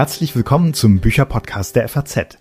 [0.00, 2.38] Herzlich willkommen zum Bücherpodcast der FAZ.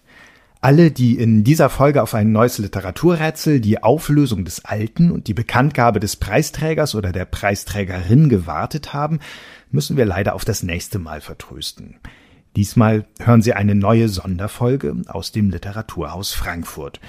[0.62, 5.34] Alle, die in dieser Folge auf ein neues Literaturrätsel, die Auflösung des Alten und die
[5.34, 9.20] Bekanntgabe des Preisträgers oder der Preisträgerin gewartet haben,
[9.72, 11.98] müssen wir leider auf das nächste Mal vertrösten.
[12.56, 17.02] Diesmal hören Sie eine neue Sonderfolge aus dem Literaturhaus Frankfurt.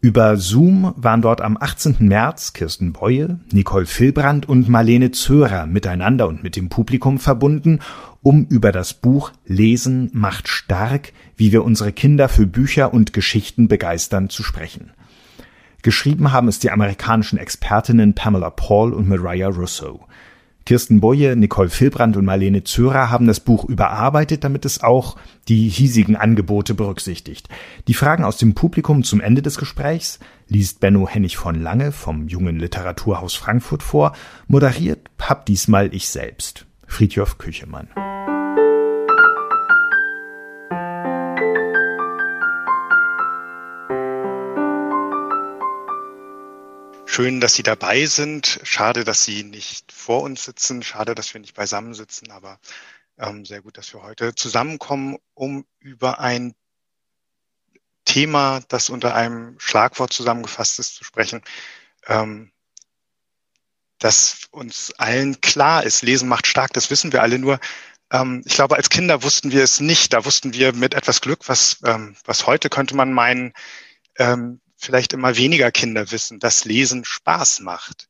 [0.00, 1.96] Über Zoom waren dort am 18.
[2.00, 7.78] März Kirsten Beue, Nicole Filbrand und Marlene Zörer miteinander und mit dem Publikum verbunden,
[8.24, 13.68] um über das Buch Lesen macht stark, wie wir unsere Kinder für Bücher und Geschichten
[13.68, 14.90] begeistern zu sprechen.
[15.82, 20.00] Geschrieben haben es die amerikanischen Expertinnen Pamela Paul und Mariah Russo.
[20.64, 25.68] Kirsten Boye, Nicole Filbrand und Marlene Zörer haben das Buch überarbeitet, damit es auch die
[25.68, 27.50] hiesigen Angebote berücksichtigt.
[27.86, 30.18] Die Fragen aus dem Publikum zum Ende des Gesprächs
[30.48, 34.14] liest Benno Hennig von Lange vom Jungen Literaturhaus Frankfurt vor,
[34.48, 37.88] moderiert hab diesmal ich selbst, Friedjof Küchemann.
[47.06, 48.60] Schön, dass Sie dabei sind.
[48.64, 50.82] Schade, dass Sie nicht vor uns sitzen.
[50.82, 52.30] Schade, dass wir nicht beisammen sitzen.
[52.30, 52.58] Aber
[53.18, 56.54] ähm, sehr gut, dass wir heute zusammenkommen, um über ein
[58.04, 61.42] Thema, das unter einem Schlagwort zusammengefasst ist, zu sprechen,
[62.06, 62.52] ähm,
[63.98, 66.02] das uns allen klar ist.
[66.02, 67.60] Lesen macht stark, das wissen wir alle nur.
[68.10, 70.12] Ähm, ich glaube, als Kinder wussten wir es nicht.
[70.12, 73.52] Da wussten wir mit etwas Glück, was, ähm, was heute könnte man meinen,
[74.18, 78.08] ähm, vielleicht immer weniger Kinder wissen, dass Lesen Spaß macht.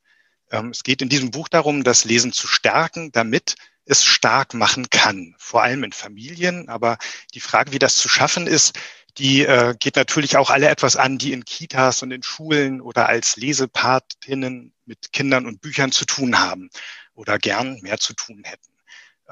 [0.50, 4.88] Ähm, es geht in diesem Buch darum, das Lesen zu stärken, damit es stark machen
[4.90, 6.68] kann, vor allem in Familien.
[6.68, 6.98] Aber
[7.34, 8.78] die Frage, wie das zu schaffen ist,
[9.18, 13.08] die äh, geht natürlich auch alle etwas an, die in Kitas und in Schulen oder
[13.08, 16.68] als Lesepatinnen mit Kindern und Büchern zu tun haben
[17.14, 18.72] oder gern mehr zu tun hätten.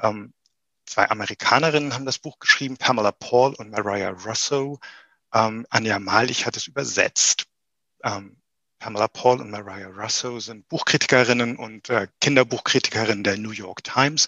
[0.01, 0.33] Ähm,
[0.85, 4.79] zwei Amerikanerinnen haben das Buch geschrieben, Pamela Paul und Mariah Russo.
[5.33, 7.45] Ähm, Anja Malich hat es übersetzt.
[8.03, 8.37] Ähm,
[8.79, 14.27] Pamela Paul und Mariah Russo sind Buchkritikerinnen und äh, Kinderbuchkritikerinnen der New York Times,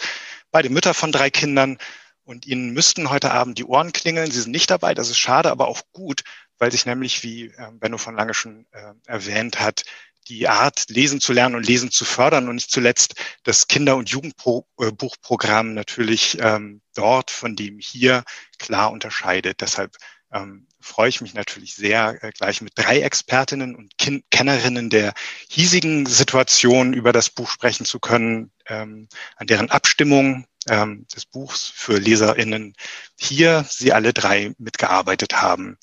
[0.49, 1.77] beide Mütter von drei Kindern.
[2.23, 4.31] Und ihnen müssten heute Abend die Ohren klingeln.
[4.31, 6.23] Sie sind nicht dabei, das ist schade, aber auch gut,
[6.57, 9.83] weil sich nämlich, wie äh, Benno von Lange schon äh, erwähnt hat,
[10.27, 14.09] die Art, lesen zu lernen und lesen zu fördern und nicht zuletzt das Kinder- und
[14.09, 18.23] Jugendbuchprogramm natürlich ähm, dort von dem hier
[18.57, 19.61] klar unterscheidet.
[19.61, 19.95] Deshalb
[20.35, 25.13] ähm, freue ich mich natürlich sehr, äh, gleich mit drei Expertinnen und Kin Kennerinnen der
[25.49, 29.07] hiesigen Situation über das Buch sprechen zu können, ähm,
[29.37, 32.73] an deren Abstimmung ähm, des Buchs für LeserInnen
[33.17, 35.77] hier sie alle drei mitgearbeitet haben.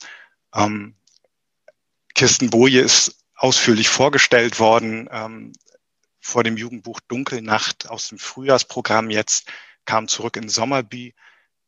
[0.55, 0.97] Ähm,
[2.15, 5.53] Kirsten Boje ist ausführlich vorgestellt worden ähm,
[6.21, 9.49] vor dem Jugendbuch Dunkelnacht aus dem Frühjahrsprogramm jetzt,
[9.87, 11.15] kam zurück in Sommerby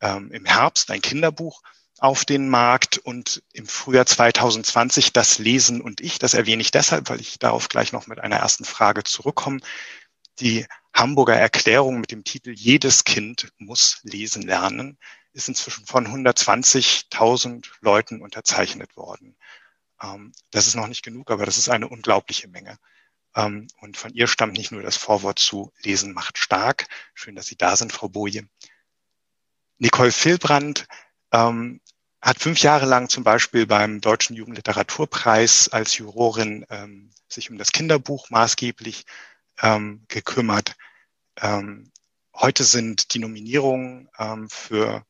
[0.01, 1.61] ähm, im Herbst, ein Kinderbuch
[1.99, 6.19] auf den Markt und im Frühjahr 2020 das Lesen und ich.
[6.19, 9.59] Das erwähne ich deshalb, weil ich darauf gleich noch mit einer ersten Frage zurückkomme.
[10.39, 14.97] Die Hamburger Erklärung mit dem Titel Jedes Kind muss lesen lernen
[15.35, 19.35] ist inzwischen von 120.000 Leuten unterzeichnet worden.
[20.01, 22.77] Ähm, das ist noch nicht genug, aber das ist eine unglaubliche Menge.
[23.35, 26.87] Ähm, und von ihr stammt nicht nur das Vorwort zu Lesen macht stark.
[27.13, 28.47] Schön, dass Sie da sind, Frau Boje.
[29.77, 30.87] Nicole Filbrand
[31.31, 31.81] ähm,
[32.25, 37.71] hat fünf Jahre lang zum Beispiel beim Deutschen Jugendliteraturpreis als Jurorin ähm, sich um das
[37.71, 39.05] Kinderbuch maßgeblich
[39.61, 40.75] ähm, gekümmert.
[41.39, 41.91] Ähm,
[42.33, 45.05] heute sind die Nominierungen ähm, für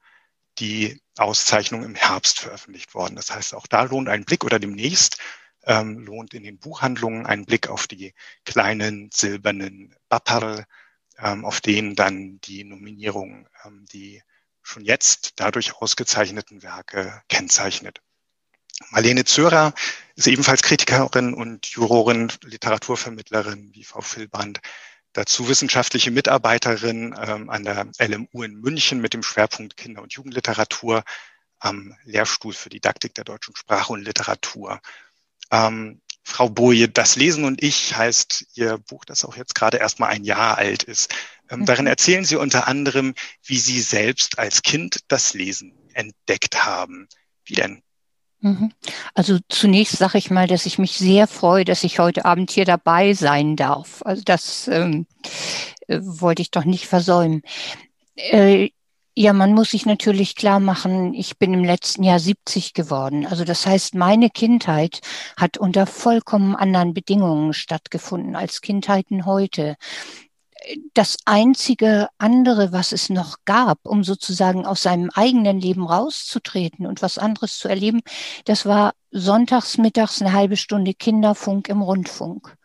[0.59, 3.15] die Auszeichnung im Herbst veröffentlicht worden.
[3.15, 5.17] Das heißt, auch da lohnt ein Blick oder demnächst
[5.63, 10.65] ähm, lohnt in den Buchhandlungen ein Blick auf die kleinen silbernen Bapperl,
[11.17, 14.21] ähm, auf denen dann die Nominierungen, ähm, die
[14.65, 18.01] schon jetzt dadurch ausgezeichneten Werke kennzeichnet.
[18.89, 19.73] Marlene Zörer
[20.15, 24.59] ist ebenfalls Kritikerin und Jurorin, Literaturvermittlerin wie Frau Filband.
[25.13, 31.03] Dazu wissenschaftliche Mitarbeiterin ähm, an der LMU in München mit dem Schwerpunkt Kinder- und Jugendliteratur
[31.59, 34.81] am Lehrstuhl für Didaktik der deutschen Sprache und Literatur.
[35.51, 39.99] Ähm, Frau Boje, Das Lesen und ich heißt Ihr Buch, das auch jetzt gerade erst
[39.99, 41.13] mal ein Jahr alt ist.
[41.49, 41.65] Ähm.
[41.65, 43.13] Darin erzählen Sie unter anderem,
[43.43, 47.07] wie Sie selbst als Kind das Lesen entdeckt haben.
[47.45, 47.81] Wie denn?
[48.41, 48.71] Mhm.
[49.13, 52.65] Also zunächst sage ich mal, dass ich mich sehr freue, dass ich heute Abend hier
[52.65, 54.01] dabei sein darf.
[54.03, 55.07] Also das ähm,
[55.87, 57.41] äh, wollte ich doch nicht versäumen.
[58.15, 58.69] Äh,
[59.17, 63.25] ja, man muss sich natürlich klar machen, ich bin im letzten Jahr 70 geworden.
[63.25, 64.99] Also das heißt, meine Kindheit
[65.37, 69.77] hat unter vollkommen anderen Bedingungen stattgefunden als Kindheiten heute.
[70.93, 77.01] Das einzige andere, was es noch gab, um sozusagen aus seinem eigenen Leben rauszutreten und
[77.01, 78.01] was anderes zu erleben,
[78.45, 82.55] das war sonntags mittags eine halbe Stunde Kinderfunk im Rundfunk.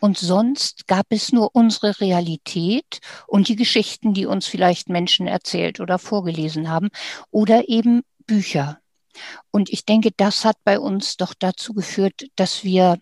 [0.00, 5.80] Und sonst gab es nur unsere Realität und die Geschichten, die uns vielleicht Menschen erzählt
[5.80, 6.90] oder vorgelesen haben
[7.30, 8.80] oder eben Bücher.
[9.50, 12.98] Und ich denke, das hat bei uns doch dazu geführt, dass wir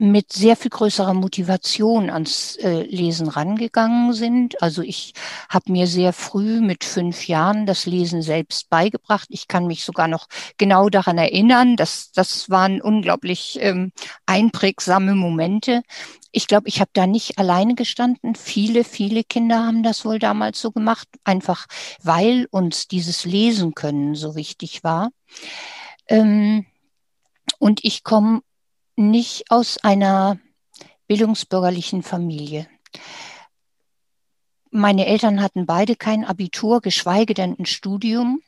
[0.00, 4.62] mit sehr viel größerer Motivation ans äh, Lesen rangegangen sind.
[4.62, 5.12] Also ich
[5.50, 9.28] habe mir sehr früh mit fünf Jahren das Lesen selbst beigebracht.
[9.30, 10.26] Ich kann mich sogar noch
[10.56, 11.76] genau daran erinnern.
[11.76, 13.92] dass das waren unglaublich ähm,
[14.24, 15.82] einprägsame Momente.
[16.32, 18.36] Ich glaube, ich habe da nicht alleine gestanden.
[18.36, 21.66] Viele, viele Kinder haben das wohl damals so gemacht, einfach
[22.02, 25.10] weil uns dieses Lesen können so wichtig war.
[26.08, 26.64] Ähm,
[27.58, 28.40] und ich komme
[29.00, 30.38] nicht aus einer
[31.06, 32.68] bildungsbürgerlichen Familie.
[34.70, 38.40] Meine Eltern hatten beide kein Abitur, geschweige denn ein Studium.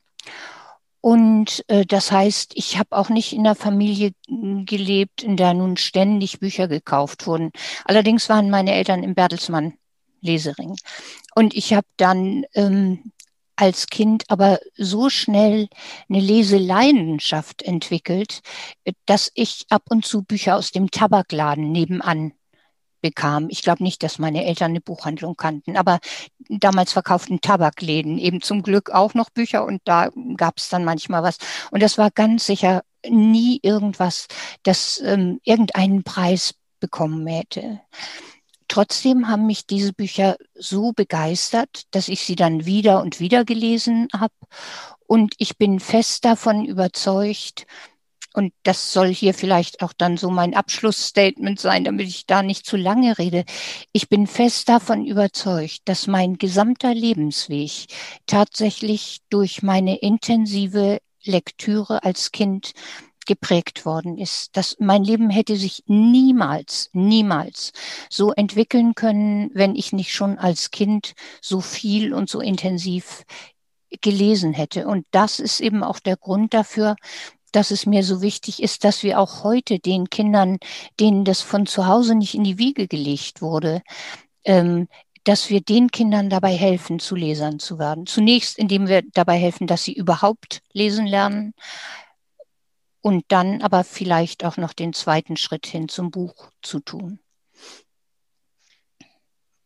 [1.01, 5.77] Und äh, das heißt, ich habe auch nicht in einer Familie gelebt, in der nun
[5.77, 7.51] ständig Bücher gekauft wurden.
[7.85, 9.75] Allerdings waren meine Eltern im Bertelsmann
[10.21, 10.77] Lesering.
[11.35, 13.11] Und ich habe dann ähm,
[13.63, 15.69] als Kind aber so schnell
[16.09, 18.41] eine Leseleidenschaft entwickelt,
[19.07, 22.33] dass ich ab und zu Bücher aus dem Tabakladen nebenan
[23.03, 23.47] bekam.
[23.51, 26.01] Ich glaube nicht, dass meine Eltern eine Buchhandlung kannten, aber
[26.49, 31.23] damals verkauften Tabakläden eben zum Glück auch noch Bücher und da gab es dann manchmal
[31.23, 31.39] was.
[31.71, 34.27] Und das war ganz sicher nie irgendwas,
[34.65, 37.81] das ähm, irgendeinen Preis bekommen hätte.
[38.73, 44.09] Trotzdem haben mich diese Bücher so begeistert, dass ich sie dann wieder und wieder gelesen
[44.19, 44.33] habe.
[45.07, 47.67] Und ich bin fest davon überzeugt,
[48.33, 52.65] und das soll hier vielleicht auch dann so mein Abschlussstatement sein, damit ich da nicht
[52.65, 53.45] zu lange rede.
[53.93, 57.89] Ich bin fest davon überzeugt, dass mein gesamter Lebensweg
[58.25, 62.73] tatsächlich durch meine intensive Lektüre als Kind
[63.27, 64.57] geprägt worden ist.
[64.57, 67.73] dass mein Leben hätte sich niemals, niemals
[68.11, 73.25] so entwickeln können, wenn ich nicht schon als Kind so viel und so intensiv
[74.01, 74.87] gelesen hätte.
[74.87, 76.97] Und das ist eben auch der Grund dafür,
[77.53, 80.59] dass es mir so wichtig ist, dass wir auch heute den Kindern,
[80.99, 83.83] denen das von zu Hause nicht in die Wiege gelegt wurde,
[84.45, 84.89] ähm,
[85.25, 88.07] dass wir den Kindern dabei helfen, zu Lesern zu werden.
[88.07, 91.55] Zunächst, indem wir dabei helfen, dass sie überhaupt lesen lernen,
[93.03, 97.19] und dann aber vielleicht auch noch den zweiten Schritt hin zum Buch zu tun.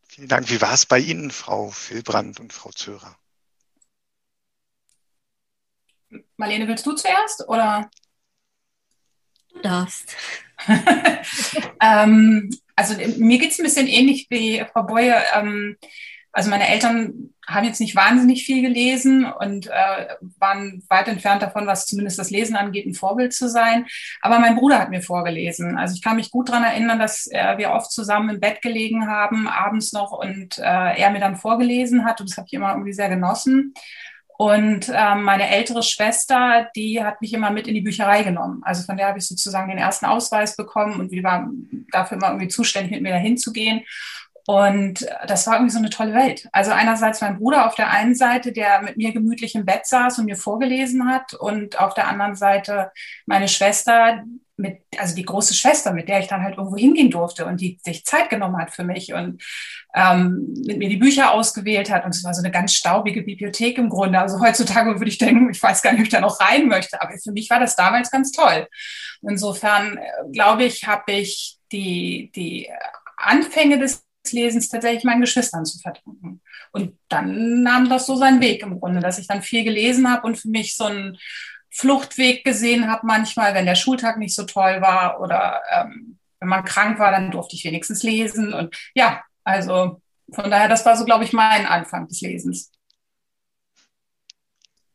[0.08, 0.50] Vielen Dank.
[0.50, 3.16] Wie war es bei Ihnen, Frau Filbrand und Frau Zörer?
[6.36, 7.90] Marlene, willst du zuerst oder?
[9.50, 10.16] Du darfst.
[11.80, 15.14] ähm, also mir geht es ein bisschen ähnlich wie Frau Boye.
[15.34, 15.76] Ähm,
[16.36, 20.06] also meine Eltern haben jetzt nicht wahnsinnig viel gelesen und äh,
[20.38, 23.86] waren weit entfernt davon, was zumindest das Lesen angeht, ein Vorbild zu sein.
[24.20, 25.78] Aber mein Bruder hat mir vorgelesen.
[25.78, 29.06] Also ich kann mich gut daran erinnern, dass äh, wir oft zusammen im Bett gelegen
[29.06, 32.20] haben, abends noch, und äh, er mir dann vorgelesen hat.
[32.20, 33.72] Und das habe ich immer irgendwie sehr genossen.
[34.36, 38.60] Und ähm, meine ältere Schwester, die hat mich immer mit in die Bücherei genommen.
[38.62, 41.48] Also von der habe ich sozusagen den ersten Ausweis bekommen und die war
[41.90, 43.82] dafür immer irgendwie zuständig, mit mir dahin zu gehen.
[44.46, 46.48] Und das war irgendwie so eine tolle Welt.
[46.52, 50.20] Also einerseits mein Bruder auf der einen Seite, der mit mir gemütlich im Bett saß
[50.20, 52.92] und mir vorgelesen hat und auf der anderen Seite
[53.26, 54.22] meine Schwester,
[54.56, 57.78] mit, also die große Schwester, mit der ich dann halt irgendwo hingehen durfte und die
[57.84, 59.42] sich Zeit genommen hat für mich und
[59.94, 62.04] ähm, mit mir die Bücher ausgewählt hat.
[62.04, 64.18] Und es war so eine ganz staubige Bibliothek im Grunde.
[64.18, 67.02] Also heutzutage würde ich denken, ich weiß gar nicht, ob ich da noch rein möchte,
[67.02, 68.66] aber für mich war das damals ganz toll.
[69.22, 72.70] Insofern äh, glaube ich, habe ich die, die
[73.18, 76.40] Anfänge des Lesens tatsächlich meinen Geschwistern zu verdanken.
[76.72, 80.26] Und dann nahm das so seinen Weg im Grunde, dass ich dann viel gelesen habe
[80.26, 81.18] und für mich so einen
[81.70, 86.64] Fluchtweg gesehen habe manchmal, wenn der Schultag nicht so toll war oder ähm, wenn man
[86.64, 88.52] krank war, dann durfte ich wenigstens lesen.
[88.52, 90.00] Und ja, also
[90.32, 92.72] von daher, das war so, glaube ich, mein Anfang des Lesens.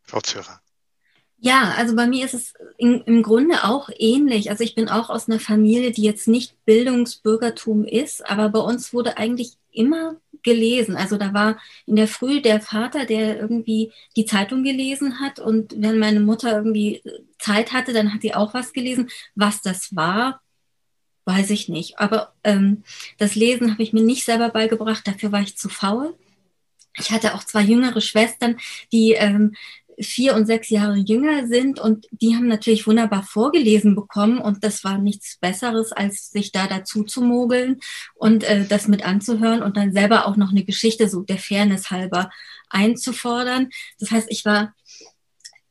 [0.03, 0.61] Frau Zörer.
[1.43, 4.51] Ja, also bei mir ist es in, im Grunde auch ähnlich.
[4.51, 8.93] Also ich bin auch aus einer Familie, die jetzt nicht Bildungsbürgertum ist, aber bei uns
[8.93, 10.95] wurde eigentlich immer gelesen.
[10.95, 15.74] Also da war in der Früh der Vater, der irgendwie die Zeitung gelesen hat und
[15.81, 17.01] wenn meine Mutter irgendwie
[17.39, 19.10] Zeit hatte, dann hat sie auch was gelesen.
[19.33, 20.41] Was das war,
[21.25, 21.98] weiß ich nicht.
[21.98, 22.83] Aber ähm,
[23.17, 26.15] das Lesen habe ich mir nicht selber beigebracht, dafür war ich zu faul.
[26.98, 28.57] Ich hatte auch zwei jüngere Schwestern,
[28.91, 29.55] die ähm,
[30.00, 34.83] vier und sechs Jahre jünger sind und die haben natürlich wunderbar vorgelesen bekommen und das
[34.83, 37.79] war nichts Besseres, als sich da dazu zu mogeln
[38.15, 41.91] und äh, das mit anzuhören und dann selber auch noch eine Geschichte so der Fairness
[41.91, 42.29] halber
[42.69, 43.69] einzufordern.
[44.00, 44.74] Das heißt, ich war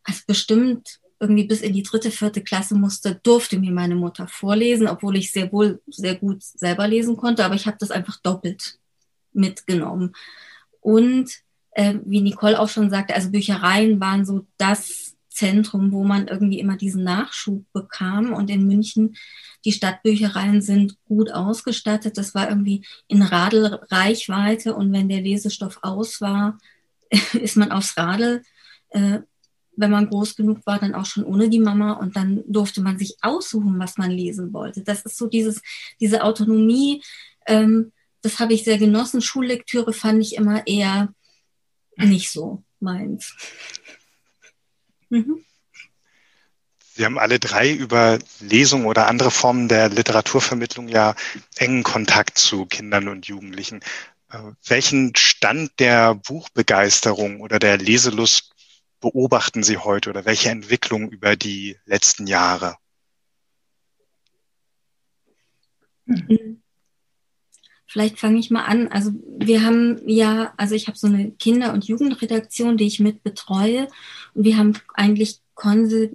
[0.05, 4.89] als bestimmt irgendwie bis in die dritte, vierte Klasse musste, durfte mir meine Mutter vorlesen,
[4.89, 8.79] obwohl ich sehr wohl sehr gut selber lesen konnte, aber ich habe das einfach doppelt
[9.33, 10.15] mitgenommen.
[10.81, 11.31] Und
[11.73, 16.59] äh, wie Nicole auch schon sagte, also Büchereien waren so das Zentrum, wo man irgendwie
[16.59, 18.33] immer diesen Nachschub bekam.
[18.33, 19.17] Und in München,
[19.65, 22.19] die Stadtbüchereien sind gut ausgestattet.
[22.19, 24.75] Das war irgendwie in Radelreichweite.
[24.75, 26.59] Und wenn der Lesestoff aus war,
[27.33, 28.43] ist man aufs Radl.
[28.91, 29.21] Äh,
[29.77, 32.99] wenn man groß genug war, dann auch schon ohne die Mama und dann durfte man
[32.99, 34.83] sich aussuchen, was man lesen wollte.
[34.83, 35.63] Das ist so dieses,
[36.01, 37.03] diese Autonomie,
[37.47, 39.23] ähm, das habe ich sehr genossen.
[39.23, 41.15] Schullektüre fand ich immer eher
[42.07, 43.35] nicht so meins.
[45.09, 45.45] Mhm.
[46.95, 51.15] Sie haben alle drei über Lesungen oder andere Formen der Literaturvermittlung ja
[51.57, 53.81] engen Kontakt zu Kindern und Jugendlichen.
[54.31, 58.55] Äh, welchen Stand der Buchbegeisterung oder der Leselust
[59.01, 62.77] beobachten Sie heute oder welche Entwicklung über die letzten Jahre?
[66.05, 66.63] Mhm.
[67.91, 68.87] Vielleicht fange ich mal an.
[68.87, 73.25] Also wir haben ja, also ich habe so eine Kinder- und Jugendredaktion, die ich mit
[73.25, 73.89] betreue.
[74.33, 75.41] Und wir haben eigentlich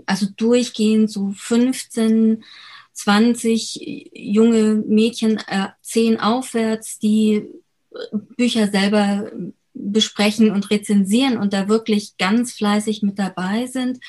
[0.05, 2.46] also durchgehend so 15,
[2.94, 7.44] 20 junge Mädchen, äh, 10 aufwärts, die
[8.38, 9.29] Bücher selber
[9.74, 14.00] besprechen und rezensieren und da wirklich ganz fleißig mit dabei sind.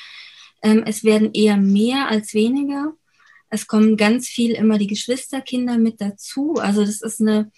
[0.63, 2.93] Ähm, es werden eher mehr als weniger.
[3.49, 6.55] Es kommen ganz viel immer die Geschwisterkinder mit dazu.
[6.55, 7.51] Also das ist eine,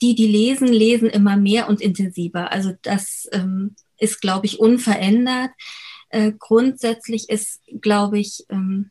[0.00, 2.52] die, die lesen, lesen immer mehr und intensiver.
[2.52, 5.50] Also das ähm, ist, glaube ich, unverändert.
[6.10, 8.90] Äh, grundsätzlich ist, glaube ich, ähm,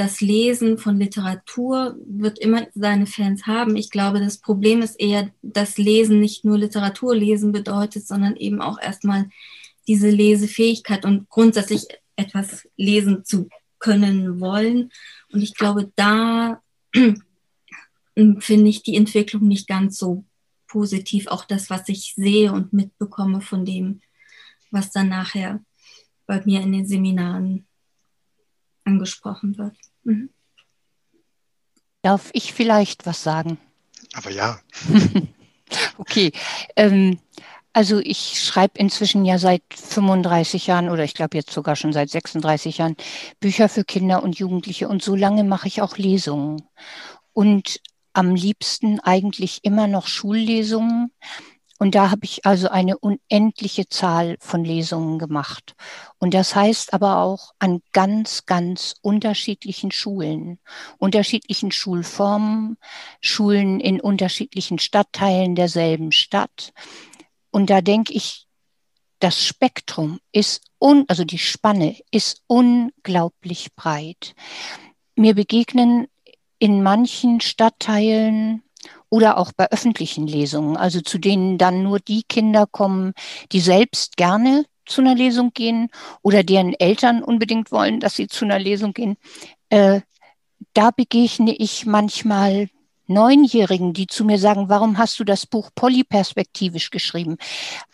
[0.00, 3.76] das Lesen von Literatur wird immer seine Fans haben.
[3.76, 8.62] Ich glaube, das Problem ist eher, dass Lesen nicht nur Literatur lesen bedeutet, sondern eben
[8.62, 9.28] auch erstmal
[9.86, 14.90] diese Lesefähigkeit und grundsätzlich etwas lesen zu können wollen.
[15.32, 20.24] Und ich glaube, da finde ich die Entwicklung nicht ganz so
[20.66, 21.26] positiv.
[21.28, 24.00] Auch das, was ich sehe und mitbekomme von dem,
[24.70, 25.60] was dann nachher
[26.26, 27.66] bei mir in den Seminaren
[28.84, 29.76] angesprochen wird.
[30.04, 30.30] Mhm.
[32.02, 33.58] Darf ich vielleicht was sagen?
[34.14, 34.60] Aber ja.
[35.98, 36.32] okay.
[36.76, 37.20] Ähm,
[37.72, 42.10] also ich schreibe inzwischen ja seit 35 Jahren oder ich glaube jetzt sogar schon seit
[42.10, 42.96] 36 Jahren
[43.38, 46.62] Bücher für Kinder und Jugendliche und so lange mache ich auch Lesungen.
[47.32, 47.80] Und
[48.12, 51.12] am liebsten eigentlich immer noch Schullesungen.
[51.78, 55.74] Und da habe ich also eine unendliche Zahl von Lesungen gemacht.
[56.18, 60.58] Und das heißt aber auch an ganz, ganz unterschiedlichen Schulen,
[60.98, 62.76] unterschiedlichen Schulformen,
[63.22, 66.74] Schulen in unterschiedlichen Stadtteilen derselben Stadt.
[67.50, 68.46] Und da denke ich,
[69.18, 74.34] das Spektrum ist, un, also die Spanne ist unglaublich breit.
[75.14, 76.06] Mir begegnen
[76.58, 78.62] in manchen Stadtteilen
[79.10, 83.12] oder auch bei öffentlichen Lesungen, also zu denen dann nur die Kinder kommen,
[83.52, 85.88] die selbst gerne zu einer Lesung gehen
[86.22, 89.16] oder deren Eltern unbedingt wollen, dass sie zu einer Lesung gehen.
[89.68, 90.00] Äh,
[90.74, 92.68] da begegne ich manchmal
[93.10, 97.36] Neunjährigen, die zu mir sagen, warum hast du das Buch polyperspektivisch geschrieben?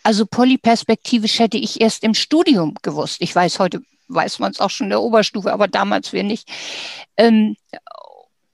[0.03, 3.17] Also polyperspektivisch hätte ich erst im Studium gewusst.
[3.21, 6.49] Ich weiß, heute weiß man es auch schon in der Oberstufe, aber damals wir nicht.
[7.17, 7.55] Ähm,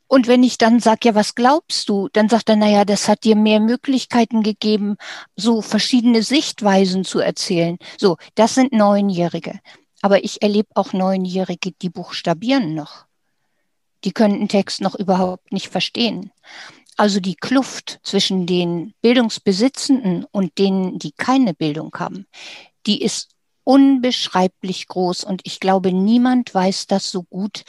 [0.08, 2.08] und wenn ich dann sage, ja, was glaubst du?
[2.13, 4.98] Dann sagt er, naja, das hat dir mehr Möglichkeiten gegeben,
[5.36, 7.77] so verschiedene Sichtweisen zu erzählen.
[7.98, 9.60] So, das sind Neunjährige.
[10.01, 13.05] Aber ich erlebe auch Neunjährige, die buchstabieren noch
[14.03, 16.31] die können einen Text noch überhaupt nicht verstehen.
[16.98, 22.27] Also die Kluft zwischen den Bildungsbesitzenden und denen, die keine Bildung haben,
[22.86, 23.29] die ist
[23.63, 25.24] unbeschreiblich groß.
[25.24, 27.63] Und ich glaube, niemand weiß das so gut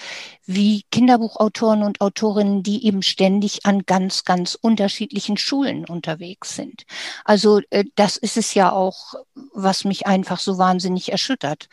[0.45, 6.85] wie Kinderbuchautoren und Autorinnen, die eben ständig an ganz, ganz unterschiedlichen Schulen unterwegs sind.
[7.25, 9.15] Also äh, das ist es ja auch,
[9.53, 11.69] was mich einfach so wahnsinnig erschüttert.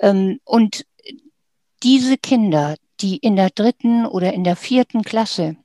[0.00, 0.84] Ähm, und
[1.82, 5.56] diese Kinder, die in der dritten oder in der vierten Klasse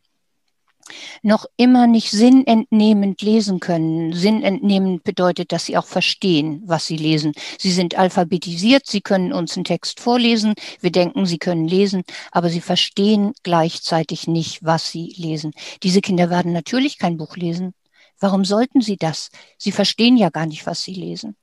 [1.21, 4.13] noch immer nicht sinnentnehmend lesen können.
[4.13, 7.33] Sinnentnehmend bedeutet, dass sie auch verstehen, was sie lesen.
[7.59, 12.49] Sie sind alphabetisiert, sie können uns einen Text vorlesen, wir denken, sie können lesen, aber
[12.49, 15.53] sie verstehen gleichzeitig nicht, was sie lesen.
[15.83, 17.73] Diese Kinder werden natürlich kein Buch lesen.
[18.19, 19.29] Warum sollten sie das?
[19.57, 21.35] Sie verstehen ja gar nicht, was sie lesen.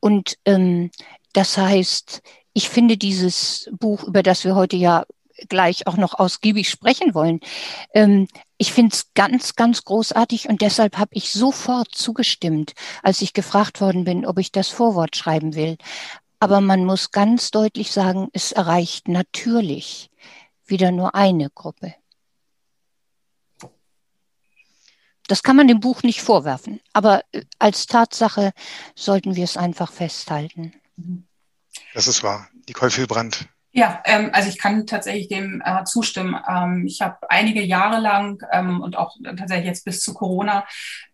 [0.00, 0.90] Und ähm,
[1.32, 5.04] Das heißt, ich finde dieses Buch, über das wir heute ja
[5.48, 7.40] gleich auch noch ausgiebig sprechen wollen,
[7.94, 8.28] ähm,
[8.58, 13.80] ich finde es ganz, ganz großartig und deshalb habe ich sofort zugestimmt, als ich gefragt
[13.80, 15.78] worden bin, ob ich das Vorwort schreiben will.
[16.38, 20.10] Aber man muss ganz deutlich sagen, es erreicht natürlich
[20.66, 21.94] wieder nur eine Gruppe.
[25.28, 28.52] Das kann man dem Buch nicht vorwerfen, aber äh, als Tatsache
[28.94, 30.74] sollten wir es einfach festhalten.
[31.94, 32.48] Das ist wahr.
[32.68, 33.48] Nicole Filbrand.
[33.74, 36.38] Ja, ähm, also ich kann tatsächlich dem äh, zustimmen.
[36.46, 40.66] Ähm, ich habe einige Jahre lang ähm, und auch tatsächlich jetzt bis zu Corona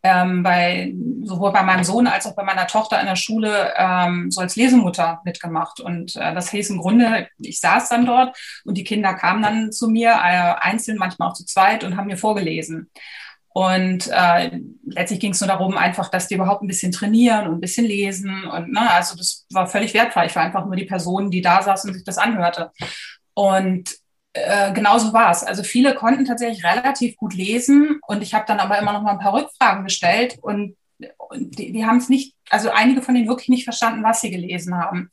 [0.03, 0.93] ähm, bei
[1.23, 4.57] sowohl bei meinem Sohn als auch bei meiner Tochter in der Schule ähm, so als
[4.57, 5.79] Lesemutter mitgemacht.
[5.79, 9.71] Und äh, das hieß im Grunde, ich saß dann dort und die Kinder kamen dann
[9.71, 12.91] zu mir, äh, einzeln, manchmal auch zu zweit und haben mir vorgelesen.
[13.59, 17.55] Und äh, letztlich ging es nur darum, einfach, dass die überhaupt ein bisschen trainieren und
[17.55, 18.45] ein bisschen lesen.
[18.45, 20.27] Und ne, also das war völlig wertfrei.
[20.27, 22.71] Ich war einfach nur die Person, die da saß und sich das anhörte.
[23.35, 23.97] Und
[24.33, 25.43] äh, genauso war es.
[25.43, 29.15] Also viele konnten tatsächlich relativ gut lesen und ich habe dann aber immer noch mal
[29.15, 30.77] ein paar Rückfragen gestellt und,
[31.17, 34.31] und die, die haben es nicht, also einige von denen wirklich nicht verstanden, was sie
[34.31, 35.11] gelesen haben.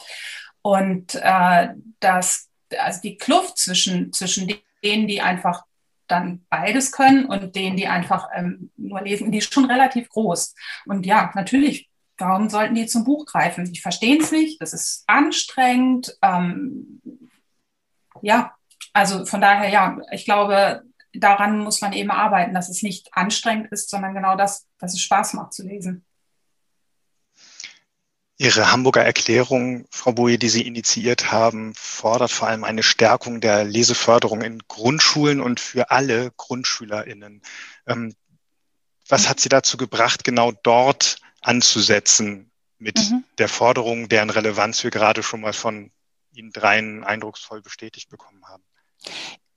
[0.61, 2.47] Und äh, das,
[2.77, 5.63] also die Kluft zwischen, zwischen denen, die einfach
[6.07, 10.55] dann beides können und denen, die einfach ähm, nur lesen, die ist schon relativ groß.
[10.85, 13.71] Und ja, natürlich, warum sollten die zum Buch greifen?
[13.71, 16.17] Die verstehen es nicht, das ist anstrengend.
[16.21, 17.01] Ähm,
[18.21, 18.55] ja,
[18.93, 20.83] also von daher, ja, ich glaube,
[21.13, 25.01] daran muss man eben arbeiten, dass es nicht anstrengend ist, sondern genau das, dass es
[25.01, 26.04] Spaß macht zu lesen.
[28.37, 33.63] Ihre Hamburger Erklärung, Frau Boje, die Sie initiiert haben, fordert vor allem eine Stärkung der
[33.63, 37.41] Leseförderung in Grundschulen und für alle GrundschülerInnen.
[37.87, 38.13] Ähm,
[39.07, 43.23] was hat Sie dazu gebracht, genau dort anzusetzen mit mhm.
[43.37, 45.91] der Forderung, deren Relevanz wir gerade schon mal von
[46.33, 48.63] Ihnen dreien eindrucksvoll bestätigt bekommen haben?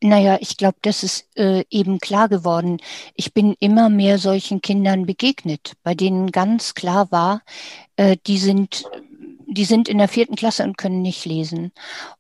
[0.00, 2.78] Naja, ich glaube, das ist äh, eben klar geworden.
[3.14, 7.42] Ich bin immer mehr solchen Kindern begegnet, bei denen ganz klar war,
[7.96, 8.84] äh, die sind
[9.50, 11.72] die sind in der vierten Klasse und können nicht lesen.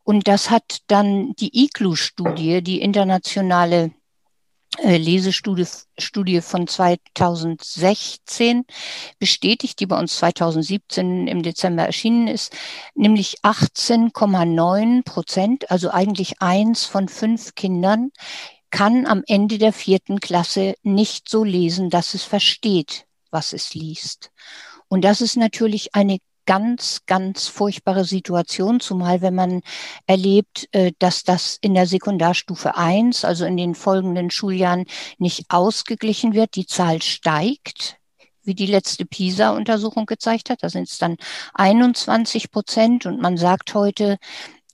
[0.02, 3.90] Und das hat dann die ICLU-Studie, die internationale
[4.82, 5.66] Lesestudie
[5.98, 8.64] Studie von 2016
[9.18, 12.54] bestätigt, die bei uns 2017 im Dezember erschienen ist,
[12.94, 18.10] nämlich 18,9 Prozent, also eigentlich eins von fünf Kindern,
[18.70, 24.30] kann am Ende der vierten Klasse nicht so lesen, dass es versteht, was es liest.
[24.88, 29.60] Und das ist natürlich eine ganz, ganz furchtbare Situation, zumal wenn man
[30.06, 34.86] erlebt, äh, dass das in der Sekundarstufe eins, also in den folgenden Schuljahren,
[35.18, 36.56] nicht ausgeglichen wird.
[36.56, 37.98] Die Zahl steigt
[38.44, 40.62] wie die letzte PISA-Untersuchung gezeigt hat.
[40.62, 41.18] Da sind es dann
[41.52, 43.04] 21 Prozent.
[43.04, 44.16] Und man sagt heute,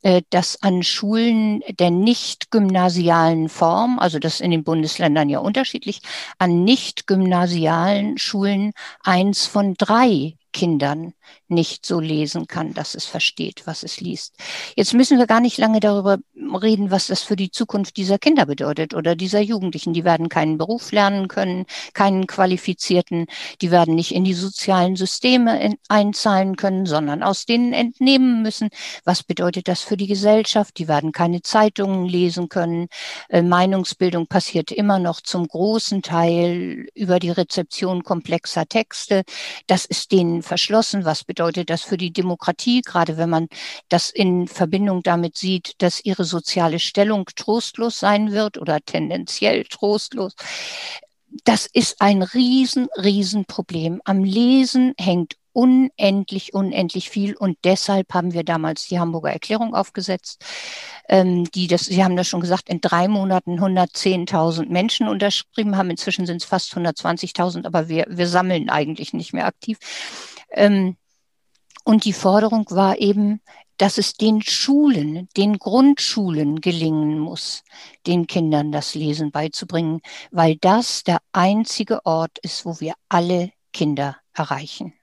[0.02, 6.02] äh, dass an Schulen der nicht gymnasialen Form, also das in den Bundesländern ja unterschiedlich,
[6.38, 11.14] an nicht gymnasialen Schulen eins von drei Kindern
[11.48, 14.34] nicht so lesen kann, dass es versteht, was es liest.
[14.76, 18.46] Jetzt müssen wir gar nicht lange darüber reden, was das für die Zukunft dieser Kinder
[18.46, 19.92] bedeutet oder dieser Jugendlichen.
[19.92, 23.26] Die werden keinen Beruf lernen können, keinen qualifizierten,
[23.60, 28.68] die werden nicht in die sozialen Systeme einzahlen können, sondern aus denen entnehmen müssen.
[29.04, 30.78] Was bedeutet das für die Gesellschaft?
[30.78, 32.88] Die werden keine Zeitungen lesen können.
[33.28, 39.22] Äh, Meinungsbildung passiert immer noch zum großen Teil über die Rezeption komplexer Texte.
[39.66, 41.04] Das ist denen verschlossen.
[41.04, 43.48] Was bedeutet das für die Demokratie, gerade wenn man
[43.88, 50.35] das in Verbindung damit sieht, dass ihre soziale Stellung trostlos sein wird oder tendenziell trostlos?
[51.44, 54.00] Das ist ein riesen, riesen Problem.
[54.05, 57.35] Am Lesen hängt unendlich, unendlich viel.
[57.37, 60.44] Und deshalb haben wir damals die Hamburger Erklärung aufgesetzt,
[61.09, 65.90] ähm, die das, Sie haben das schon gesagt, in drei Monaten 110.000 Menschen unterschrieben haben.
[65.90, 69.79] Inzwischen sind es fast 120.000, aber wir, wir sammeln eigentlich nicht mehr aktiv.
[70.50, 70.96] Ähm,
[71.85, 73.40] und die Forderung war eben,
[73.77, 77.64] dass es den Schulen, den Grundschulen gelingen muss,
[78.07, 84.16] den Kindern das Lesen beizubringen, weil das der einzige Ort ist, wo wir alle Kinder
[84.33, 84.94] erreichen.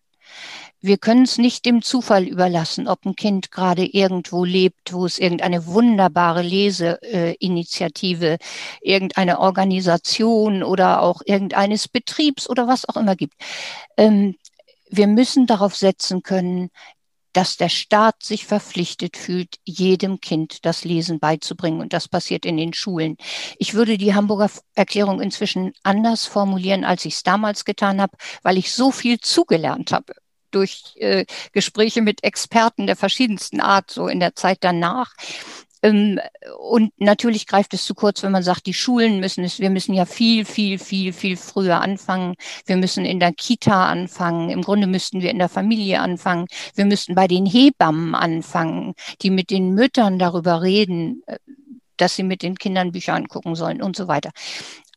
[0.84, 5.20] Wir können es nicht dem Zufall überlassen, ob ein Kind gerade irgendwo lebt, wo es
[5.20, 8.39] irgendeine wunderbare Leseinitiative,
[8.82, 13.36] irgendeine Organisation oder auch irgendeines Betriebs oder was auch immer gibt.
[13.96, 14.38] Ähm,
[14.91, 16.69] wir müssen darauf setzen können,
[17.34, 21.80] dass der Staat sich verpflichtet fühlt, jedem Kind das Lesen beizubringen.
[21.80, 23.15] Und das passiert in den Schulen.
[23.58, 28.58] Ich würde die Hamburger Erklärung inzwischen anders formulieren, als ich es damals getan habe, weil
[28.58, 30.13] ich so viel zugelernt habe
[30.51, 35.13] durch äh, Gespräche mit Experten der verschiedensten Art, so in der Zeit danach.
[35.84, 36.20] Ähm,
[36.60, 39.94] und natürlich greift es zu kurz, wenn man sagt, die Schulen müssen es, wir müssen
[39.94, 42.36] ja viel, viel, viel, viel früher anfangen.
[42.65, 44.50] Wir müssen in der Kita anfangen.
[44.50, 46.48] Im Grunde müssten wir in der Familie anfangen.
[46.76, 51.38] Wir müssten bei den Hebammen anfangen, die mit den Müttern darüber reden, äh,
[51.98, 54.32] dass sie mit den Kindern Bücher angucken sollen und so weiter.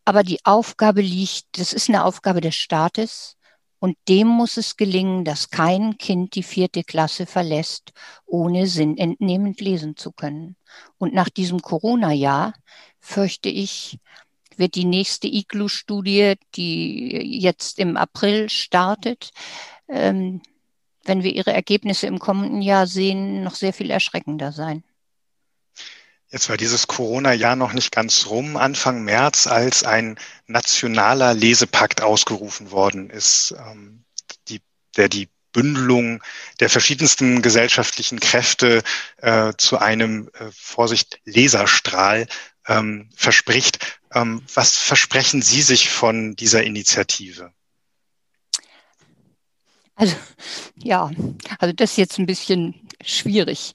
[0.04, 3.36] Aber die Aufgabe liegt, das ist eine Aufgabe des Staates.
[3.84, 7.92] Und dem muss es gelingen, dass kein Kind die vierte Klasse verlässt,
[8.24, 10.56] ohne sinnentnehmend lesen zu können.
[10.96, 12.54] Und nach diesem Corona-Jahr
[12.98, 13.98] fürchte ich,
[14.56, 19.32] wird die nächste IGLU-Studie, die jetzt im April startet,
[19.86, 20.40] ähm,
[21.04, 24.82] wenn wir ihre Ergebnisse im kommenden Jahr sehen, noch sehr viel erschreckender sein.
[26.34, 30.18] Jetzt war dieses Corona-Jahr noch nicht ganz rum, Anfang März, als ein
[30.48, 34.02] nationaler Lesepakt ausgerufen worden ist, ähm,
[34.48, 34.60] die,
[34.96, 36.24] der die Bündelung
[36.58, 38.82] der verschiedensten gesellschaftlichen Kräfte
[39.18, 42.26] äh, zu einem, äh, Vorsicht, Leserstrahl
[42.66, 44.00] ähm, verspricht.
[44.12, 47.52] Ähm, was versprechen Sie sich von dieser Initiative?
[49.94, 50.16] Also
[50.74, 51.12] ja,
[51.60, 53.72] also das ist jetzt ein bisschen schwierig.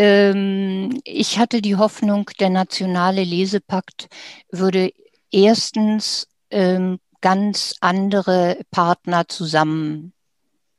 [0.00, 4.08] Ähm, ich hatte die Hoffnung, der nationale Lesepakt
[4.50, 4.94] würde
[5.30, 10.14] erstens ähm, ganz andere Partner zusammen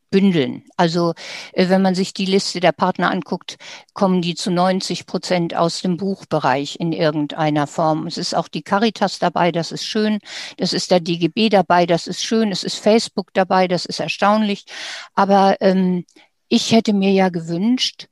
[0.09, 0.63] bündeln.
[0.75, 1.13] Also
[1.53, 3.57] äh, wenn man sich die Liste der Partner anguckt,
[3.93, 8.07] kommen die zu 90 Prozent aus dem Buchbereich in irgendeiner Form.
[8.07, 10.17] Es ist auch die Caritas dabei, das ist schön.
[10.57, 12.51] Das ist der DGB dabei, das ist schön.
[12.51, 14.65] Es ist Facebook dabei, das ist erstaunlich.
[15.13, 16.05] Aber ähm,
[16.49, 18.07] ich hätte mir ja gewünscht,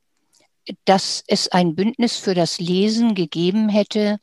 [0.84, 4.18] dass es ein Bündnis für das Lesen gegeben hätte,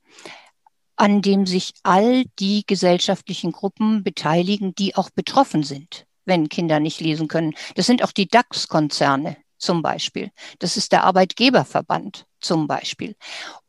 [0.95, 6.99] an dem sich all die gesellschaftlichen Gruppen beteiligen, die auch betroffen sind, wenn Kinder nicht
[6.99, 7.53] lesen können.
[7.75, 10.31] Das sind auch die DAX-Konzerne zum Beispiel.
[10.59, 13.15] Das ist der Arbeitgeberverband zum Beispiel.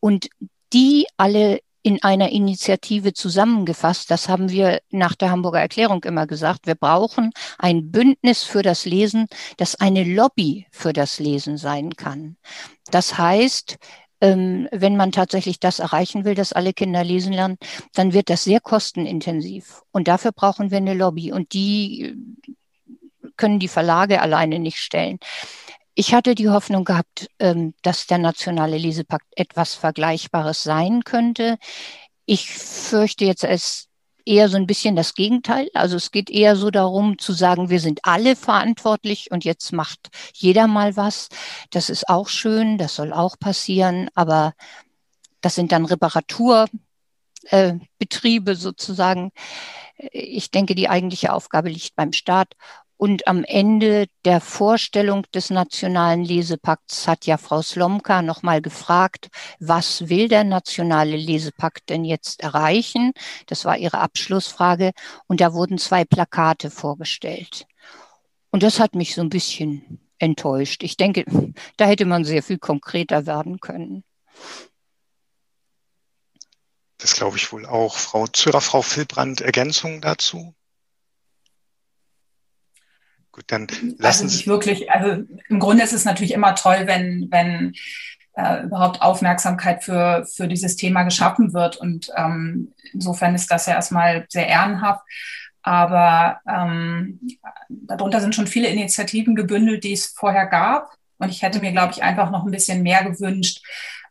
[0.00, 0.28] Und
[0.72, 4.10] die alle in einer Initiative zusammengefasst.
[4.10, 6.66] Das haben wir nach der Hamburger Erklärung immer gesagt.
[6.66, 12.36] Wir brauchen ein Bündnis für das Lesen, das eine Lobby für das Lesen sein kann.
[12.90, 13.78] Das heißt,
[14.20, 17.58] ähm, wenn man tatsächlich das erreichen will, dass alle Kinder lesen lernen,
[17.94, 19.82] dann wird das sehr kostenintensiv.
[19.92, 21.32] Und dafür brauchen wir eine Lobby.
[21.32, 22.16] Und die
[23.36, 25.18] können die Verlage alleine nicht stellen.
[26.00, 31.58] Ich hatte die Hoffnung gehabt, ähm, dass der nationale Lesepakt etwas Vergleichbares sein könnte.
[32.24, 33.88] Ich fürchte jetzt es
[34.24, 35.68] eher so ein bisschen das Gegenteil.
[35.74, 40.10] Also es geht eher so darum zu sagen, wir sind alle verantwortlich und jetzt macht
[40.34, 41.30] jeder mal was.
[41.70, 44.54] Das ist auch schön, das soll auch passieren, aber
[45.40, 49.32] das sind dann Reparaturbetriebe äh, sozusagen.
[50.12, 52.54] Ich denke, die eigentliche Aufgabe liegt beim Staat
[52.98, 59.28] und am Ende der Vorstellung des nationalen Lesepakts hat ja Frau Slomka nochmal gefragt,
[59.60, 63.12] was will der nationale Lesepakt denn jetzt erreichen?
[63.46, 64.90] Das war ihre Abschlussfrage.
[65.28, 67.66] Und da wurden zwei Plakate vorgestellt.
[68.50, 70.82] Und das hat mich so ein bisschen enttäuscht.
[70.82, 71.24] Ich denke,
[71.76, 74.02] da hätte man sehr viel konkreter werden können.
[76.96, 77.94] Das glaube ich wohl auch.
[77.94, 80.56] Frau Zürer, Frau Filbrand, Ergänzungen dazu?
[83.38, 87.28] Gut, dann lassen also Sie wirklich, also im Grunde ist es natürlich immer toll, wenn,
[87.30, 87.72] wenn
[88.34, 91.76] äh, überhaupt Aufmerksamkeit für, für dieses Thema geschaffen wird.
[91.76, 95.02] Und ähm, insofern ist das ja erstmal sehr ehrenhaft.
[95.62, 97.20] Aber ähm,
[97.68, 100.90] darunter sind schon viele Initiativen gebündelt, die es vorher gab.
[101.18, 103.62] Und ich hätte mir, glaube ich, einfach noch ein bisschen mehr gewünscht,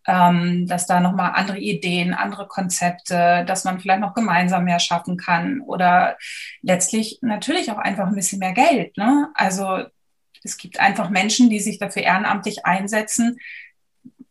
[0.08, 5.18] ähm, dass da nochmal andere Ideen, andere Konzepte, dass man vielleicht noch gemeinsam mehr schaffen
[5.18, 6.18] kann oder
[6.62, 8.96] letztlich natürlich auch einfach ein bisschen mehr Geld.
[8.96, 9.30] Ne?
[9.36, 9.84] Also
[10.44, 13.38] es gibt einfach Menschen, die sich dafür ehrenamtlich einsetzen.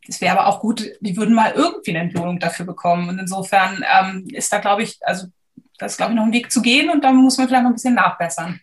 [0.08, 3.10] Es wäre aber auch gut, die würden mal irgendwie eine Entlohnung dafür bekommen.
[3.10, 5.26] Und insofern ähm, ist da, glaube ich, also
[5.78, 7.70] das ist, glaube ich, noch ein Weg zu gehen und da muss man vielleicht noch
[7.70, 8.60] ein bisschen nachbessern.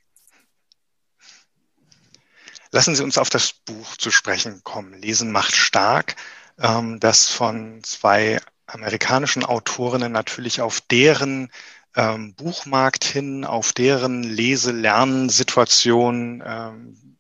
[2.72, 5.00] Lassen Sie uns auf das Buch zu sprechen kommen.
[5.00, 6.16] Lesen macht stark
[6.60, 11.52] ähm, das von zwei amerikanischen Autorinnen natürlich auf deren
[11.96, 17.18] ähm, Buchmarkt hin, auf deren Lese-Lernsituation ähm,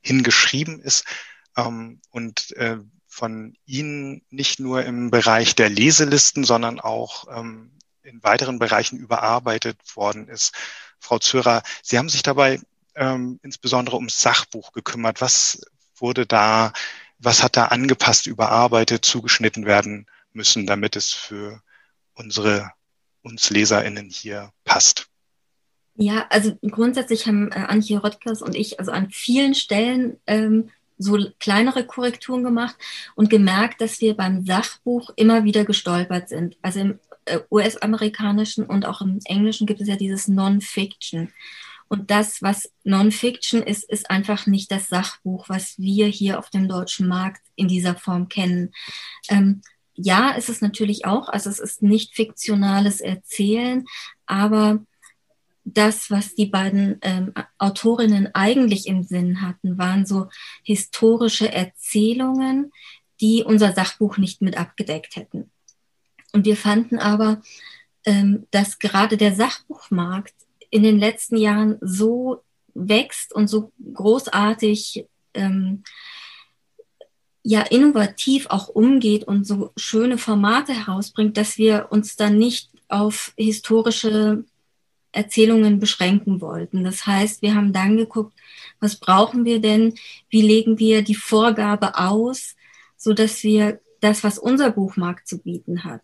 [0.00, 1.04] hingeschrieben ist
[1.56, 7.70] ähm, und äh, von Ihnen nicht nur im Bereich der Leselisten, sondern auch ähm,
[8.02, 10.52] in weiteren Bereichen überarbeitet worden ist.
[11.00, 12.60] Frau Zürer, Sie haben sich dabei
[12.94, 15.20] ähm, insbesondere ums Sachbuch gekümmert.
[15.20, 15.62] Was
[15.96, 16.72] wurde da
[17.18, 21.60] was hat da angepasst, überarbeitet, zugeschnitten werden müssen, damit es für
[22.14, 22.70] unsere
[23.22, 25.08] uns LeserInnen hier passt?
[25.96, 31.18] Ja, also grundsätzlich haben äh, Antje Röttgers und ich also an vielen Stellen ähm, so
[31.40, 32.76] kleinere Korrekturen gemacht
[33.14, 36.56] und gemerkt, dass wir beim Sachbuch immer wieder gestolpert sind.
[36.62, 41.32] Also im äh, US-amerikanischen und auch im Englischen gibt es ja dieses Non-Fiction.
[41.88, 46.68] Und das, was Non-Fiction ist, ist einfach nicht das Sachbuch, was wir hier auf dem
[46.68, 48.72] deutschen Markt in dieser Form kennen.
[49.28, 49.62] Ähm,
[49.94, 53.84] ja, es ist natürlich auch, also es ist nicht fiktionales Erzählen,
[54.26, 54.84] aber
[55.64, 60.28] das, was die beiden ähm, Autorinnen eigentlich im Sinn hatten, waren so
[60.62, 62.70] historische Erzählungen,
[63.20, 65.50] die unser Sachbuch nicht mit abgedeckt hätten.
[66.32, 67.42] Und wir fanden aber,
[68.04, 70.34] ähm, dass gerade der Sachbuchmarkt
[70.76, 72.42] in den letzten Jahren so
[72.74, 75.82] wächst und so großartig ähm,
[77.42, 83.32] ja innovativ auch umgeht und so schöne Formate herausbringt, dass wir uns dann nicht auf
[83.36, 84.44] historische
[85.12, 86.84] Erzählungen beschränken wollten.
[86.84, 88.38] Das heißt, wir haben dann geguckt,
[88.80, 89.94] was brauchen wir denn?
[90.28, 92.54] Wie legen wir die Vorgabe aus,
[92.96, 96.02] so dass wir das, was unser Buchmarkt zu bieten hat,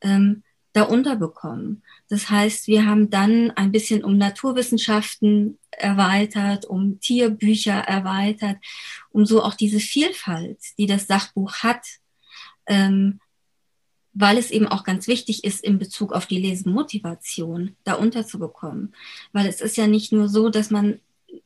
[0.00, 0.42] ähm,
[0.72, 1.82] da unterbekommen.
[2.08, 8.56] Das heißt, wir haben dann ein bisschen um Naturwissenschaften erweitert, um Tierbücher erweitert,
[9.10, 11.84] um so auch diese Vielfalt, die das Sachbuch hat,
[12.66, 13.20] ähm,
[14.14, 18.94] weil es eben auch ganz wichtig ist in Bezug auf die Lesemotivation, da unterzubekommen.
[19.32, 21.00] Weil es ist ja nicht nur so, dass man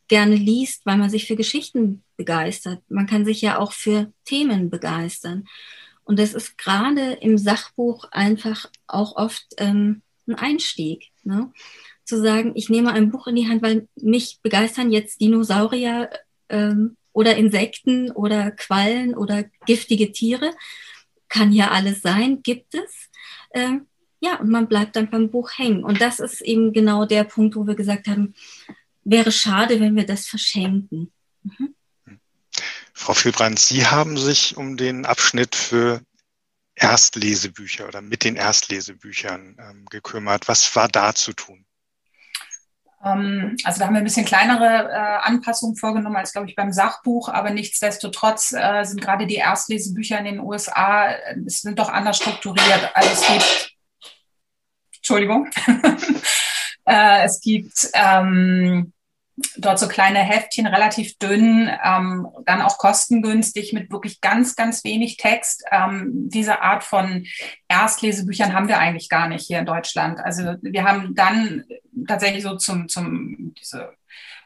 [0.08, 2.80] gerne liest, weil man sich für Geschichten begeistert.
[2.88, 5.44] Man kann sich ja auch für Themen begeistern.
[6.04, 11.10] Und das ist gerade im Sachbuch einfach auch oft ähm, ein Einstieg.
[11.24, 11.52] Ne?
[12.04, 16.10] Zu sagen, ich nehme ein Buch in die Hand, weil mich begeistern jetzt Dinosaurier
[16.48, 20.50] ähm, oder Insekten oder Quallen oder giftige Tiere
[21.28, 23.08] kann ja alles sein, gibt es.
[23.54, 23.86] Ähm,
[24.20, 25.82] ja, und man bleibt dann beim Buch hängen.
[25.82, 28.34] Und das ist eben genau der Punkt, wo wir gesagt haben,
[29.02, 31.10] wäre schade, wenn wir das verschenken.
[31.42, 31.74] Mhm.
[32.92, 36.02] Frau Filbrand, Sie haben sich um den Abschnitt für
[36.74, 40.48] Erstlesebücher oder mit den Erstlesebüchern ähm, gekümmert.
[40.48, 41.66] Was war da zu tun?
[43.04, 46.72] Ähm, also da haben wir ein bisschen kleinere äh, Anpassungen vorgenommen als, glaube ich, beim
[46.72, 51.88] Sachbuch, aber nichtsdestotrotz äh, sind gerade die Erstlesebücher in den USA, äh, es sind doch
[51.88, 52.90] anders strukturiert.
[52.94, 53.76] Also es gibt,
[54.96, 55.50] Entschuldigung,
[56.86, 58.92] äh, es gibt ähm,
[59.56, 65.16] dort so kleine Heftchen, relativ dünn, ähm, dann auch kostengünstig mit wirklich ganz, ganz wenig
[65.16, 65.64] Text.
[65.70, 67.26] Ähm, diese Art von
[67.68, 70.20] Erstlesebüchern haben wir eigentlich gar nicht hier in Deutschland.
[70.20, 71.64] Also wir haben dann
[72.06, 73.94] tatsächlich so zum, zum diese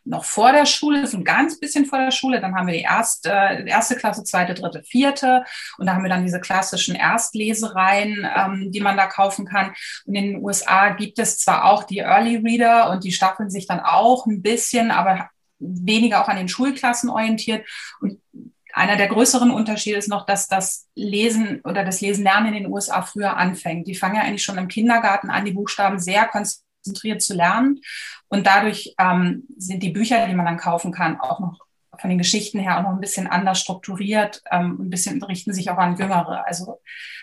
[0.07, 2.41] noch vor der Schule, so ein ganz bisschen vor der Schule.
[2.41, 3.29] Dann haben wir die erste,
[3.67, 5.45] erste Klasse, zweite, dritte, vierte.
[5.79, 9.75] Und da haben wir dann diese klassischen Erstlesereien, ähm, die man da kaufen kann.
[10.07, 13.67] Und in den USA gibt es zwar auch die Early Reader und die staffeln sich
[13.67, 17.67] dann auch ein bisschen, aber weniger auch an den Schulklassen orientiert.
[18.01, 18.21] Und
[18.73, 22.73] einer der größeren Unterschiede ist noch, dass das Lesen oder das Lesen lernen in den
[22.73, 23.87] USA früher anfängt.
[23.87, 27.81] Die fangen ja eigentlich schon im Kindergarten an, die Buchstaben sehr konzentriert zu lernen.
[28.29, 31.67] Und dadurch ähm, sind die Bücher, die man dann kaufen kann, auch noch
[31.99, 35.71] von den Geschichten her auch noch ein bisschen anders strukturiert, ähm, ein bisschen richten sich
[35.71, 36.45] auch an Jüngere.
[36.47, 36.81] Also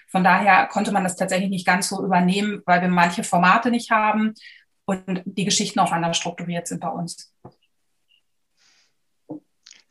[0.07, 3.91] von daher konnte man das tatsächlich nicht ganz so übernehmen, weil wir manche Formate nicht
[3.91, 4.33] haben
[4.85, 7.33] und die Geschichten auch anders strukturiert sind bei uns.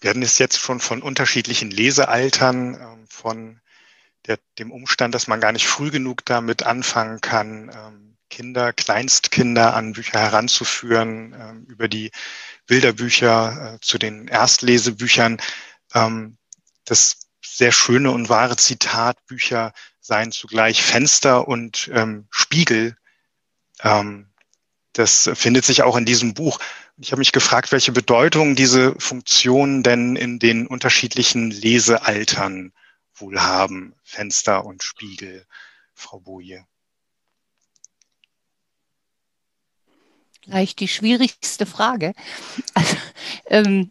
[0.01, 3.61] Wir hatten es jetzt schon von unterschiedlichen Lesealtern, ähm, von
[4.27, 8.02] der, dem Umstand, dass man gar nicht früh genug damit anfangen kann, ähm,
[8.33, 12.11] Kinder, Kleinstkinder an Bücher heranzuführen, ähm, über die
[12.67, 15.37] Bilderbücher äh, zu den Erstlesebüchern.
[15.95, 16.39] Ähm,
[16.87, 22.97] das sehr schöne und wahre Zitat, Bücher seien zugleich Fenster und ähm, Spiegel.
[24.93, 26.61] Das findet sich auch in diesem Buch.
[26.99, 32.73] Ich habe mich gefragt, welche Bedeutung diese Funktionen denn in den unterschiedlichen Lesealtern
[33.15, 35.47] wohl haben, Fenster und Spiegel,
[35.95, 36.65] Frau Boje.
[40.43, 42.13] Gleich die schwierigste Frage.
[42.75, 42.97] Also,
[43.47, 43.91] ähm,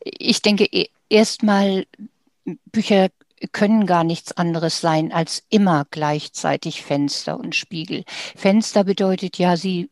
[0.00, 1.86] ich denke, e, erstmal,
[2.44, 3.08] Bücher
[3.52, 8.04] können gar nichts anderes sein als immer gleichzeitig Fenster und Spiegel.
[8.36, 9.88] Fenster bedeutet ja, sie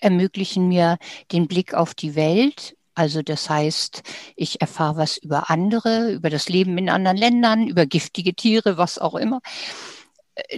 [0.00, 0.98] ermöglichen mir
[1.32, 2.76] den Blick auf die Welt.
[2.94, 4.02] Also das heißt,
[4.36, 8.98] ich erfahre was über andere, über das Leben in anderen Ländern, über giftige Tiere, was
[8.98, 9.40] auch immer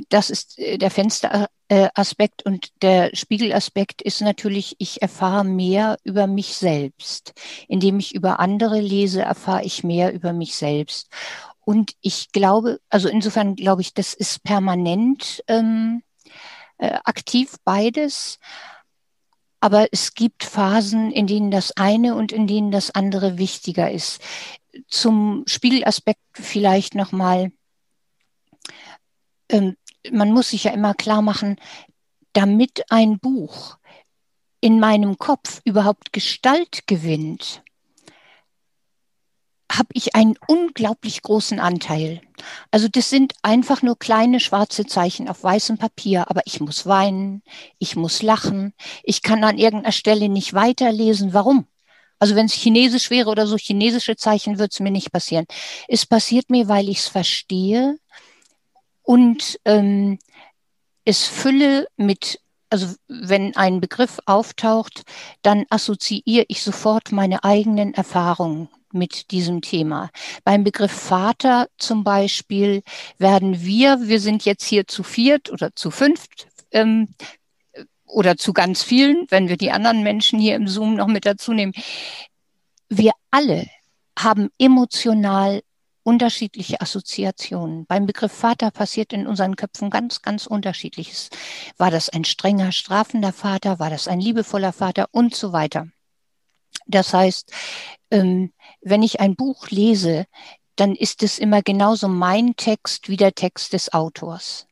[0.08, 6.54] das ist äh, der Fensteraspekt und der Spiegelaspekt ist natürlich, ich erfahre mehr über mich
[6.56, 7.32] selbst.
[7.68, 11.08] Indem ich über andere lese, erfahre ich mehr über mich selbst.
[11.64, 16.02] Und ich glaube, also insofern glaube ich, das ist permanent ähm,
[16.78, 18.38] äh, aktiv beides.
[19.60, 24.20] aber es gibt Phasen, in denen das eine und in denen das andere wichtiger ist.
[24.88, 27.50] Zum Spiegelaspekt vielleicht nochmal.
[29.48, 29.76] Ähm,
[30.10, 31.56] man muss sich ja immer klar machen,
[32.32, 33.78] damit ein Buch
[34.60, 37.62] in meinem Kopf überhaupt Gestalt gewinnt,
[39.70, 42.20] habe ich einen unglaublich großen Anteil.
[42.70, 47.42] Also das sind einfach nur kleine schwarze Zeichen auf weißem Papier, aber ich muss weinen,
[47.78, 51.32] ich muss lachen, ich kann an irgendeiner Stelle nicht weiterlesen.
[51.32, 51.66] Warum?
[52.18, 55.46] Also wenn es Chinesisch wäre oder so chinesische Zeichen, würde es mir nicht passieren.
[55.88, 57.98] Es passiert mir, weil ich es verstehe
[59.06, 60.18] und ähm,
[61.04, 65.04] es fülle mit also wenn ein Begriff auftaucht,
[65.42, 70.10] dann assoziiere ich sofort meine eigenen Erfahrungen mit diesem Thema.
[70.42, 72.82] Beim Begriff Vater zum Beispiel
[73.18, 77.08] werden wir, wir sind jetzt hier zu viert oder zu fünft, ähm,
[78.06, 81.52] oder zu ganz vielen, wenn wir die anderen Menschen hier im Zoom noch mit dazu
[81.52, 81.72] nehmen.
[82.88, 83.66] Wir alle
[84.18, 85.62] haben emotional
[86.06, 87.84] unterschiedliche Assoziationen.
[87.86, 91.30] Beim Begriff Vater passiert in unseren Köpfen ganz, ganz unterschiedliches.
[91.76, 93.80] War das ein strenger, strafender Vater?
[93.80, 95.08] War das ein liebevoller Vater?
[95.10, 95.88] Und so weiter.
[96.86, 97.52] Das heißt,
[98.12, 100.26] ähm, wenn ich ein Buch lese,
[100.76, 104.68] dann ist es immer genauso mein Text wie der Text des Autors.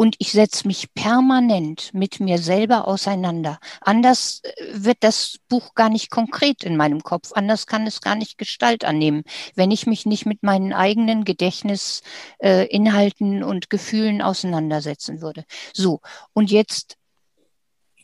[0.00, 3.58] Und ich setze mich permanent mit mir selber auseinander.
[3.82, 7.32] Anders äh, wird das Buch gar nicht konkret in meinem Kopf.
[7.34, 9.24] Anders kann es gar nicht Gestalt annehmen,
[9.56, 15.44] wenn ich mich nicht mit meinen eigenen Gedächtnisinhalten äh, und Gefühlen auseinandersetzen würde.
[15.74, 16.00] So,
[16.32, 16.96] und jetzt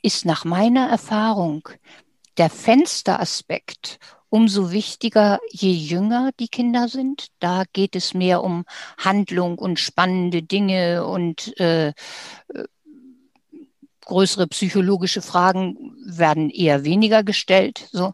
[0.02, 1.66] ist nach meiner Erfahrung
[2.36, 3.98] der Fensteraspekt
[4.28, 7.28] umso wichtiger, je jünger die Kinder sind.
[7.38, 8.64] Da geht es mehr um
[8.98, 11.92] Handlung und spannende Dinge und äh,
[14.06, 17.88] größere psychologische Fragen werden eher weniger gestellt.
[17.92, 18.12] So.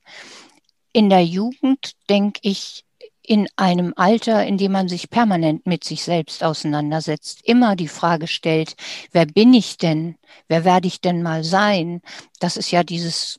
[0.93, 2.85] In der Jugend denke ich,
[3.25, 8.27] in einem Alter, in dem man sich permanent mit sich selbst auseinandersetzt, immer die Frage
[8.27, 8.75] stellt,
[9.13, 10.17] wer bin ich denn?
[10.49, 12.03] Wer werde ich denn mal sein?
[12.41, 13.39] Das ist ja dieses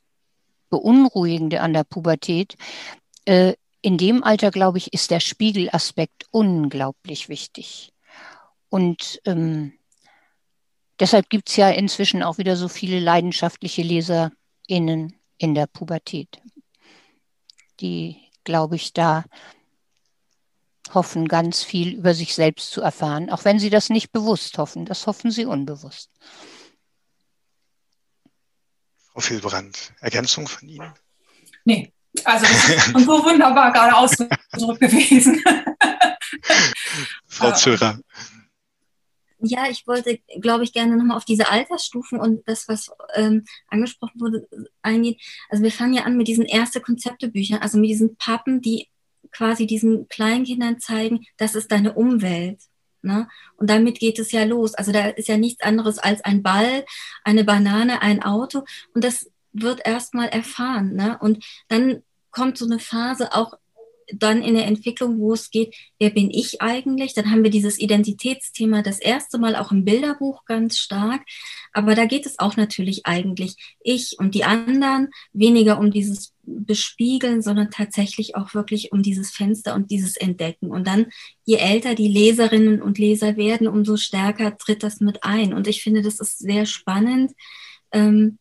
[0.74, 2.56] Beunruhigende an der Pubertät.
[3.26, 7.94] Äh, in dem Alter, glaube ich, ist der Spiegelaspekt unglaublich wichtig.
[8.70, 9.74] Und ähm,
[11.00, 16.42] deshalb gibt es ja inzwischen auch wieder so viele leidenschaftliche LeserInnen in der Pubertät,
[17.80, 19.26] die, glaube ich, da
[20.92, 24.86] hoffen, ganz viel über sich selbst zu erfahren, auch wenn sie das nicht bewusst hoffen.
[24.86, 26.10] Das hoffen sie unbewusst.
[29.14, 30.92] Frau Filbrand, Ergänzung von Ihnen?
[31.66, 35.42] Nee, also das ist so wunderbar gerade ausgedrückt gewesen.
[37.28, 38.00] Frau Zörer.
[39.40, 44.20] Ja, ich wollte, glaube ich, gerne nochmal auf diese Altersstufen und das, was ähm, angesprochen
[44.20, 44.48] wurde,
[44.82, 45.18] eingehen.
[45.50, 48.88] Also wir fangen ja an mit diesen erste Konzeptebüchern, also mit diesen Pappen, die
[49.32, 52.62] quasi diesen Kleinkindern zeigen, das ist deine Umwelt.
[53.04, 53.28] Ne?
[53.58, 54.74] Und damit geht es ja los.
[54.74, 56.86] Also da ist ja nichts anderes als ein Ball,
[57.24, 58.64] eine Banane, ein Auto.
[58.94, 60.96] Und das wird erstmal erfahren.
[60.96, 61.18] Ne?
[61.20, 63.54] Und dann kommt so eine Phase auch
[64.12, 67.14] dann in der Entwicklung, wo es geht, wer bin ich eigentlich?
[67.14, 71.22] Dann haben wir dieses Identitätsthema das erste Mal auch im Bilderbuch ganz stark.
[71.72, 77.42] Aber da geht es auch natürlich eigentlich ich und die anderen weniger um dieses Bespiegeln,
[77.42, 80.72] sondern tatsächlich auch wirklich um dieses Fenster und dieses Entdecken.
[80.72, 81.08] Und dann,
[81.46, 85.54] je älter die Leserinnen und Leser werden, umso stärker tritt das mit ein.
[85.54, 87.32] Und ich finde, das ist sehr spannend.
[87.92, 88.40] Ähm,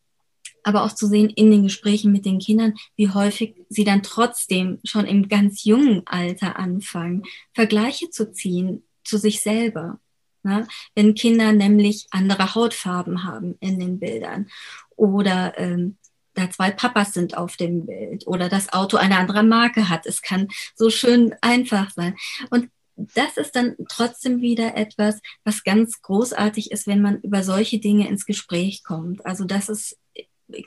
[0.62, 4.78] aber auch zu sehen in den Gesprächen mit den Kindern, wie häufig sie dann trotzdem
[4.84, 9.98] schon im ganz jungen Alter anfangen, Vergleiche zu ziehen zu sich selber.
[10.42, 10.66] Ne?
[10.94, 14.48] Wenn Kinder nämlich andere Hautfarben haben in den Bildern
[14.96, 15.96] oder ähm,
[16.34, 20.06] da zwei Papas sind auf dem Bild oder das Auto eine andere Marke hat.
[20.06, 22.16] Es kann so schön einfach sein.
[22.50, 27.78] Und das ist dann trotzdem wieder etwas, was ganz großartig ist, wenn man über solche
[27.78, 29.24] Dinge ins Gespräch kommt.
[29.26, 29.98] Also das ist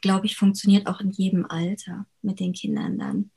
[0.02, 3.32] glaube ich, funktioniert auch in jedem Alter mit den Kindern dann.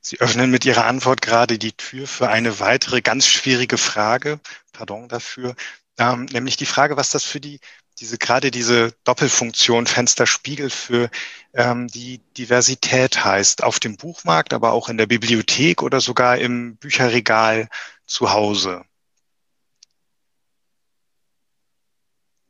[0.00, 4.38] Sie öffnen mit Ihrer Antwort gerade die Tür für eine weitere ganz schwierige Frage.
[4.72, 5.56] Pardon dafür.
[5.96, 7.58] Ähm, nämlich die Frage, was das für die,
[7.98, 11.08] diese, gerade diese Doppelfunktion Fensterspiegel für
[11.54, 13.62] ähm, die Diversität heißt.
[13.62, 17.68] Auf dem Buchmarkt, aber auch in der Bibliothek oder sogar im Bücherregal
[18.04, 18.84] zu Hause.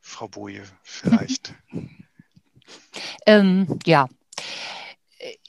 [0.01, 1.55] Frau Boje, vielleicht.
[3.27, 4.09] Ähm, ja,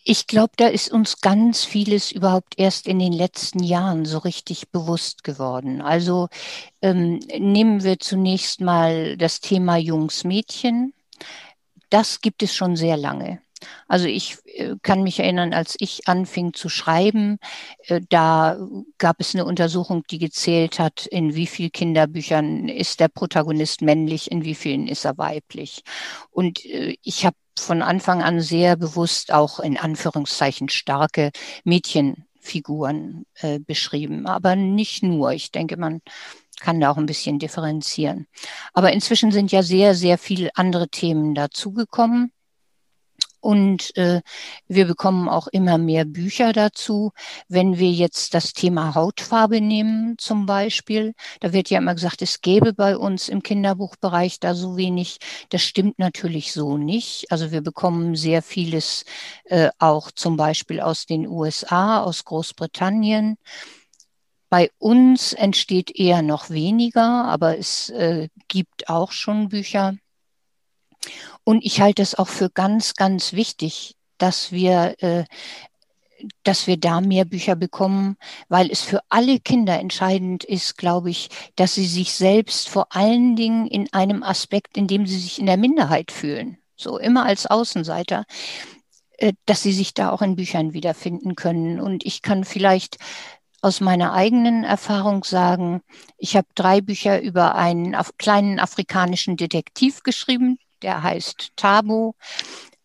[0.07, 4.69] ich glaube, da ist uns ganz vieles überhaupt erst in den letzten Jahren so richtig
[4.69, 5.81] bewusst geworden.
[5.81, 6.29] Also
[6.83, 10.93] ähm, nehmen wir zunächst mal das Thema Jungs-Mädchen.
[11.89, 13.41] das gibt es schon sehr lange.
[13.87, 17.37] Also ich äh, kann mich erinnern, als ich anfing zu schreiben,
[17.87, 18.57] äh, da
[18.97, 24.31] gab es eine Untersuchung, die gezählt hat, in wie vielen Kinderbüchern ist der Protagonist männlich,
[24.31, 25.83] in wie vielen ist er weiblich.
[26.31, 31.31] Und äh, ich habe von Anfang an sehr bewusst auch in Anführungszeichen starke
[31.63, 33.25] Mädchenfiguren
[33.65, 35.31] beschrieben, aber nicht nur.
[35.31, 36.01] Ich denke, man
[36.59, 38.27] kann da auch ein bisschen differenzieren.
[38.73, 42.33] Aber inzwischen sind ja sehr, sehr viele andere Themen dazugekommen.
[43.45, 44.23] Und äh,
[44.67, 47.11] wir bekommen auch immer mehr Bücher dazu.
[47.47, 52.41] Wenn wir jetzt das Thema Hautfarbe nehmen zum Beispiel, da wird ja immer gesagt, es
[52.41, 55.19] gäbe bei uns im Kinderbuchbereich da so wenig.
[55.49, 57.31] Das stimmt natürlich so nicht.
[57.31, 59.05] Also wir bekommen sehr vieles
[59.43, 63.37] äh, auch zum Beispiel aus den USA, aus Großbritannien.
[64.49, 69.93] Bei uns entsteht eher noch weniger, aber es äh, gibt auch schon Bücher.
[71.45, 75.25] Und ich halte es auch für ganz, ganz wichtig, dass wir, äh,
[76.43, 78.17] dass wir da mehr Bücher bekommen,
[78.49, 83.35] weil es für alle Kinder entscheidend ist, glaube ich, dass sie sich selbst vor allen
[83.35, 87.45] Dingen in einem Aspekt, in dem sie sich in der Minderheit fühlen, so immer als
[87.45, 88.25] Außenseiter,
[89.17, 91.79] äh, dass sie sich da auch in Büchern wiederfinden können.
[91.79, 92.97] Und ich kann vielleicht
[93.61, 95.81] aus meiner eigenen Erfahrung sagen,
[96.17, 102.13] ich habe drei Bücher über einen kleinen afrikanischen Detektiv geschrieben, der heißt Tabu.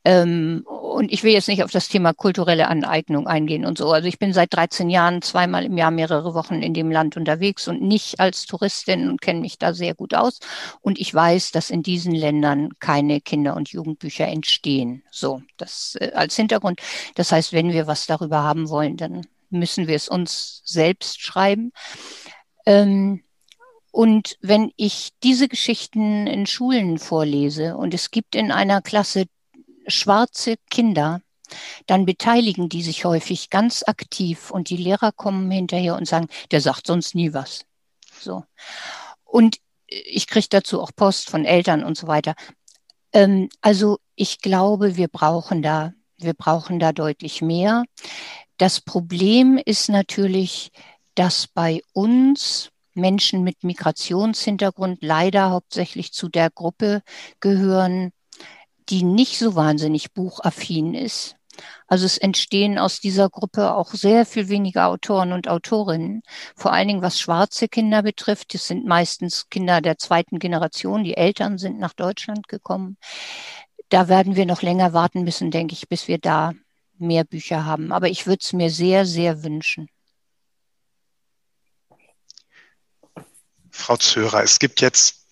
[0.04, 3.92] Ähm, und ich will jetzt nicht auf das Thema kulturelle Aneignung eingehen und so.
[3.92, 7.68] Also ich bin seit 13 Jahren zweimal im Jahr mehrere Wochen in dem Land unterwegs
[7.68, 10.40] und nicht als Touristin und kenne mich da sehr gut aus.
[10.80, 15.02] Und ich weiß, dass in diesen Ländern keine Kinder- und Jugendbücher entstehen.
[15.10, 16.80] So, das äh, als Hintergrund.
[17.14, 21.72] Das heißt, wenn wir was darüber haben wollen, dann müssen wir es uns selbst schreiben.
[22.64, 23.22] Ähm,
[23.90, 29.26] und wenn ich diese Geschichten in Schulen vorlese und es gibt in einer Klasse
[29.86, 31.22] schwarze Kinder,
[31.86, 36.60] dann beteiligen die sich häufig ganz aktiv und die Lehrer kommen hinterher und sagen, der
[36.60, 37.64] sagt sonst nie was.
[38.20, 38.44] So.
[39.24, 42.34] Und ich kriege dazu auch Post von Eltern und so weiter.
[43.12, 47.84] Ähm, also ich glaube, wir brauchen da, wir brauchen da deutlich mehr.
[48.56, 50.70] Das Problem ist natürlich,
[51.16, 57.02] dass bei uns Menschen mit Migrationshintergrund leider hauptsächlich zu der Gruppe
[57.40, 58.12] gehören,
[58.88, 61.36] die nicht so wahnsinnig buchaffin ist.
[61.86, 66.22] Also es entstehen aus dieser Gruppe auch sehr viel weniger Autoren und Autorinnen,
[66.56, 68.54] vor allen Dingen was schwarze Kinder betrifft.
[68.54, 72.96] Das sind meistens Kinder der zweiten Generation, die Eltern sind nach Deutschland gekommen.
[73.88, 76.52] Da werden wir noch länger warten müssen, denke ich, bis wir da
[76.98, 77.92] mehr Bücher haben.
[77.92, 79.88] Aber ich würde es mir sehr, sehr wünschen.
[83.80, 85.24] Frau Zörer, es gibt jetzt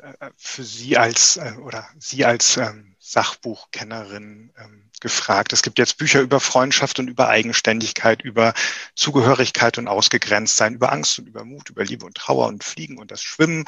[0.00, 5.52] äh, für Sie als äh, oder Sie als ähm, Sachbuchkennerin ähm, gefragt.
[5.52, 8.54] Es gibt jetzt Bücher über Freundschaft und über Eigenständigkeit, über
[8.94, 13.10] Zugehörigkeit und Ausgegrenztsein, über Angst und über Mut, über Liebe und Trauer und Fliegen und
[13.10, 13.64] das Schwimmen.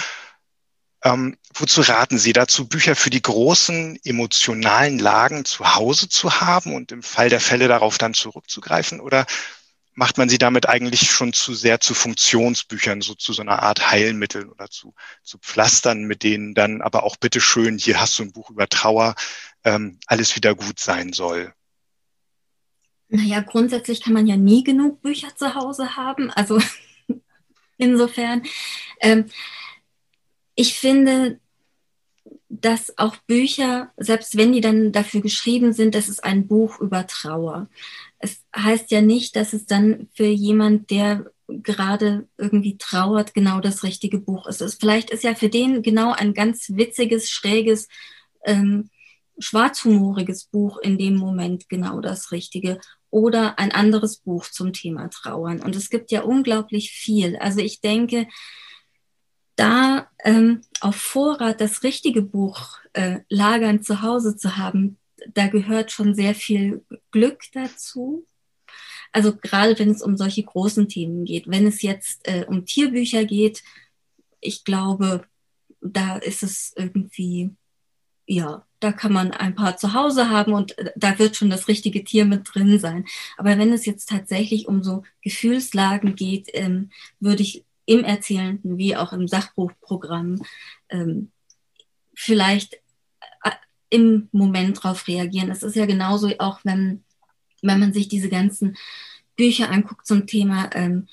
[1.04, 6.74] Ähm, wozu raten Sie dazu, Bücher für die großen emotionalen Lagen zu Hause zu haben
[6.74, 9.00] und im Fall der Fälle darauf dann zurückzugreifen?
[9.00, 9.26] Oder
[9.96, 13.90] macht man sie damit eigentlich schon zu sehr zu Funktionsbüchern, so zu so einer Art
[13.90, 18.32] Heilmittel oder zu, zu Pflastern, mit denen dann aber auch bitteschön, hier hast du ein
[18.32, 19.14] Buch über Trauer,
[19.64, 21.52] ähm, alles wieder gut sein soll.
[23.08, 26.30] Naja, grundsätzlich kann man ja nie genug Bücher zu Hause haben.
[26.30, 26.60] Also
[27.78, 28.42] insofern,
[29.00, 29.26] ähm,
[30.54, 31.40] ich finde,
[32.50, 37.06] dass auch Bücher, selbst wenn die dann dafür geschrieben sind, das ist ein Buch über
[37.06, 37.68] Trauer
[38.18, 43.82] es heißt ja nicht, dass es dann für jemand, der gerade irgendwie trauert, genau das
[43.82, 44.62] richtige Buch ist.
[44.80, 47.88] vielleicht ist ja für den genau ein ganz witziges, schräges,
[48.44, 48.90] ähm,
[49.38, 55.60] schwarzhumoriges Buch in dem Moment genau das Richtige oder ein anderes Buch zum Thema Trauern.
[55.60, 57.36] Und es gibt ja unglaublich viel.
[57.36, 58.26] Also ich denke,
[59.56, 64.98] da ähm, auf Vorrat das richtige Buch äh, lagern zu Hause zu haben,
[65.28, 68.26] da gehört schon sehr viel Glück dazu.
[69.12, 71.48] Also gerade wenn es um solche großen Themen geht.
[71.48, 73.62] Wenn es jetzt äh, um Tierbücher geht,
[74.40, 75.24] ich glaube,
[75.80, 77.50] da ist es irgendwie,
[78.26, 81.68] ja, da kann man ein paar zu Hause haben und äh, da wird schon das
[81.68, 83.06] richtige Tier mit drin sein.
[83.36, 86.90] Aber wenn es jetzt tatsächlich um so Gefühlslagen geht, ähm,
[87.20, 90.42] würde ich im Erzählenden wie auch im Sachbuchprogramm
[90.90, 91.30] ähm,
[92.14, 92.80] vielleicht
[93.96, 95.50] im Moment drauf reagieren.
[95.50, 97.02] Es ist ja genauso auch, wenn,
[97.62, 98.76] wenn man sich diese ganzen
[99.36, 101.08] Bücher anguckt zum Thema ähm,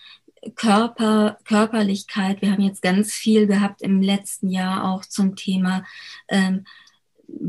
[0.56, 2.42] Körper, Körperlichkeit.
[2.42, 5.86] Wir haben jetzt ganz viel gehabt im letzten Jahr auch zum Thema
[6.28, 6.66] ähm,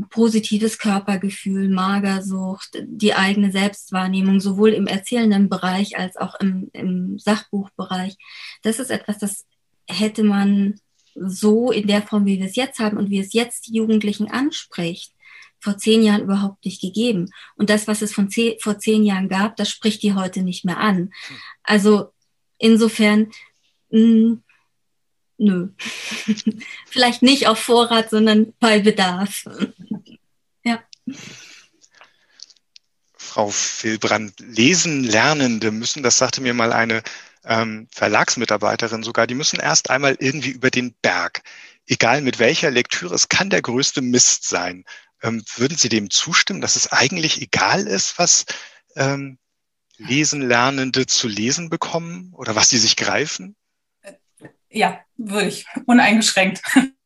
[0.09, 8.15] positives Körpergefühl, Magersucht, die eigene Selbstwahrnehmung, sowohl im erzählenden Bereich als auch im, im Sachbuchbereich.
[8.63, 9.45] Das ist etwas, das
[9.87, 10.79] hätte man
[11.15, 14.29] so in der Form, wie wir es jetzt haben und wie es jetzt die Jugendlichen
[14.29, 15.14] anspricht,
[15.65, 17.31] vor zehn Jahren überhaupt nicht gegeben.
[17.55, 20.63] Und das, was es von zehn, vor zehn Jahren gab, das spricht die heute nicht
[20.63, 21.11] mehr an.
[21.63, 22.13] Also
[22.59, 23.31] insofern,
[23.89, 24.43] mh, hm,
[25.37, 25.69] nö.
[26.85, 29.45] Vielleicht nicht auf Vorrat, sondern bei Bedarf.
[30.63, 30.83] ja.
[33.17, 37.01] Frau Filbrand, lesen Lernende müssen, das sagte mir mal eine
[37.43, 41.41] ähm, Verlagsmitarbeiterin sogar, die müssen erst einmal irgendwie über den Berg.
[41.87, 44.85] Egal mit welcher Lektüre, es kann der größte Mist sein.
[45.25, 48.45] Ähm, würden Sie dem zustimmen, dass es eigentlich egal ist, was
[48.95, 49.39] ähm,
[49.97, 53.55] Lesen Lernende zu lesen bekommen oder was sie sich greifen?
[54.69, 56.61] Ja, würde ich, uneingeschränkt.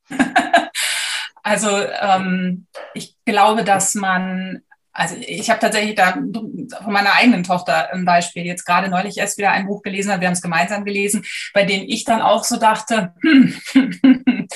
[1.43, 2.65] also ähm,
[2.95, 8.43] ich glaube, dass man also ich habe tatsächlich da von meiner eigenen Tochter ein Beispiel
[8.45, 11.83] jetzt gerade neulich erst wieder ein Buch gelesen, wir haben es gemeinsam gelesen, bei dem
[11.87, 13.55] ich dann auch so dachte, hm,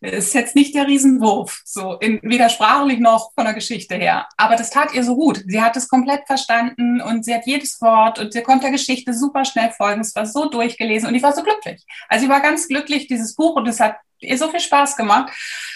[0.00, 4.26] ist jetzt nicht der Riesenwurf, so in, weder sprachlich noch von der Geschichte her.
[4.36, 5.42] Aber das tat ihr so gut.
[5.46, 9.14] Sie hat es komplett verstanden und sie hat jedes Wort und sie konnte der Geschichte
[9.14, 10.00] super schnell folgen.
[10.00, 11.84] Es war so durchgelesen und ich war so glücklich.
[12.08, 15.32] Also ich war ganz glücklich, dieses Buch und es hat ihr so viel Spaß gemacht,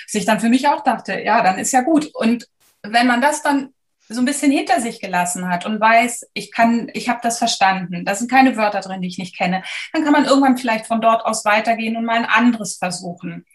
[0.06, 2.10] dass ich dann für mich auch dachte, ja, dann ist ja gut.
[2.14, 2.48] Und
[2.82, 3.72] wenn man das dann
[4.08, 8.04] so ein bisschen hinter sich gelassen hat und weiß, ich kann, ich habe das verstanden,
[8.04, 11.00] da sind keine Wörter drin, die ich nicht kenne, dann kann man irgendwann vielleicht von
[11.00, 13.46] dort aus weitergehen und mal ein anderes versuchen.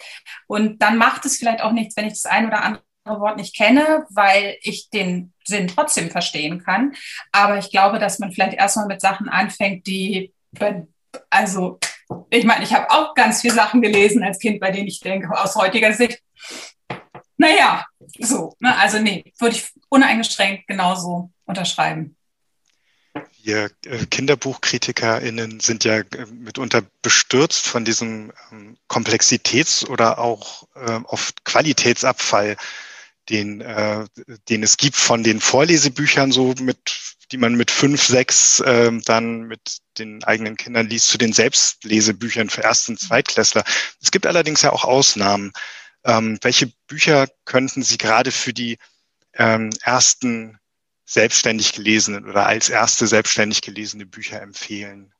[0.47, 3.55] Und dann macht es vielleicht auch nichts, wenn ich das ein oder andere Wort nicht
[3.55, 6.93] kenne, weil ich den Sinn trotzdem verstehen kann.
[7.31, 10.33] Aber ich glaube, dass man vielleicht erstmal mit Sachen anfängt, die,
[11.29, 11.79] also
[12.29, 15.29] ich meine, ich habe auch ganz viele Sachen gelesen als Kind, bei denen ich denke,
[15.31, 16.21] aus heutiger Sicht,
[17.37, 17.85] naja,
[18.19, 18.77] so, ne?
[18.77, 22.15] also nee, würde ich uneingeschränkt genauso unterschreiben.
[23.41, 30.99] Wir äh, KinderbuchkritikerInnen sind ja äh, mitunter bestürzt von diesem ähm, Komplexitäts- oder auch äh,
[31.05, 32.57] oft Qualitätsabfall,
[33.29, 34.05] den, äh,
[34.49, 36.77] den es gibt von den Vorlesebüchern, so mit,
[37.31, 42.49] die man mit fünf, sechs äh, dann mit den eigenen Kindern liest, zu den Selbstlesebüchern
[42.49, 43.63] für Erst- und Zweitklässler.
[44.01, 45.53] Es gibt allerdings ja auch Ausnahmen.
[46.07, 48.77] Ähm, welche Bücher könnten Sie gerade für die
[49.33, 50.57] ähm, ersten
[51.05, 55.13] selbstständig gelesenen oder als erste selbstständig gelesene Bücher empfehlen?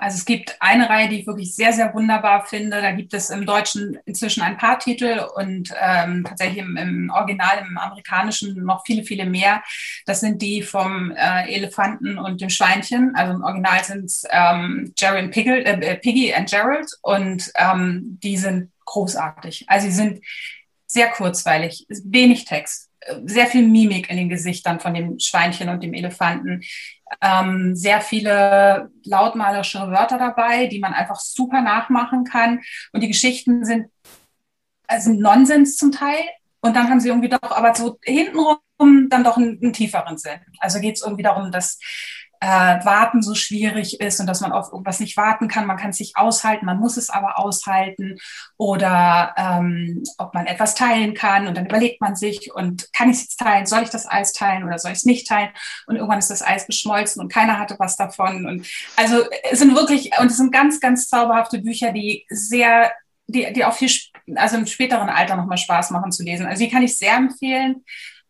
[0.00, 2.80] Also es gibt eine Reihe, die ich wirklich sehr, sehr wunderbar finde.
[2.80, 7.66] Da gibt es im Deutschen inzwischen ein paar Titel und ähm, tatsächlich im, im, Original,
[7.68, 9.60] im Amerikanischen noch viele, viele mehr.
[10.06, 13.12] Das sind die vom äh, Elefanten und dem Schweinchen.
[13.16, 14.94] Also im Original sind es ähm,
[15.32, 19.64] Piggle, äh, Piggy and Gerald und ähm, die sind großartig.
[19.68, 20.24] Also sie sind
[20.86, 22.90] sehr kurzweilig, wenig Text,
[23.24, 26.62] sehr viel Mimik in den Gesichtern von dem Schweinchen und dem Elefanten.
[27.22, 32.60] Ähm, sehr viele lautmalerische Wörter dabei, die man einfach super nachmachen kann.
[32.92, 33.86] Und die Geschichten sind,
[34.86, 36.20] also Nonsens zum Teil.
[36.60, 38.58] Und dann haben sie irgendwie doch, aber so hintenrum
[39.08, 40.40] dann doch einen, einen tieferen Sinn.
[40.58, 41.78] Also geht es irgendwie darum, dass
[42.40, 45.66] äh, Warten so schwierig ist und dass man auf irgendwas nicht warten kann.
[45.66, 48.18] Man kann es nicht aushalten, man muss es aber aushalten.
[48.56, 53.16] Oder ähm, ob man etwas teilen kann und dann überlegt man sich und kann ich
[53.16, 53.66] es jetzt teilen?
[53.66, 55.50] Soll ich das Eis teilen oder soll ich es nicht teilen?
[55.86, 58.46] Und irgendwann ist das Eis geschmolzen und keiner hatte was davon.
[58.46, 58.66] Und
[58.96, 62.92] also es sind wirklich, und es sind ganz, ganz zauberhafte Bücher, die sehr
[63.28, 63.90] die, die auch viel,
[64.36, 66.46] also im späteren Alter nochmal Spaß machen zu lesen.
[66.46, 67.84] Also die kann ich sehr empfehlen.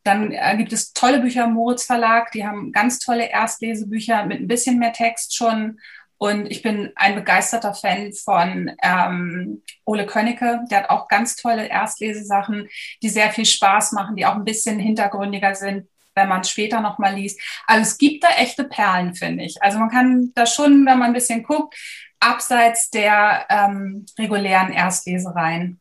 [0.09, 4.40] Dann äh, gibt es tolle Bücher im Moritz Verlag, die haben ganz tolle Erstlesebücher mit
[4.40, 5.78] ein bisschen mehr Text schon.
[6.16, 10.61] Und ich bin ein begeisterter Fan von ähm, Ole Könnecke.
[10.70, 12.68] Der hat auch ganz tolle Erstlesesachen,
[13.02, 16.80] die sehr viel Spaß machen, die auch ein bisschen hintergründiger sind, wenn man es später
[16.80, 17.38] nochmal liest.
[17.66, 19.62] Also es gibt da echte Perlen, finde ich.
[19.62, 21.76] Also man kann da schon, wenn man ein bisschen guckt,
[22.18, 25.80] abseits der ähm, regulären Erstlesereien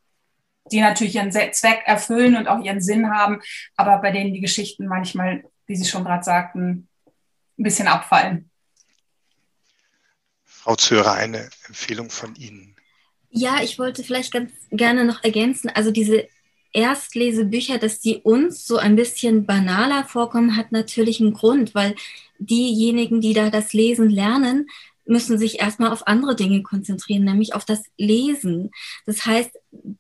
[0.72, 3.42] die natürlich ihren Zweck erfüllen und auch ihren Sinn haben,
[3.76, 6.88] aber bei denen die Geschichten manchmal, wie Sie schon gerade sagten,
[7.58, 8.50] ein bisschen abfallen.
[10.46, 12.76] Frau Zörer, eine Empfehlung von Ihnen.
[13.30, 16.28] Ja, ich wollte vielleicht ganz gerne noch ergänzen, also diese
[16.74, 21.96] Erstlesebücher, dass die uns so ein bisschen banaler vorkommen, hat natürlich einen Grund, weil
[22.40, 24.70] diejenigen, die da das Lesen lernen,
[25.08, 28.72] müssen sich erstmal auf andere Dinge konzentrieren, nämlich auf das Lesen.
[29.06, 29.52] Das heißt,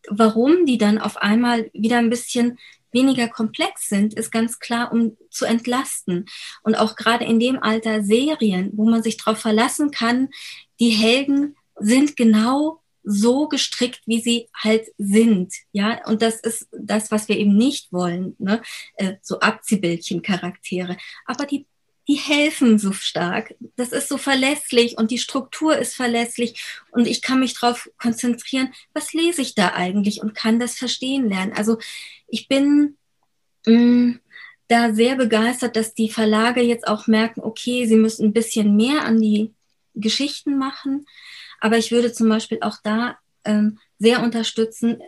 [0.09, 2.57] warum die dann auf einmal wieder ein bisschen
[2.91, 6.25] weniger komplex sind, ist ganz klar, um zu entlasten.
[6.63, 10.29] Und auch gerade in dem Alter Serien, wo man sich darauf verlassen kann,
[10.79, 15.53] die Helden sind genau so gestrickt, wie sie halt sind.
[15.71, 18.61] Ja, und das ist das, was wir eben nicht wollen, ne?
[18.95, 20.97] Äh, so Abziehbildchen-Charaktere.
[21.25, 21.65] Aber die,
[22.07, 23.55] die helfen so stark.
[23.75, 28.73] Das ist so verlässlich und die Struktur ist verlässlich und ich kann mich darauf konzentrieren,
[28.93, 31.53] was lese ich da eigentlich und kann das verstehen lernen.
[31.53, 31.77] Also
[32.27, 32.97] ich bin
[33.65, 34.19] mh, mm,
[34.69, 39.03] da sehr begeistert, dass die Verlage jetzt auch merken, okay, sie müssen ein bisschen mehr
[39.03, 39.53] an die
[39.95, 41.05] Geschichten machen
[41.59, 45.01] aber ich würde zum Beispiel auch da ähm, sehr unterstützen,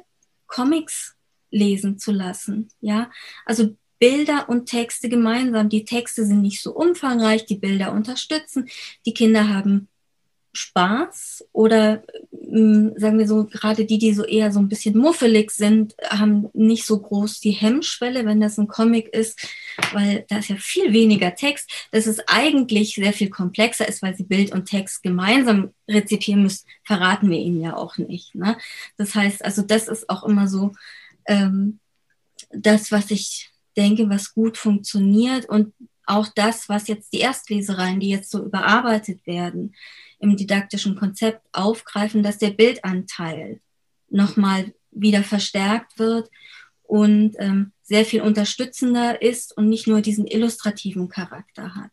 [0.47, 1.16] Comics
[1.52, 2.70] lesen zu lassen.
[2.80, 3.12] Ja,
[3.45, 5.70] also Bilder und Texte gemeinsam.
[5.70, 8.70] Die Texte sind nicht so umfangreich, die Bilder unterstützen.
[9.06, 9.89] Die Kinder haben
[10.54, 15.52] Spaß oder ähm, sagen wir so, gerade die, die so eher so ein bisschen muffelig
[15.52, 19.39] sind, haben nicht so groß die Hemmschwelle, wenn das ein Comic ist,
[19.93, 24.16] weil da ist ja viel weniger Text, dass es eigentlich sehr viel komplexer ist, weil
[24.16, 28.34] sie Bild und Text gemeinsam rezipieren müssen, verraten wir ihnen ja auch nicht.
[28.34, 28.58] Ne?
[28.97, 30.74] Das heißt, also das ist auch immer so
[31.26, 31.80] ähm,
[32.50, 35.74] das, was ich denke, was gut funktioniert und
[36.06, 39.76] auch das, was jetzt die Erstlesereien, die jetzt so überarbeitet werden,
[40.20, 43.62] im didaktischen Konzept aufgreifen, dass der Bildanteil
[44.10, 46.30] nochmal wieder verstärkt wird
[46.84, 51.92] und ähm, sehr viel unterstützender ist und nicht nur diesen illustrativen Charakter hat.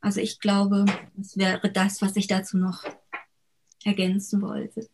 [0.00, 0.84] Also ich glaube,
[1.16, 2.84] das wäre das, was ich dazu noch
[3.84, 4.88] ergänzen wollte.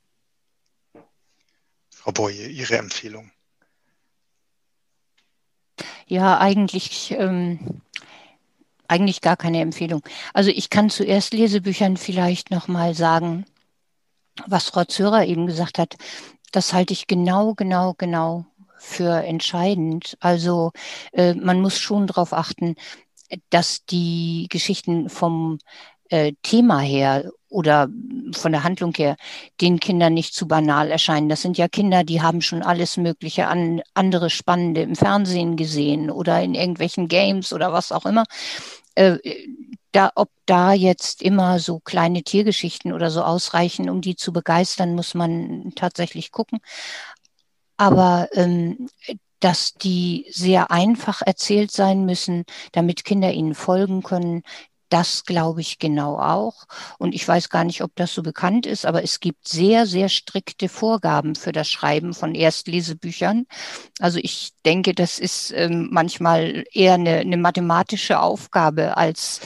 [1.91, 3.31] Frau Boye, Ihre Empfehlung.
[6.07, 7.81] Ja, eigentlich ähm,
[8.89, 10.03] eigentlich gar keine Empfehlung.
[10.33, 13.47] Also ich kann zu Erstlesebüchern vielleicht nochmal sagen,
[14.47, 15.97] was Frau Zörer eben gesagt hat.
[16.53, 18.47] Das halte ich genau, genau, genau
[18.77, 20.16] für entscheidend.
[20.20, 20.72] Also
[21.12, 22.77] äh, man muss schon darauf achten,
[23.51, 25.59] dass die Geschichten vom
[26.11, 27.88] äh, Thema her oder
[28.32, 29.16] von der Handlung her
[29.61, 31.28] den Kindern nicht zu banal erscheinen.
[31.28, 36.11] Das sind ja Kinder, die haben schon alles Mögliche an andere Spannende im Fernsehen gesehen
[36.11, 38.24] oder in irgendwelchen Games oder was auch immer.
[38.96, 39.18] Äh,
[39.92, 44.94] da, ob da jetzt immer so kleine Tiergeschichten oder so ausreichen, um die zu begeistern,
[44.94, 46.59] muss man tatsächlich gucken.
[47.76, 48.88] Aber ähm,
[49.40, 54.42] dass die sehr einfach erzählt sein müssen, damit Kinder ihnen folgen können,
[54.89, 56.64] das glaube ich genau auch.
[56.99, 60.09] Und ich weiß gar nicht, ob das so bekannt ist, aber es gibt sehr, sehr
[60.09, 63.47] strikte Vorgaben für das Schreiben von Erstlesebüchern.
[64.01, 69.41] Also ich denke, das ist ähm, manchmal eher eine, eine mathematische Aufgabe als,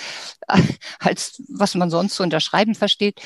[0.99, 3.21] als was man sonst so unter Schreiben versteht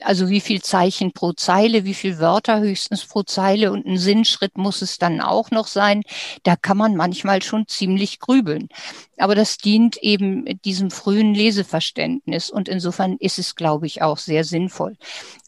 [0.00, 4.56] also wie viel Zeichen pro Zeile, wie viel Wörter höchstens pro Zeile und ein Sinnschritt
[4.56, 6.02] muss es dann auch noch sein.
[6.42, 8.68] Da kann man manchmal schon ziemlich grübeln.
[9.16, 14.44] Aber das dient eben diesem frühen Leseverständnis und insofern ist es, glaube ich, auch sehr
[14.44, 14.96] sinnvoll.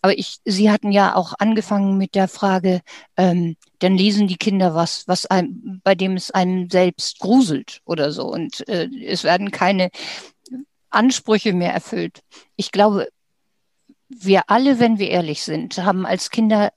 [0.02, 2.80] Aber ich, Sie hatten ja auch angefangen mit der Frage,
[3.16, 8.12] ähm, dann lesen die Kinder was, was einem, bei dem es einem selbst gruselt oder
[8.12, 9.90] so und äh, es werden keine
[10.90, 12.20] Ansprüche mehr erfüllt.
[12.56, 13.08] Ich glaube,
[14.10, 16.72] wir alle, wenn wir ehrlich sind, haben als Kinder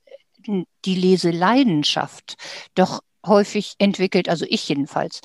[0.86, 2.36] die Leseleidenschaft
[2.76, 5.22] doch häufig entwickelt, also ich jedenfalls,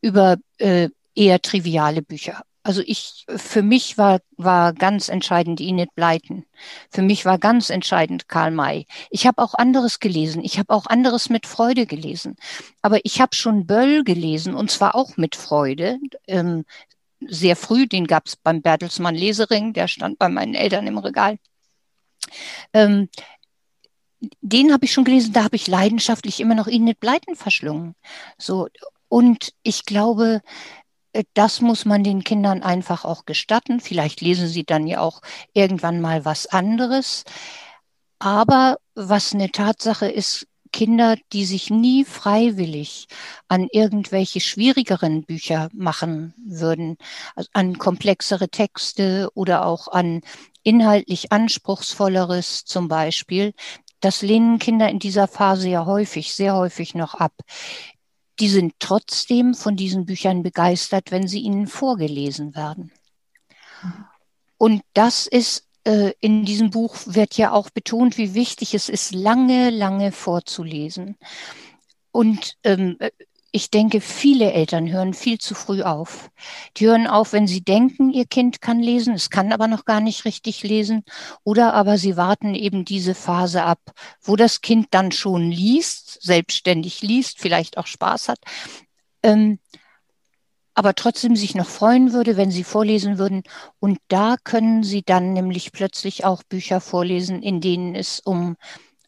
[0.00, 2.42] über äh, eher triviale Bücher.
[2.62, 6.44] Also ich, für mich war, war ganz entscheidend Enid Blyton.
[6.90, 8.86] Für mich war ganz entscheidend Karl May.
[9.10, 10.44] Ich habe auch anderes gelesen.
[10.44, 12.36] Ich habe auch anderes mit Freude gelesen.
[12.82, 15.98] Aber ich habe schon Böll gelesen und zwar auch mit Freude.
[16.26, 16.64] Ähm,
[17.26, 21.38] sehr früh, den gab es beim Bertelsmann Lesering, der stand bei meinen Eltern im Regal.
[22.72, 23.08] Ähm,
[24.40, 27.94] den habe ich schon gelesen, da habe ich leidenschaftlich immer noch Enid Blyton verschlungen.
[28.38, 28.68] So,
[29.08, 30.42] und ich glaube,
[31.12, 33.80] äh, das muss man den Kindern einfach auch gestatten.
[33.80, 35.22] Vielleicht lesen sie dann ja auch
[35.52, 37.24] irgendwann mal was anderes.
[38.18, 43.08] Aber was eine Tatsache ist, Kinder, die sich nie freiwillig
[43.48, 46.96] an irgendwelche schwierigeren Bücher machen würden,
[47.34, 50.22] also an komplexere Texte oder auch an
[50.62, 53.54] inhaltlich anspruchsvolleres zum Beispiel,
[54.00, 57.34] das lehnen Kinder in dieser Phase ja häufig, sehr häufig noch ab.
[58.38, 62.92] Die sind trotzdem von diesen Büchern begeistert, wenn sie ihnen vorgelesen werden.
[64.56, 69.70] Und das ist in diesem Buch wird ja auch betont, wie wichtig es ist, lange,
[69.70, 71.16] lange vorzulesen.
[72.12, 72.98] Und ähm,
[73.52, 76.30] ich denke, viele Eltern hören viel zu früh auf.
[76.76, 80.00] Die hören auf, wenn sie denken, ihr Kind kann lesen, es kann aber noch gar
[80.00, 81.04] nicht richtig lesen.
[81.42, 83.80] Oder aber sie warten eben diese Phase ab,
[84.22, 88.38] wo das Kind dann schon liest, selbstständig liest, vielleicht auch Spaß hat.
[89.22, 89.58] Ähm,
[90.74, 93.42] aber trotzdem sich noch freuen würde, wenn sie vorlesen würden.
[93.78, 98.56] Und da können sie dann nämlich plötzlich auch Bücher vorlesen, in denen es um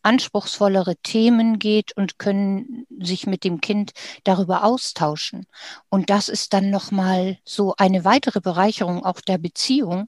[0.03, 3.93] anspruchsvollere Themen geht und können sich mit dem Kind
[4.25, 5.47] darüber austauschen.
[5.89, 10.07] Und das ist dann nochmal so eine weitere Bereicherung auch der Beziehung,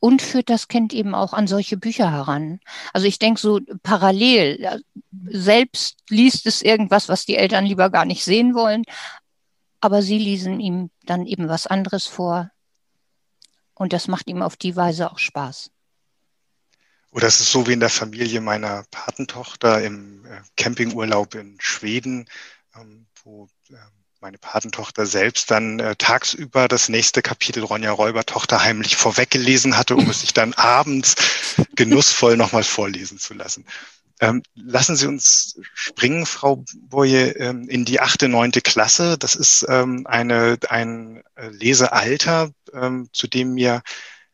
[0.00, 2.60] und führt das Kind eben auch an solche Bücher heran.
[2.92, 4.82] Also ich denke so parallel,
[5.26, 8.82] selbst liest es irgendwas, was die Eltern lieber gar nicht sehen wollen,
[9.80, 12.50] aber sie lesen ihm dann eben was anderes vor.
[13.74, 15.70] Und das macht ihm auf die Weise auch Spaß.
[17.10, 22.28] Oder es ist so wie in der Familie meiner Patentochter im äh, Campingurlaub in Schweden,
[22.76, 23.76] ähm, wo ähm,
[24.20, 30.08] meine Patentochter selbst dann äh, tagsüber das nächste Kapitel Ronja Räubertochter heimlich vorweggelesen hatte, um
[30.10, 31.16] es sich dann abends
[31.74, 33.64] genussvoll nochmal vorlesen zu lassen.
[34.20, 39.16] Ähm, lassen Sie uns springen, Frau Boye, ähm, in die achte, neunte Klasse.
[39.16, 43.82] Das ist ähm, eine, ein äh, Lesealter, ähm, zu dem mir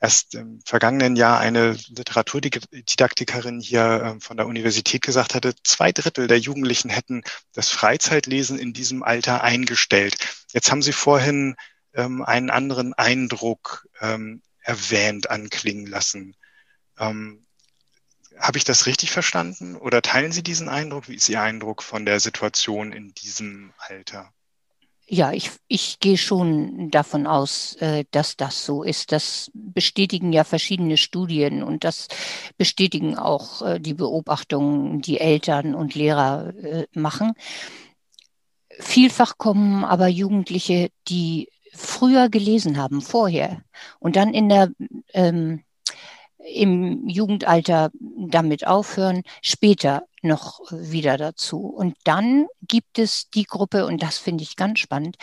[0.01, 6.27] erst im vergangenen Jahr eine Literaturdidaktikerin hier ähm, von der Universität gesagt hatte, zwei Drittel
[6.27, 7.23] der Jugendlichen hätten
[7.55, 10.17] das Freizeitlesen in diesem Alter eingestellt.
[10.53, 11.55] Jetzt haben Sie vorhin
[11.95, 13.87] ähm, einen anderen Eindruck
[14.61, 16.37] erwähnt, anklingen lassen.
[16.99, 17.46] Ähm,
[18.39, 21.09] Habe ich das richtig verstanden oder teilen Sie diesen Eindruck?
[21.09, 24.33] Wie ist Ihr Eindruck von der Situation in diesem Alter?
[25.09, 29.13] Ja, ich, ich gehe schon davon aus, äh, dass das so ist.
[29.13, 32.09] Das bestätigen ja verschiedene Studien und das
[32.59, 37.35] bestätigen auch äh, die Beobachtungen, die Eltern und Lehrer äh, machen.
[38.81, 43.63] Vielfach kommen aber Jugendliche, die früher gelesen haben, vorher
[44.01, 44.71] und dann in der
[45.13, 45.63] ähm,
[46.39, 47.91] im Jugendalter
[48.31, 51.67] damit aufhören, später noch wieder dazu.
[51.67, 55.17] Und dann gibt es die Gruppe, und das finde ich ganz spannend,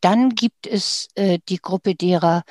[0.00, 2.42] dann gibt es äh, die Gruppe derer,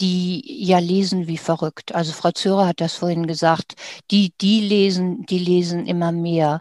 [0.00, 1.94] die ja lesen wie verrückt.
[1.94, 3.74] Also Frau Zörer hat das vorhin gesagt,
[4.10, 6.60] die, die lesen, die lesen immer mehr.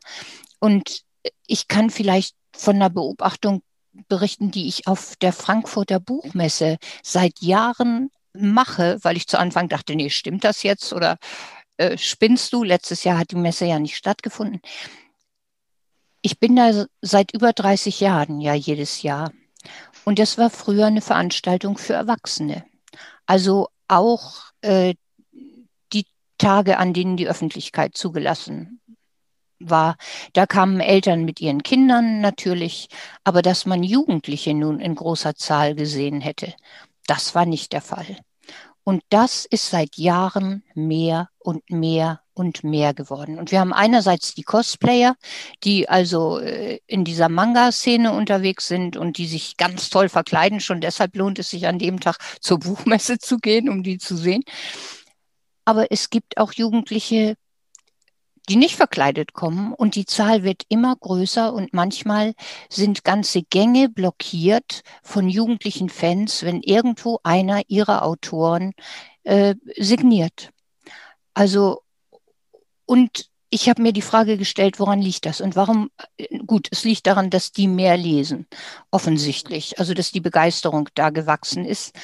[0.60, 1.02] Und
[1.48, 3.64] ich kann vielleicht von einer Beobachtung
[4.08, 9.96] berichten, die ich auf der Frankfurter Buchmesse seit Jahren mache, weil ich zu Anfang dachte,
[9.96, 11.18] nee, stimmt das jetzt oder
[11.78, 12.64] äh, spinnst du?
[12.64, 14.62] Letztes Jahr hat die Messe ja nicht stattgefunden.
[16.22, 19.32] Ich bin da seit über 30 Jahren ja jedes Jahr.
[20.06, 22.66] Und das war früher eine Veranstaltung für Erwachsene.
[23.26, 24.96] Also auch äh,
[25.94, 26.06] die
[26.38, 28.82] Tage, an denen die Öffentlichkeit zugelassen
[29.60, 29.98] war.
[30.34, 32.90] Da kamen Eltern mit ihren Kindern natürlich,
[33.24, 36.54] aber dass man Jugendliche nun in großer Zahl gesehen hätte,
[37.08, 38.18] das war nicht der Fall.
[38.84, 43.38] Und das ist seit Jahren mehr und mehr und mehr geworden.
[43.38, 45.16] Und wir haben einerseits die Cosplayer,
[45.64, 50.60] die also äh, in dieser Manga-Szene unterwegs sind und die sich ganz toll verkleiden.
[50.60, 54.18] Schon deshalb lohnt es sich an dem Tag zur Buchmesse zu gehen, um die zu
[54.18, 54.44] sehen.
[55.66, 57.36] Aber es gibt auch Jugendliche,
[58.50, 62.34] die nicht verkleidet kommen und die Zahl wird immer größer und manchmal
[62.70, 68.74] sind ganze Gänge blockiert von jugendlichen Fans, wenn irgendwo einer ihrer Autoren
[69.24, 70.50] äh, signiert.
[71.34, 71.82] Also
[72.86, 75.92] und ich habe mir die Frage gestellt, woran liegt das und warum?
[76.18, 78.48] Äh, gut, es liegt daran, dass die mehr lesen,
[78.90, 81.96] offensichtlich, also dass die Begeisterung da gewachsen ist.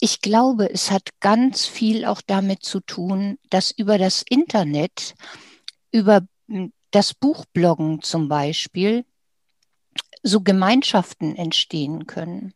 [0.00, 5.14] Ich glaube, es hat ganz viel auch damit zu tun, dass über das Internet,
[5.94, 9.04] über hm, das Buchbloggen zum Beispiel,
[10.22, 12.54] so Gemeinschaften entstehen können.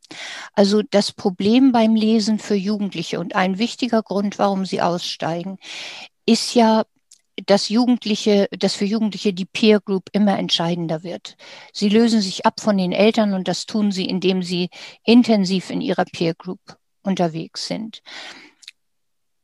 [0.55, 5.59] Also das Problem beim Lesen für Jugendliche und ein wichtiger Grund, warum sie aussteigen,
[6.26, 6.84] ist ja,
[7.47, 11.36] dass Jugendliche, dass für Jugendliche die Peer Group immer entscheidender wird.
[11.72, 14.70] Sie lösen sich ab von den Eltern und das tun sie, indem sie
[15.05, 18.03] intensiv in ihrer Peer Group unterwegs sind.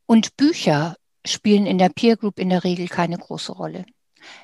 [0.07, 0.97] Und Bücher
[1.27, 3.85] spielen in der Peer Group in der Regel keine große Rolle.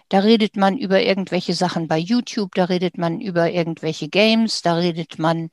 [0.09, 4.74] Da redet man über irgendwelche Sachen bei YouTube, da redet man über irgendwelche Games, da
[4.74, 5.49] redet man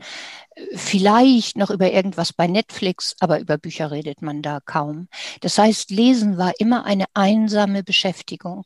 [0.55, 5.07] äh, vielleicht noch über irgendwas bei Netflix, aber über Bücher redet man da kaum.
[5.41, 8.65] Das heißt, Lesen war immer eine einsame Beschäftigung.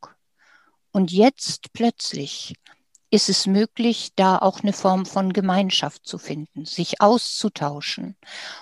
[0.91, 2.55] Und jetzt plötzlich
[3.11, 8.15] ist es möglich, da auch eine Form von Gemeinschaft zu finden, sich auszutauschen.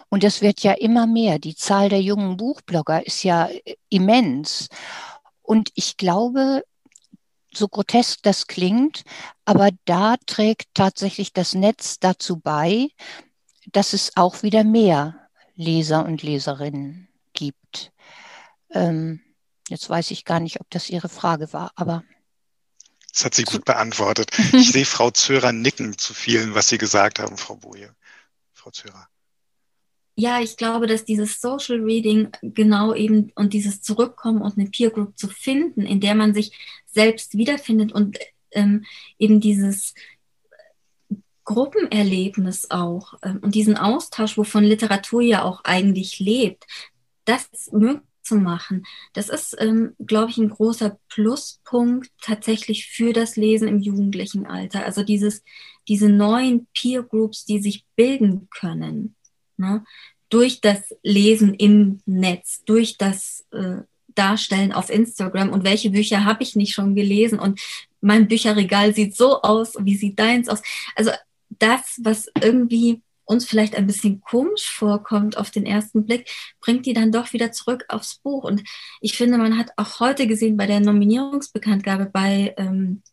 [0.10, 1.38] Und das wird ja immer mehr.
[1.38, 4.68] Die Zahl der jungen Buchblogger ist ja äh, immens.
[5.44, 6.64] Und ich glaube,
[7.54, 9.04] so grotesk das klingt,
[9.46, 12.90] aber da trägt tatsächlich das Netz dazu bei,
[13.72, 15.16] dass es auch wieder mehr
[15.56, 17.92] Leser und Leserinnen gibt.
[18.72, 19.22] Ähm,
[19.68, 22.04] jetzt weiß ich gar nicht, ob das Ihre Frage war, aber
[23.12, 24.32] das hat sie gut beantwortet.
[24.54, 27.96] Ich sehe Frau Zörer nicken zu vielen, was Sie gesagt haben, Frau Boje.
[28.54, 29.08] Frau Zörer.
[30.16, 34.92] ja, ich glaube, dass dieses Social Reading genau eben und dieses Zurückkommen und eine Peer
[34.92, 36.52] Group zu finden, in der man sich
[36.86, 38.18] selbst wiederfindet und
[38.52, 38.84] ähm,
[39.18, 39.94] eben dieses
[41.46, 46.68] Gruppenerlebnis auch ähm, und diesen Austausch, wovon Literatur ja auch eigentlich lebt,
[47.26, 53.36] das möglich zu machen, das ist, ähm, glaube ich, ein großer Pluspunkt tatsächlich für das
[53.36, 54.86] Lesen im jugendlichen Alter.
[54.86, 55.44] Also dieses,
[55.88, 59.16] diese neuen Peer Groups, die sich bilden können,
[59.58, 59.84] ne?
[60.30, 63.82] durch das Lesen im Netz, durch das äh,
[64.16, 67.60] Darstellen auf Instagram und welche Bücher habe ich nicht schon gelesen und
[68.02, 70.62] mein Bücherregal sieht so aus, wie sieht deins aus.
[70.96, 71.12] Also
[71.50, 76.94] das, was irgendwie uns vielleicht ein bisschen komisch vorkommt auf den ersten Blick, bringt die
[76.94, 78.44] dann doch wieder zurück aufs Buch.
[78.44, 78.64] Und
[79.02, 83.04] ich finde, man hat auch heute gesehen bei der Nominierungsbekanntgabe bei ähm,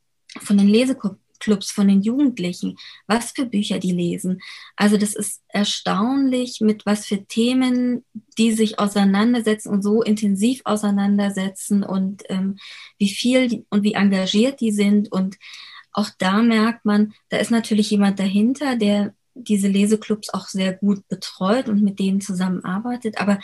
[0.41, 4.41] von den Leseclubs, von den Jugendlichen, was für Bücher die lesen.
[4.75, 8.05] Also das ist erstaunlich, mit was für Themen
[8.39, 12.57] die sich auseinandersetzen und so intensiv auseinandersetzen und ähm,
[12.99, 15.37] wie viel und wie engagiert die sind und
[15.93, 21.07] auch da merkt man, da ist natürlich jemand dahinter, der diese Leseclubs auch sehr gut
[21.09, 23.21] betreut und mit denen zusammenarbeitet.
[23.21, 23.39] Aber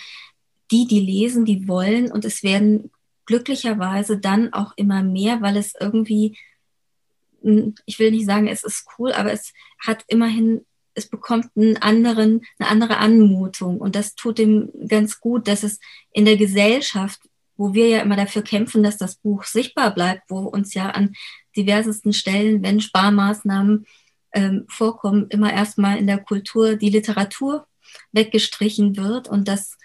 [0.70, 2.90] die, die lesen, die wollen und es werden
[3.26, 6.36] glücklicherweise dann auch immer mehr, weil es irgendwie,
[7.42, 10.64] hm, ich will nicht sagen, es ist cool, aber es hat immerhin,
[10.94, 15.78] es bekommt einen anderen, eine andere Anmutung und das tut ihm ganz gut, dass es
[16.10, 17.20] in der Gesellschaft,
[17.56, 21.14] wo wir ja immer dafür kämpfen, dass das Buch sichtbar bleibt, wo uns ja an
[21.56, 23.86] diversesten Stellen, wenn Sparmaßnahmen
[24.32, 27.66] ähm, vorkommen, immer erstmal in der Kultur die Literatur
[28.12, 29.76] weggestrichen wird und das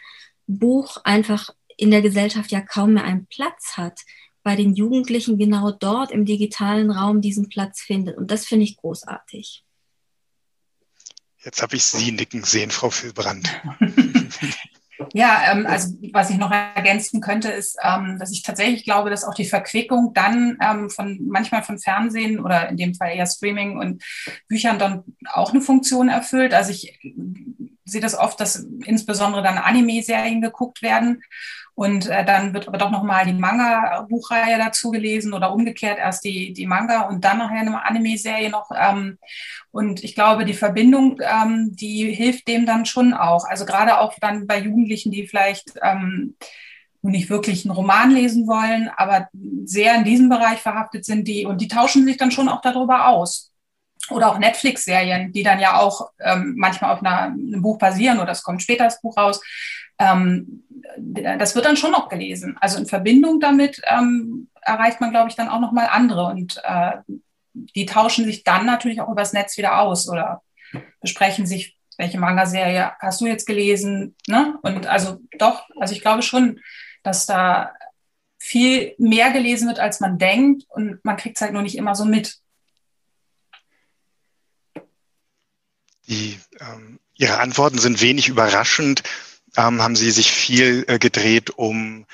[0.47, 4.01] Buch einfach in der Gesellschaft ja kaum mehr einen Platz hat,
[4.43, 8.17] bei den Jugendlichen genau dort im digitalen Raum diesen Platz findet.
[8.17, 9.63] Und das finde ich großartig.
[11.43, 13.49] Jetzt habe ich Sie nicken sehen, Frau Füllbrand.
[15.13, 19.23] Ja, ähm, also was ich noch ergänzen könnte, ist, ähm, dass ich tatsächlich glaube, dass
[19.23, 23.77] auch die Verquickung dann ähm, von manchmal von Fernsehen oder in dem Fall eher Streaming
[23.77, 24.03] und
[24.47, 26.53] Büchern dann auch eine Funktion erfüllt.
[26.53, 26.99] Also ich
[27.85, 31.21] sehe das oft, dass insbesondere dann Anime-Serien geguckt werden
[31.77, 36.51] und äh, dann wird aber doch nochmal die Manga-Buchreihe dazu gelesen oder umgekehrt erst die,
[36.51, 38.71] die Manga und dann nachher eine Anime-Serie noch.
[38.75, 39.19] Ähm,
[39.69, 43.45] und ich glaube, die Verbindung, ähm, die hilft dem dann schon auch.
[43.45, 46.35] Also gerade auch dann bei Jugendlichen, die vielleicht ähm,
[47.03, 49.29] nicht wirklich einen Roman lesen wollen, aber
[49.63, 53.09] sehr in diesem Bereich verhaftet sind, die und die tauschen sich dann schon auch darüber
[53.09, 53.51] aus.
[54.09, 58.31] Oder auch Netflix-Serien, die dann ja auch ähm, manchmal auf einer, einem Buch basieren oder
[58.31, 59.41] es kommt später das Buch raus.
[59.99, 60.63] Ähm,
[60.97, 62.57] das wird dann schon noch gelesen.
[62.59, 66.97] Also in Verbindung damit ähm, erreicht man, glaube ich, dann auch nochmal andere und äh,
[67.75, 70.43] die tauschen sich dann natürlich auch übers Netz wieder aus oder
[71.01, 74.15] besprechen sich, welche Manga-Serie hast du jetzt gelesen?
[74.27, 74.59] Ne?
[74.61, 76.59] Und also doch, also ich glaube schon,
[77.03, 77.73] dass da
[78.37, 81.95] viel mehr gelesen wird, als man denkt und man kriegt es halt nur nicht immer
[81.95, 82.37] so mit.
[86.07, 89.01] Die, ähm, Ihre Antworten sind wenig überraschend
[89.57, 92.05] ähm, haben sie sich viel äh, gedreht um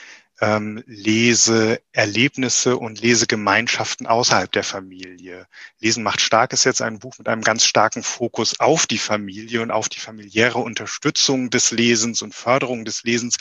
[0.42, 5.48] ähm, Leseerlebnisse und Lesegemeinschaften außerhalb der Familie.
[5.80, 9.62] Lesen macht stark ist jetzt ein Buch mit einem ganz starken Fokus auf die Familie
[9.62, 13.36] und auf die familiäre Unterstützung des Lesens und Förderung des Lesens.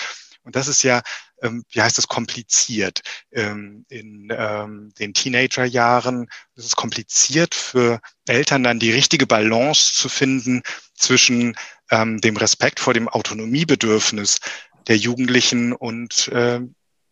[0.45, 1.03] Und das ist ja,
[1.41, 3.03] ähm, wie heißt das, kompliziert.
[3.31, 10.09] Ähm, in ähm, den Teenagerjahren ist es kompliziert für Eltern dann die richtige Balance zu
[10.09, 10.63] finden
[10.95, 11.57] zwischen
[11.93, 14.41] ähm, dem Respekt vor dem Autonomiebedürfnis
[14.89, 16.61] der Jugendlichen und äh,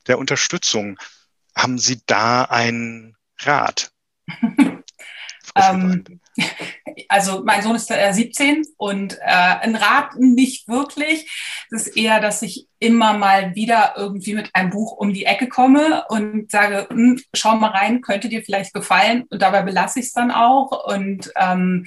[0.08, 0.98] der Unterstützung.
[1.54, 3.92] Haben Sie da einen Rat?
[5.54, 6.04] ähm,
[7.08, 11.30] also mein Sohn ist äh, 17 und äh, ein Rat nicht wirklich.
[11.70, 15.48] Das ist eher, dass ich immer mal wieder irgendwie mit einem Buch um die Ecke
[15.48, 19.24] komme und sage, hm, schau mal rein, könnte dir vielleicht gefallen.
[19.28, 20.92] Und dabei belasse ich es dann auch.
[20.92, 21.86] Und ähm,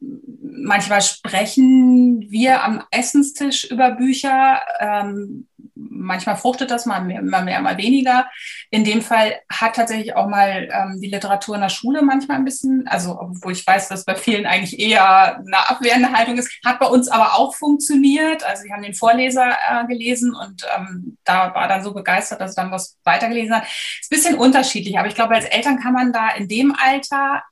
[0.00, 4.60] manchmal sprechen wir am Essenstisch über Bücher.
[4.80, 8.26] Ähm, manchmal fruchtet das mal mehr, mal mehr, mal weniger.
[8.70, 12.44] In dem Fall hat tatsächlich auch mal ähm, die Literatur in der Schule manchmal ein
[12.44, 16.78] bisschen, also obwohl ich weiß, dass bei vielen eigentlich eher eine abwehrende Haltung ist, hat
[16.78, 18.44] bei uns aber auch funktioniert.
[18.44, 22.56] Also wir haben den Vorleser äh, gelesen und ähm, da war dann so begeistert, dass
[22.56, 23.64] er dann was weitergelesen hat.
[23.64, 27.42] Ist ein bisschen unterschiedlich, aber ich glaube, als Eltern kann man da in dem Alter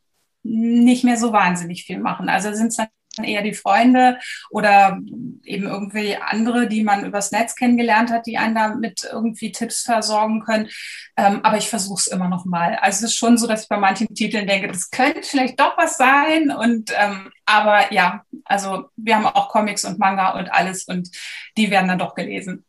[0.45, 2.29] nicht mehr so wahnsinnig viel machen.
[2.29, 2.79] Also sind es
[3.23, 4.19] eher die Freunde
[4.51, 4.99] oder
[5.45, 9.83] eben irgendwie andere, die man übers Netz kennengelernt hat, die einen da mit irgendwie Tipps
[9.83, 10.69] versorgen können.
[11.17, 12.77] Ähm, aber ich versuche es immer noch mal.
[12.77, 15.77] Also es ist schon so, dass ich bei manchen Titeln denke, das könnte vielleicht doch
[15.77, 16.51] was sein.
[16.51, 21.11] Und ähm, aber ja, also wir haben auch Comics und Manga und alles und
[21.57, 22.65] die werden dann doch gelesen.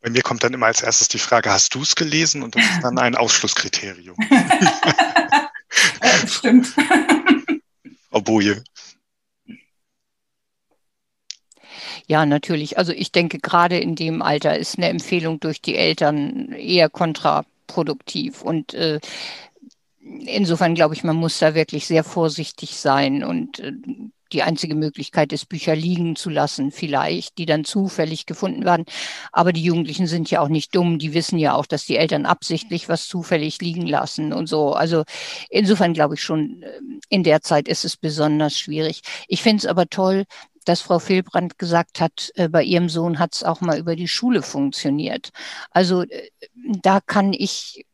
[0.00, 2.44] Bei mir kommt dann immer als erstes die Frage, hast du es gelesen?
[2.44, 4.16] Und das ist dann ein Ausschlusskriterium.
[6.26, 6.74] Stimmt.
[8.10, 8.62] Frau Boje.
[12.06, 12.78] Ja, natürlich.
[12.78, 18.42] Also ich denke, gerade in dem Alter ist eine Empfehlung durch die Eltern eher kontraproduktiv.
[18.42, 19.00] Und äh,
[20.00, 23.72] insofern glaube ich, man muss da wirklich sehr vorsichtig sein und äh,
[24.32, 28.84] die einzige Möglichkeit ist, Bücher liegen zu lassen, vielleicht, die dann zufällig gefunden werden.
[29.32, 30.98] Aber die Jugendlichen sind ja auch nicht dumm.
[30.98, 34.72] Die wissen ja auch, dass die Eltern absichtlich was zufällig liegen lassen und so.
[34.72, 35.04] Also
[35.50, 39.02] insofern glaube ich schon, äh, in der Zeit ist es besonders schwierig.
[39.28, 40.24] Ich finde es aber toll,
[40.66, 44.08] dass Frau Fehlbrand gesagt hat, äh, bei ihrem Sohn hat es auch mal über die
[44.08, 45.30] Schule funktioniert.
[45.70, 46.28] Also äh,
[46.82, 47.86] da kann ich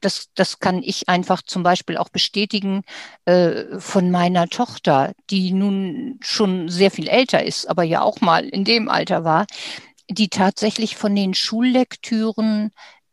[0.00, 2.82] das, das kann ich einfach zum Beispiel auch bestätigen
[3.24, 8.44] äh, von meiner Tochter, die nun schon sehr viel älter ist, aber ja auch mal
[8.44, 9.46] in dem Alter war,
[10.08, 12.70] die tatsächlich von den Schullektüren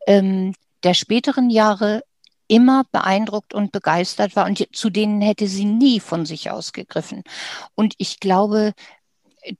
[0.07, 2.03] ähm, der späteren Jahre
[2.47, 7.23] immer beeindruckt und begeistert war und zu denen hätte sie nie von sich aus gegriffen.
[7.73, 8.73] Und ich glaube,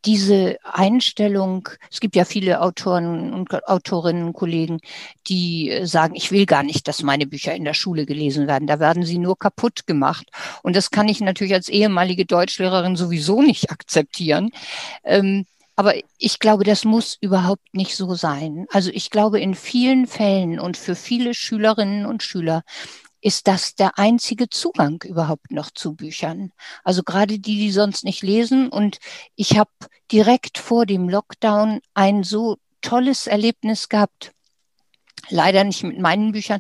[0.06, 4.80] diese Einstellung, es gibt ja viele Autoren und Autorinnen und Kollegen,
[5.28, 8.68] die äh, sagen, ich will gar nicht, dass meine Bücher in der Schule gelesen werden.
[8.68, 10.28] Da werden sie nur kaputt gemacht.
[10.64, 14.52] Und das kann ich natürlich als ehemalige Deutschlehrerin sowieso nicht akzeptieren.
[15.04, 18.66] Ähm, aber ich glaube, das muss überhaupt nicht so sein.
[18.72, 22.64] Also ich glaube, in vielen Fällen und für viele Schülerinnen und Schüler
[23.26, 26.52] ist das der einzige Zugang überhaupt noch zu Büchern.
[26.84, 28.70] Also gerade die, die sonst nicht lesen.
[28.70, 29.00] Und
[29.36, 29.72] ich habe
[30.12, 34.36] direkt vor dem Lockdown ein so tolles Erlebnis gehabt
[35.30, 36.60] leider nicht mit meinen Büchern.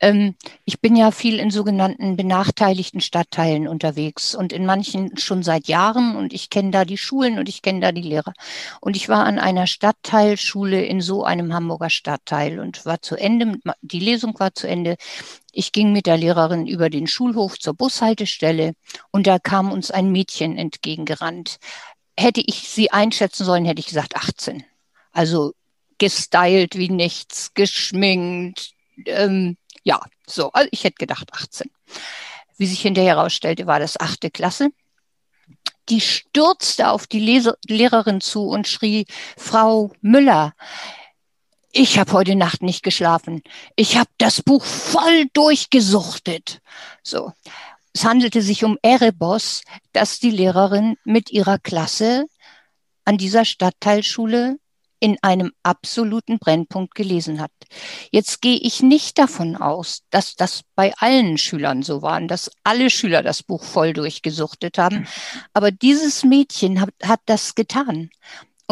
[0.00, 0.34] Ähm,
[0.64, 6.16] ich bin ja viel in sogenannten benachteiligten Stadtteilen unterwegs und in manchen schon seit Jahren
[6.16, 8.32] und ich kenne da die Schulen und ich kenne da die Lehrer.
[8.80, 13.58] Und ich war an einer Stadtteilschule in so einem Hamburger Stadtteil und war zu Ende,
[13.80, 14.96] die Lesung war zu Ende.
[15.52, 18.72] Ich ging mit der Lehrerin über den Schulhof zur Bushaltestelle
[19.10, 21.58] und da kam uns ein Mädchen entgegengerannt.
[22.18, 24.64] Hätte ich sie einschätzen sollen, hätte ich gesagt 18.
[25.12, 25.52] Also
[25.98, 28.72] gestylt wie nichts, geschminkt.
[29.06, 31.70] Ähm, ja, so, also ich hätte gedacht 18.
[32.56, 34.70] Wie sich hinterher herausstellte, war das achte Klasse.
[35.88, 40.54] Die stürzte auf die Leser Lehrerin zu und schrie, Frau Müller,
[41.72, 43.42] ich habe heute Nacht nicht geschlafen.
[43.76, 46.60] Ich habe das Buch voll durchgesuchtet.
[47.02, 47.32] So.
[47.94, 49.62] Es handelte sich um Erebos,
[49.92, 52.26] das die Lehrerin mit ihrer Klasse
[53.04, 54.56] an dieser Stadtteilschule
[55.02, 57.50] in einem absoluten Brennpunkt gelesen hat.
[58.12, 62.88] Jetzt gehe ich nicht davon aus, dass das bei allen Schülern so war, dass alle
[62.88, 65.08] Schüler das Buch voll durchgesuchtet haben.
[65.54, 68.10] Aber dieses Mädchen hat, hat das getan.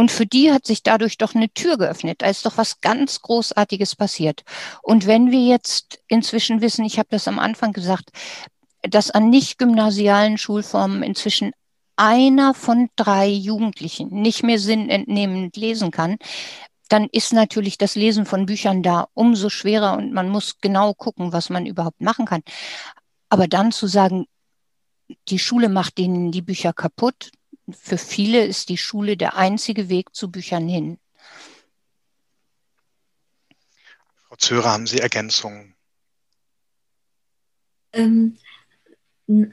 [0.01, 2.23] Und für die hat sich dadurch doch eine Tür geöffnet.
[2.23, 4.45] Da ist doch was ganz Großartiges passiert.
[4.81, 8.09] Und wenn wir jetzt inzwischen wissen, ich habe das am Anfang gesagt,
[8.81, 11.53] dass an nicht gymnasialen Schulformen inzwischen
[11.97, 16.17] einer von drei Jugendlichen nicht mehr sinnentnehmend lesen kann,
[16.89, 21.35] dann ist natürlich das Lesen von Büchern da umso schwerer und man muss genau gucken,
[21.35, 22.41] was man überhaupt machen kann.
[23.29, 24.25] Aber dann zu sagen,
[25.29, 27.33] die Schule macht denen die Bücher kaputt,
[27.73, 30.99] für viele ist die Schule der einzige Weg zu Büchern hin.
[34.29, 35.75] Frau Zörer, haben Sie Ergänzungen?
[37.93, 38.39] Ähm,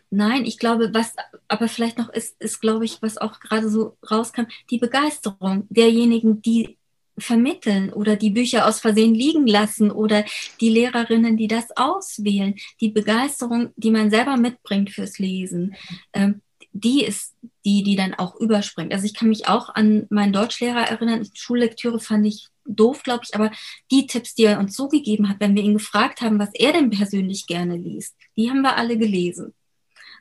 [0.09, 1.13] Nein, ich glaube, was
[1.47, 6.41] aber vielleicht noch ist, ist, glaube ich, was auch gerade so rauskam, die Begeisterung derjenigen,
[6.41, 6.79] die
[7.19, 10.25] vermitteln oder die Bücher aus Versehen liegen lassen oder
[10.61, 12.55] die Lehrerinnen, die das auswählen.
[12.81, 15.75] Die Begeisterung, die man selber mitbringt fürs Lesen,
[16.13, 16.41] ähm,
[16.71, 18.93] die ist die, die dann auch überspringt.
[18.93, 21.27] Also ich kann mich auch an meinen Deutschlehrer erinnern.
[21.33, 23.51] Schullektüre fand ich doof, glaube ich, aber
[23.91, 26.73] die Tipps, die er uns so gegeben hat, wenn wir ihn gefragt haben, was er
[26.73, 29.53] denn persönlich gerne liest, die haben wir alle gelesen.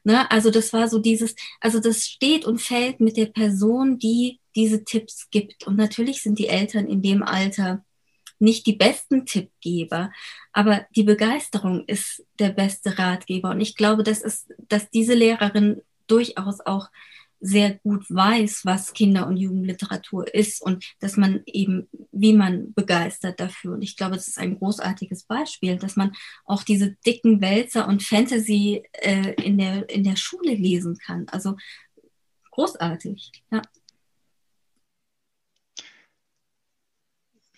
[0.04, 0.30] Ne?
[0.30, 4.84] Also das war so dieses, also das steht und fällt mit der Person, die diese
[4.84, 5.66] Tipps gibt.
[5.66, 7.84] Und natürlich sind die Eltern in dem Alter
[8.38, 10.12] nicht die besten Tippgeber,
[10.52, 13.50] aber die Begeisterung ist der beste Ratgeber.
[13.50, 16.88] Und ich glaube, das ist, dass diese Lehrerin durchaus auch
[17.40, 23.40] sehr gut weiß, was Kinder- und Jugendliteratur ist und dass man eben, wie man begeistert
[23.40, 23.74] dafür.
[23.74, 26.12] Und ich glaube, das ist ein großartiges Beispiel, dass man
[26.44, 31.26] auch diese dicken Wälzer und Fantasy äh, in, der, in der Schule lesen kann.
[31.28, 31.56] Also
[32.52, 33.62] großartig, ja.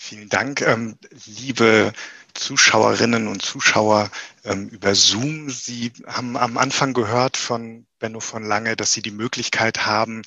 [0.09, 0.96] Vielen Dank, ähm,
[1.26, 1.92] liebe
[2.32, 4.11] Zuschauerinnen und Zuschauer
[4.42, 5.50] ähm, über Zoom.
[5.50, 10.22] Sie haben am Anfang gehört von Benno von Lange, dass Sie die Möglichkeit haben,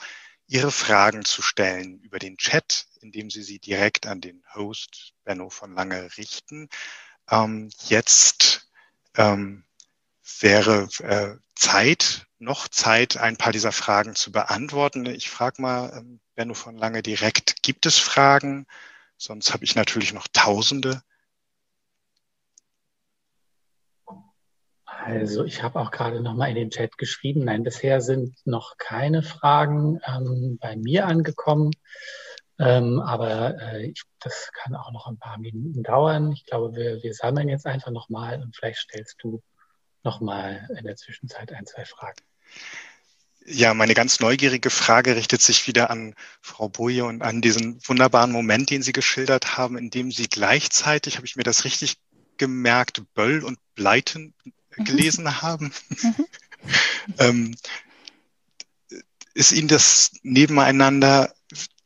[0.46, 5.50] Ihre Fragen zu stellen über den Chat, indem Sie sie direkt an den Host Benno
[5.50, 6.70] von Lange richten.
[7.32, 8.70] Ähm, jetzt
[9.18, 9.64] ähm,
[10.42, 15.08] wäre äh, Zeit, noch Zeit, ein paar dieser Fragen zu beantworten.
[15.08, 18.68] Ich frage mal ähm, Benno von Lange direkt, gibt es Fragen?
[19.22, 21.04] Sonst habe ich natürlich noch Tausende.
[24.88, 27.46] Also ich habe auch gerade noch mal in den Chat geschrieben.
[27.46, 31.70] Nein, bisher sind noch keine Fragen ähm, bei mir angekommen.
[32.58, 36.32] Ähm, aber äh, ich, das kann auch noch ein paar Minuten dauern.
[36.32, 39.44] Ich glaube, wir, wir sammeln jetzt einfach noch mal und vielleicht stellst du
[40.02, 42.22] noch mal in der Zwischenzeit ein, zwei Fragen.
[43.54, 48.32] Ja, meine ganz neugierige Frage richtet sich wieder an Frau Boje und an diesen wunderbaren
[48.32, 51.98] Moment, den Sie geschildert haben, in dem Sie gleichzeitig, habe ich mir das richtig
[52.38, 54.34] gemerkt, Böll und Bleiten
[54.78, 54.84] Mhm.
[54.86, 55.74] gelesen haben.
[55.90, 56.26] Mhm.
[57.20, 57.56] ähm,
[59.34, 61.34] ist Ihnen das nebeneinander,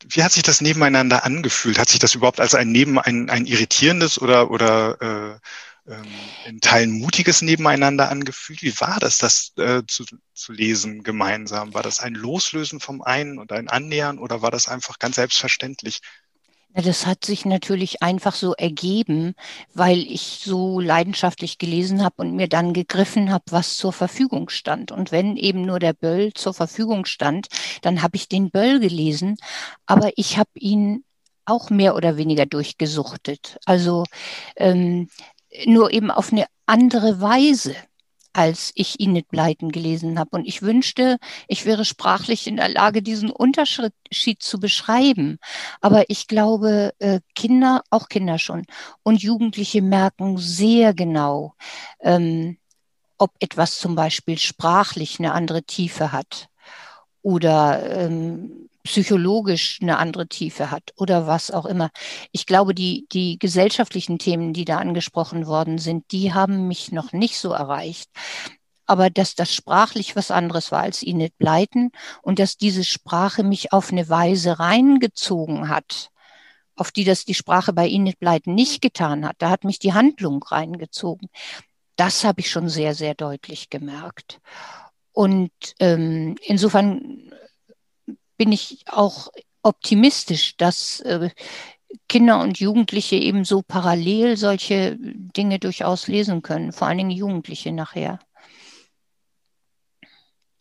[0.08, 1.78] wie hat sich das nebeneinander angefühlt?
[1.78, 5.38] Hat sich das überhaupt als ein Neben, ein, ein irritierendes oder, oder äh,
[6.46, 8.62] in Teilen mutiges Nebeneinander angefühlt?
[8.62, 11.74] Wie war das, das äh, zu, zu lesen gemeinsam?
[11.74, 16.00] War das ein Loslösen vom einen und ein Annähern oder war das einfach ganz selbstverständlich?
[16.74, 19.34] Das hat sich natürlich einfach so ergeben,
[19.72, 24.92] weil ich so leidenschaftlich gelesen habe und mir dann gegriffen habe, was zur Verfügung stand.
[24.92, 27.46] Und wenn eben nur der Böll zur Verfügung stand,
[27.80, 29.36] dann habe ich den Böll gelesen,
[29.86, 31.02] aber ich habe ihn
[31.46, 33.56] auch mehr oder weniger durchgesuchtet.
[33.64, 34.04] Also
[34.56, 35.08] ähm,
[35.64, 37.74] nur eben auf eine andere Weise
[38.36, 40.36] als ich Enid Blyton gelesen habe.
[40.36, 41.16] Und ich wünschte,
[41.48, 45.38] ich wäre sprachlich in der Lage, diesen Unterschied zu beschreiben.
[45.80, 48.66] Aber ich glaube, äh, Kinder, auch Kinder schon,
[49.02, 51.54] und Jugendliche merken sehr genau,
[52.00, 52.58] ähm,
[53.16, 56.50] ob etwas zum Beispiel sprachlich eine andere Tiefe hat
[57.26, 61.90] oder ähm, psychologisch eine andere Tiefe hat oder was auch immer.
[62.30, 67.12] Ich glaube, die, die gesellschaftlichen Themen, die da angesprochen worden sind, die haben mich noch
[67.12, 68.08] nicht so erreicht.
[68.86, 71.90] Aber dass das sprachlich was anderes war als Enid Blyton
[72.22, 76.10] und dass diese Sprache mich auf eine Weise reingezogen hat,
[76.76, 79.34] auf die das die Sprache bei Enid Blyton nicht getan hat.
[79.38, 81.28] Da hat mich die Handlung reingezogen.
[81.96, 84.38] Das habe ich schon sehr, sehr deutlich gemerkt.
[85.16, 85.50] Und
[85.80, 87.32] ähm, insofern
[88.36, 89.28] bin ich auch
[89.62, 91.30] optimistisch, dass äh,
[92.06, 97.72] Kinder und Jugendliche eben so parallel solche Dinge durchaus lesen können, vor allen Dingen Jugendliche
[97.72, 98.18] nachher.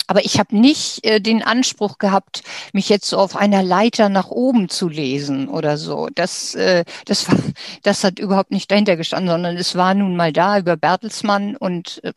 [0.08, 4.30] Aber ich habe nicht äh, den Anspruch gehabt, mich jetzt so auf einer Leiter nach
[4.30, 6.08] oben zu lesen oder so.
[6.16, 7.38] Das, äh, das, war,
[7.84, 12.02] das hat überhaupt nicht dahinter gestanden, sondern es war nun mal da über Bertelsmann und
[12.06, 12.14] äh,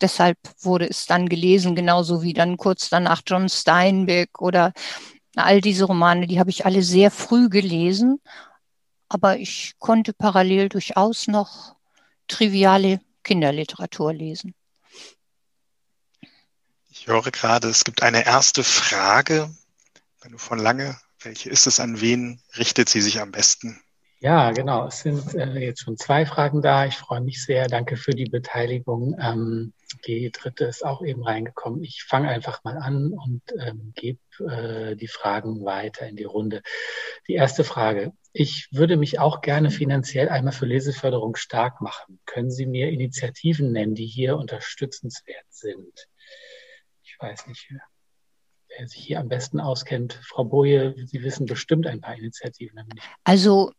[0.00, 4.72] deshalb wurde es dann gelesen, genauso wie dann kurz danach John Steinbeck oder
[5.36, 8.20] all diese Romane, die habe ich alle sehr früh gelesen,
[9.08, 11.76] aber ich konnte parallel durchaus noch
[12.26, 14.54] triviale Kinderliteratur lesen.
[16.88, 19.50] Ich höre gerade, es gibt eine erste Frage,
[20.22, 23.80] wenn du von lange, welche ist es, an wen richtet sie sich am besten?
[24.20, 24.86] Ja, genau.
[24.86, 26.86] Es sind äh, jetzt schon zwei Fragen da.
[26.86, 27.66] Ich freue mich sehr.
[27.66, 29.14] Danke für die Beteiligung.
[29.20, 29.72] Ähm,
[30.06, 31.82] die dritte ist auch eben reingekommen.
[31.82, 36.62] Ich fange einfach mal an und ähm, gebe äh, die Fragen weiter in die Runde.
[37.28, 38.12] Die erste Frage.
[38.32, 42.20] Ich würde mich auch gerne finanziell einmal für Leseförderung stark machen.
[42.26, 46.08] Können Sie mir Initiativen nennen, die hier unterstützenswert sind?
[47.02, 47.72] Ich weiß nicht,
[48.68, 50.20] wer sich hier am besten auskennt.
[50.22, 52.86] Frau Boje, Sie wissen bestimmt ein paar Initiativen.
[53.24, 53.72] Also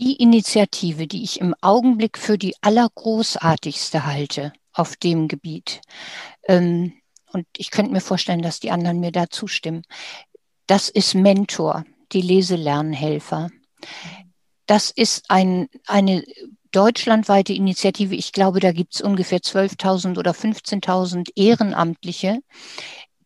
[0.00, 5.80] die Initiative, die ich im Augenblick für die allergroßartigste halte auf dem Gebiet,
[6.48, 6.94] ähm,
[7.32, 9.84] und ich könnte mir vorstellen, dass die anderen mir da zustimmen,
[10.66, 13.50] das ist Mentor, die Leselernhelfer.
[14.66, 16.24] Das ist ein, eine
[16.72, 18.14] deutschlandweite Initiative.
[18.14, 22.40] Ich glaube, da gibt es ungefähr 12.000 oder 15.000 Ehrenamtliche,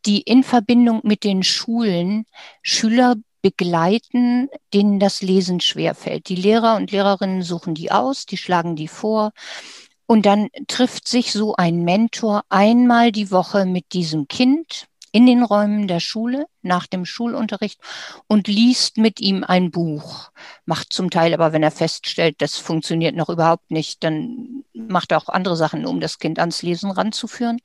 [0.06, 2.26] die in Verbindung mit den Schulen
[2.62, 6.30] Schüler begleiten, denen das Lesen schwerfällt.
[6.30, 9.32] Die Lehrer und Lehrerinnen suchen die aus, die schlagen die vor
[10.06, 15.42] Und dann trifft sich so ein Mentor einmal die Woche mit diesem Kind in den
[15.42, 17.78] Räumen der Schule nach dem Schulunterricht
[18.28, 20.30] und liest mit ihm ein Buch.
[20.64, 25.18] Macht zum Teil aber, wenn er feststellt, das funktioniert noch überhaupt nicht, dann macht er
[25.18, 27.60] auch andere Sachen, um das Kind ans Lesen ranzuführen.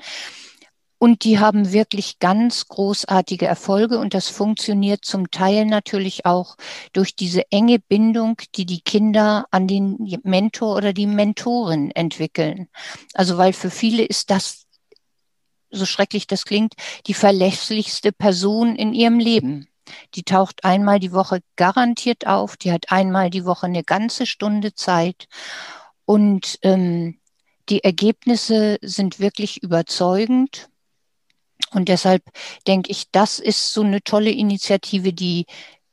[1.00, 6.58] Und die haben wirklich ganz großartige Erfolge und das funktioniert zum Teil natürlich auch
[6.92, 12.68] durch diese enge Bindung, die die Kinder an den Mentor oder die Mentorin entwickeln.
[13.14, 14.66] Also weil für viele ist das
[15.72, 16.74] so schrecklich das klingt,
[17.08, 19.68] die verlässlichste Person in ihrem Leben.
[20.16, 24.74] Die taucht einmal die Woche garantiert auf, die hat einmal die Woche eine ganze Stunde
[24.74, 25.28] Zeit
[26.06, 27.20] und ähm,
[27.70, 30.70] die Ergebnisse sind wirklich überzeugend.
[31.72, 32.24] Und deshalb
[32.68, 35.46] denke ich, das ist so eine tolle Initiative, die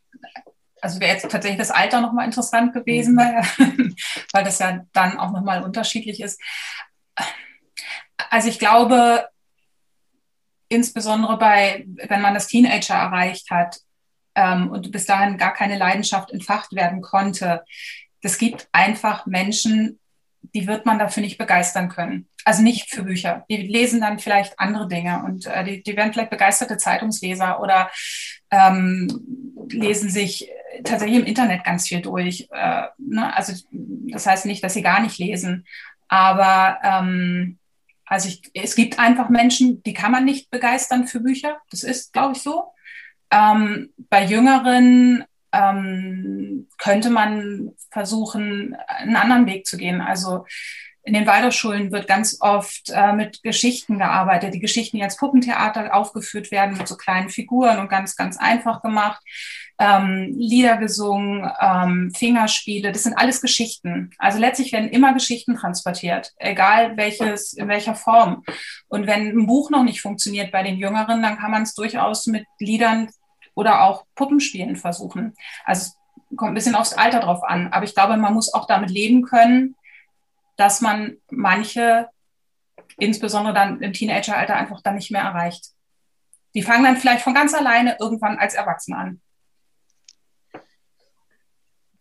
[0.81, 3.97] also wäre jetzt tatsächlich das Alter nochmal interessant gewesen, mhm.
[4.33, 6.41] weil, das ja dann auch nochmal unterschiedlich ist.
[8.31, 9.29] Also ich glaube,
[10.69, 13.79] insbesondere bei, wenn man das Teenager erreicht hat
[14.35, 17.65] ähm, und bis dahin gar keine Leidenschaft entfacht werden konnte.
[18.21, 20.01] Es gibt einfach Menschen,
[20.55, 22.29] die wird man dafür nicht begeistern können.
[22.45, 23.45] Also nicht für Bücher.
[23.51, 27.91] Die lesen dann vielleicht andere Dinge und äh, die, die werden vielleicht begeisterte Zeitungsleser oder
[28.51, 29.09] ähm,
[29.71, 30.49] lesen sich
[30.85, 32.49] tatsächlich im Internet ganz viel durch.
[32.53, 33.35] Äh, ne?
[33.37, 35.67] Also das heißt nicht, dass sie gar nicht lesen,
[36.09, 37.59] aber ähm,
[38.05, 41.59] also ich, es gibt einfach Menschen, die kann man nicht begeistern für Bücher.
[41.71, 42.73] Das ist, glaube ich, so.
[43.31, 50.01] Ähm, bei Jüngeren ähm, könnte man versuchen, einen anderen Weg zu gehen.
[50.01, 50.47] Also
[51.07, 54.53] in den Waldorfschulen wird ganz oft äh, mit Geschichten gearbeitet.
[54.53, 58.83] Die Geschichten, die als Puppentheater aufgeführt werden, mit so kleinen Figuren und ganz, ganz einfach
[58.83, 59.23] gemacht
[59.79, 64.11] ähm, Lieder gesungen, ähm, Fingerspiele, das sind alles Geschichten.
[64.19, 68.43] Also letztlich werden immer Geschichten transportiert, egal welches, in welcher Form.
[68.89, 72.27] Und wenn ein Buch noch nicht funktioniert bei den Jüngeren, dann kann man es durchaus
[72.27, 73.11] mit Liedern
[73.55, 75.35] oder auch Puppenspielen versuchen.
[75.65, 75.93] Also
[76.31, 77.69] es kommt ein bisschen aufs Alter drauf an.
[77.73, 79.75] Aber ich glaube, man muss auch damit leben können,
[80.57, 82.09] dass man manche,
[82.99, 85.71] insbesondere dann im Teenageralter, einfach dann nicht mehr erreicht.
[86.55, 89.21] Die fangen dann vielleicht von ganz alleine irgendwann als Erwachsene an.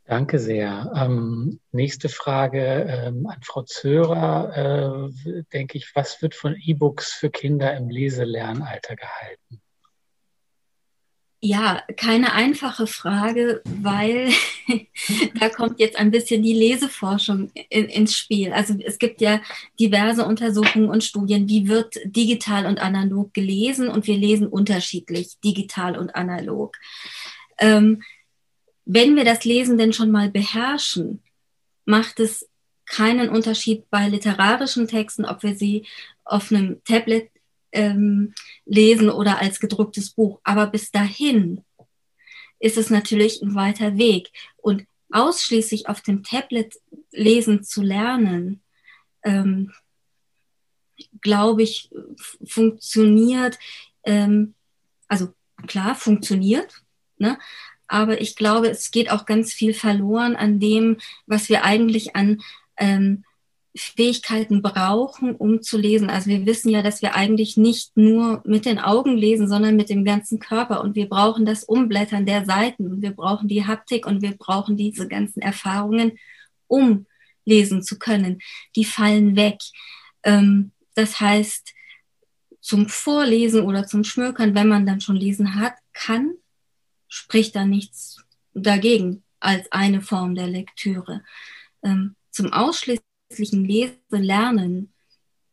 [0.08, 0.94] Danke sehr.
[0.96, 7.32] Ähm, nächste Frage ähm, an Frau Zörer, äh, denke ich, was wird von E-Books für
[7.32, 9.62] Kinder im Leselernalter gehalten?
[11.48, 14.32] Ja, keine einfache Frage, weil
[15.40, 18.52] da kommt jetzt ein bisschen die Leseforschung in, ins Spiel.
[18.52, 19.40] Also es gibt ja
[19.80, 26.00] diverse Untersuchungen und Studien, wie wird digital und analog gelesen und wir lesen unterschiedlich, digital
[26.00, 26.78] und analog.
[27.60, 28.02] Ähm,
[28.86, 31.22] wenn wir das Lesen denn schon mal beherrschen,
[31.86, 32.50] macht es
[32.88, 35.86] keinen Unterschied bei literarischen Texten, ob wir sie
[36.24, 37.30] auf einem Tablet
[37.76, 38.34] ähm,
[38.66, 40.40] lesen oder als gedrucktes Buch.
[40.44, 41.64] Aber bis dahin
[42.60, 44.32] ist es natürlich ein weiter Weg.
[44.58, 46.76] Und ausschließlich auf dem Tablet
[47.12, 48.62] lesen zu lernen,
[49.24, 49.72] ähm,
[51.22, 51.90] glaube ich,
[52.46, 53.60] funktioniert,
[54.04, 54.56] ähm,
[55.08, 55.34] also
[55.68, 56.84] klar, funktioniert,
[57.18, 57.38] ne?
[57.88, 60.98] aber ich glaube, es geht auch ganz viel verloren an dem,
[61.28, 62.42] was wir eigentlich an
[62.78, 63.26] ähm,
[63.76, 66.10] Fähigkeiten brauchen, um zu lesen.
[66.10, 69.90] Also wir wissen ja, dass wir eigentlich nicht nur mit den Augen lesen, sondern mit
[69.90, 70.82] dem ganzen Körper.
[70.82, 74.78] Und wir brauchen das Umblättern der Seiten und wir brauchen die Haptik und wir brauchen
[74.78, 76.18] diese ganzen Erfahrungen,
[76.68, 77.06] um
[77.44, 78.40] lesen zu können.
[78.76, 79.60] Die fallen weg.
[80.24, 81.74] Ähm, das heißt,
[82.62, 86.36] zum Vorlesen oder zum Schmökern, wenn man dann schon lesen hat, kann
[87.08, 88.24] spricht da nichts
[88.54, 91.24] dagegen als eine Form der Lektüre.
[91.84, 92.52] Ähm, zum
[93.30, 94.94] ausschließlichen Lesen, Lernen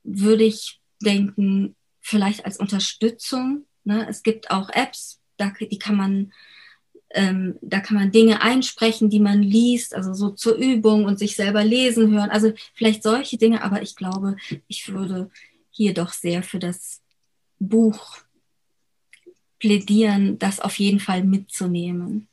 [0.05, 3.67] würde ich denken, vielleicht als Unterstützung.
[3.85, 4.07] Ne?
[4.09, 6.33] Es gibt auch Apps, da, die kann man
[7.15, 11.37] ähm, da kann man Dinge einsprechen, die man liest, also so zur Übung und sich
[11.37, 12.31] selber lesen hören.
[12.31, 14.37] Also vielleicht solche Dinge, aber ich glaube,
[14.67, 15.31] ich würde
[15.71, 17.03] hier doch sehr für das
[17.59, 18.19] Buch
[19.59, 22.29] plädieren, das auf jeden Fall mitzunehmen.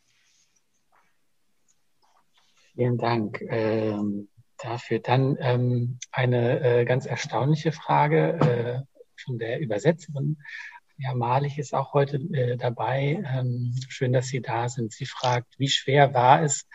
[2.74, 4.30] Vielen Dank ähm,
[4.60, 5.00] dafür.
[5.00, 10.38] Dann ähm, eine äh, ganz erstaunliche Frage äh, von der Übersetzerin.
[10.98, 13.24] Ja, Malig ist auch heute äh, dabei.
[13.26, 14.92] Ähm, schön, dass Sie da sind.
[14.92, 16.68] Sie fragt, wie schwer war es,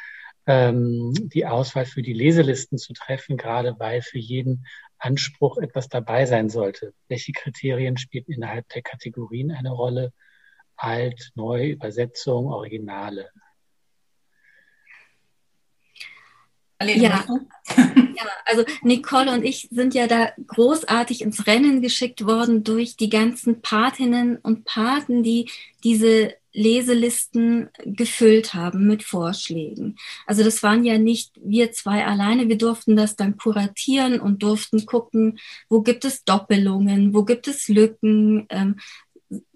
[0.46, 4.66] ähm, die Auswahl für die Leselisten zu treffen, gerade weil für jeden
[4.98, 6.94] Anspruch etwas dabei sein sollte.
[7.08, 10.12] Welche Kriterien spielen innerhalb der Kategorien eine Rolle?
[10.76, 13.30] Alt, Neu, Übersetzung, Originale.
[16.88, 17.24] Ja.
[17.76, 23.10] ja, also Nicole und ich sind ja da großartig ins Rennen geschickt worden durch die
[23.10, 25.50] ganzen Patinnen und Paten, die
[25.82, 29.96] diese Leselisten gefüllt haben mit Vorschlägen.
[30.24, 32.48] Also das waren ja nicht wir zwei alleine.
[32.48, 37.68] Wir durften das dann kuratieren und durften gucken, wo gibt es Doppelungen, wo gibt es
[37.68, 38.76] Lücken, ähm,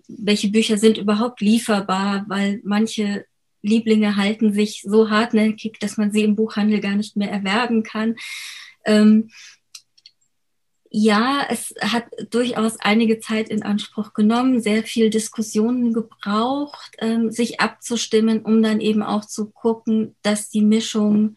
[0.09, 3.26] welche Bücher sind überhaupt lieferbar, weil manche
[3.62, 8.16] Lieblinge halten sich so hartnäckig, dass man sie im Buchhandel gar nicht mehr erwerben kann.
[8.85, 9.30] Ähm,
[10.90, 17.60] ja, es hat durchaus einige Zeit in Anspruch genommen, sehr viel Diskussionen gebraucht, ähm, sich
[17.60, 21.36] abzustimmen, um dann eben auch zu gucken, dass die Mischung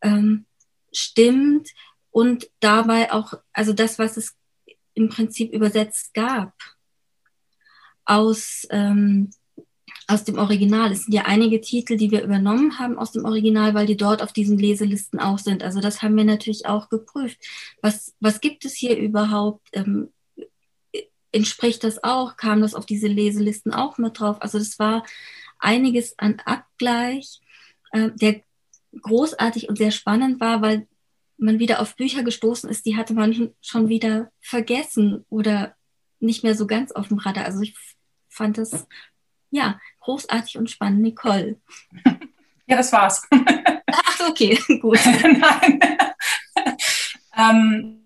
[0.00, 0.46] ähm,
[0.92, 1.70] stimmt
[2.10, 4.34] und dabei auch, also das, was es
[4.94, 6.54] im Prinzip übersetzt gab,
[8.06, 9.30] aus ähm,
[10.06, 10.92] aus dem Original.
[10.92, 14.22] Es sind ja einige Titel, die wir übernommen haben aus dem Original, weil die dort
[14.22, 15.62] auf diesen Leselisten auch sind.
[15.62, 17.38] Also das haben wir natürlich auch geprüft.
[17.80, 19.66] Was, was gibt es hier überhaupt?
[19.72, 20.12] Ähm,
[21.32, 22.36] entspricht das auch?
[22.36, 24.36] Kam das auf diese Leselisten auch mit drauf?
[24.40, 25.04] Also das war
[25.58, 27.40] einiges an Abgleich,
[27.92, 28.42] äh, der
[29.00, 30.86] großartig und sehr spannend war, weil
[31.36, 35.74] man wieder auf Bücher gestoßen ist, die hatte man schon wieder vergessen oder
[36.20, 37.44] nicht mehr so ganz auf dem Radar.
[37.44, 37.74] Also ich
[38.28, 38.86] fand es
[39.54, 41.56] ja, großartig und spannend, Nicole.
[42.66, 43.28] Ja, das war's.
[43.30, 44.98] Ach, okay, gut.
[45.04, 45.80] Nein.
[47.36, 48.00] ähm,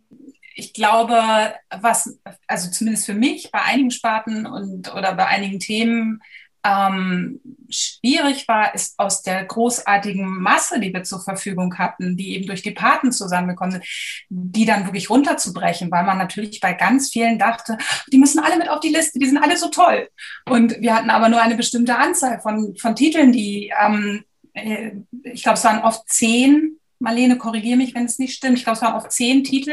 [0.56, 2.18] ich glaube, was,
[2.48, 6.20] also zumindest für mich bei einigen Sparten und oder bei einigen Themen
[6.64, 7.40] ähm,
[7.70, 12.62] schwierig war, ist aus der großartigen Masse, die wir zur Verfügung hatten, die eben durch
[12.62, 13.84] die Paten zusammengekommen sind,
[14.28, 17.78] die dann wirklich runterzubrechen, weil man natürlich bei ganz vielen dachte,
[18.12, 20.08] die müssen alle mit auf die Liste, die sind alle so toll.
[20.46, 24.24] Und wir hatten aber nur eine bestimmte Anzahl von, von Titeln, die, ähm,
[24.54, 24.92] äh,
[25.24, 28.58] ich glaube, es waren oft zehn Marlene, korrigiere mich, wenn es nicht stimmt.
[28.58, 29.72] Ich glaube, es waren auf zehn Titel.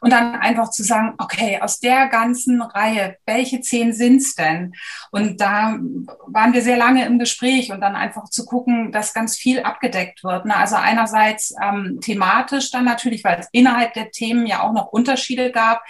[0.00, 4.74] Und dann einfach zu sagen, okay, aus der ganzen Reihe, welche zehn sind's denn?
[5.10, 5.78] Und da
[6.26, 10.24] waren wir sehr lange im Gespräch und dann einfach zu gucken, dass ganz viel abgedeckt
[10.24, 10.46] wird.
[10.46, 10.56] Ne?
[10.56, 15.50] Also einerseits ähm, thematisch dann natürlich, weil es innerhalb der Themen ja auch noch Unterschiede
[15.50, 15.82] gab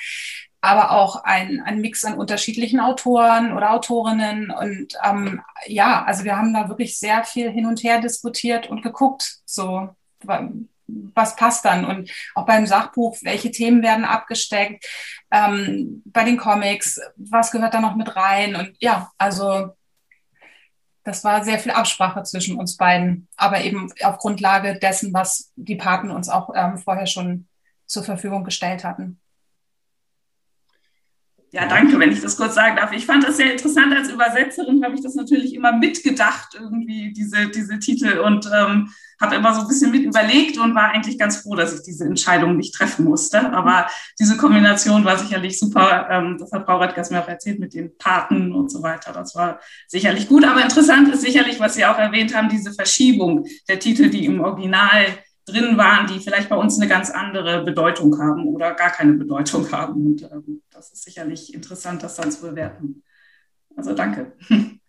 [0.66, 4.50] aber auch ein, ein Mix an unterschiedlichen Autoren oder Autorinnen.
[4.50, 8.82] Und ähm, ja, also wir haben da wirklich sehr viel hin und her diskutiert und
[8.82, 9.88] geguckt, so
[10.88, 11.84] was passt dann?
[11.84, 14.86] Und auch beim Sachbuch, welche Themen werden abgesteckt?
[15.30, 18.54] Ähm, bei den Comics, was gehört da noch mit rein?
[18.56, 19.70] Und ja, also
[21.04, 25.76] das war sehr viel Absprache zwischen uns beiden, aber eben auf Grundlage dessen, was die
[25.76, 27.46] Paten uns auch ähm, vorher schon
[27.86, 29.20] zur Verfügung gestellt hatten.
[31.56, 32.92] Ja, danke, wenn ich das kurz sagen darf.
[32.92, 33.90] Ich fand das sehr interessant.
[33.90, 39.36] Als Übersetzerin habe ich das natürlich immer mitgedacht, irgendwie diese, diese Titel und ähm, habe
[39.36, 42.58] immer so ein bisschen mit überlegt und war eigentlich ganz froh, dass ich diese Entscheidung
[42.58, 43.54] nicht treffen musste.
[43.54, 43.86] Aber
[44.20, 46.08] diese Kombination war sicherlich super.
[46.10, 49.14] Ähm, das hat Frau Radgas mir auch erzählt mit den Paten und so weiter.
[49.14, 50.44] Das war sicherlich gut.
[50.44, 54.42] Aber interessant ist sicherlich, was Sie auch erwähnt haben, diese Verschiebung der Titel, die im
[54.42, 55.06] Original
[55.46, 59.70] drin waren, die vielleicht bei uns eine ganz andere Bedeutung haben oder gar keine Bedeutung
[59.72, 60.06] haben.
[60.06, 63.02] Und ähm, das ist sicherlich interessant, das dann zu bewerten.
[63.76, 64.32] Also danke.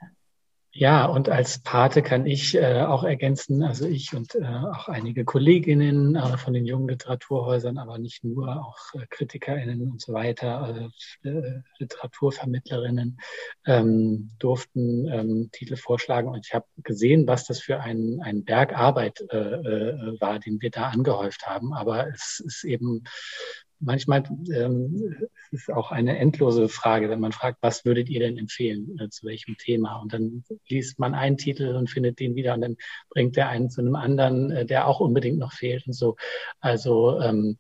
[0.80, 5.26] Ja, und als Pate kann ich äh, auch ergänzen, also ich und äh, auch einige
[5.26, 10.92] Kolleginnen äh, von den jungen Literaturhäusern, aber nicht nur, auch äh, KritikerInnen und so weiter,
[11.24, 13.18] äh, äh, Literaturvermittlerinnen,
[13.66, 16.28] ähm, durften ähm, Titel vorschlagen.
[16.28, 20.62] Und ich habe gesehen, was das für ein, ein Berg Arbeit äh, äh, war, den
[20.62, 21.74] wir da angehäuft haben.
[21.74, 23.04] Aber es ist eben
[23.80, 24.24] manchmal
[24.54, 25.16] ähm,
[25.52, 29.26] ist auch eine endlose Frage, wenn man fragt, was würdet ihr denn empfehlen, äh, zu
[29.26, 29.98] welchem Thema?
[30.02, 32.78] Und dann liest man einen Titel und findet den wieder und dann
[33.10, 36.16] bringt der einen zu einem anderen, äh, der auch unbedingt noch fehlt und so.
[36.60, 37.58] Also ähm,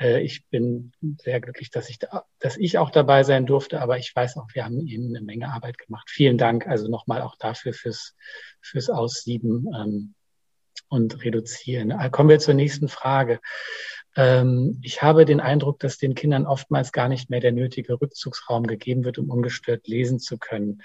[0.00, 0.92] äh, ich bin
[1.22, 4.48] sehr glücklich, dass ich, da, dass ich auch dabei sein durfte, aber ich weiß auch,
[4.54, 6.08] wir haben Ihnen eine Menge Arbeit gemacht.
[6.10, 8.16] Vielen Dank also nochmal auch dafür fürs,
[8.60, 10.14] fürs Aussieben ähm,
[10.90, 11.92] und Reduzieren.
[11.92, 13.40] Äh, kommen wir zur nächsten Frage.
[14.16, 18.66] Ähm, ich habe den Eindruck, dass den Kindern oftmals gar nicht mehr der nötige Rückzugsraum
[18.66, 20.82] gegeben wird, um ungestört lesen zu können.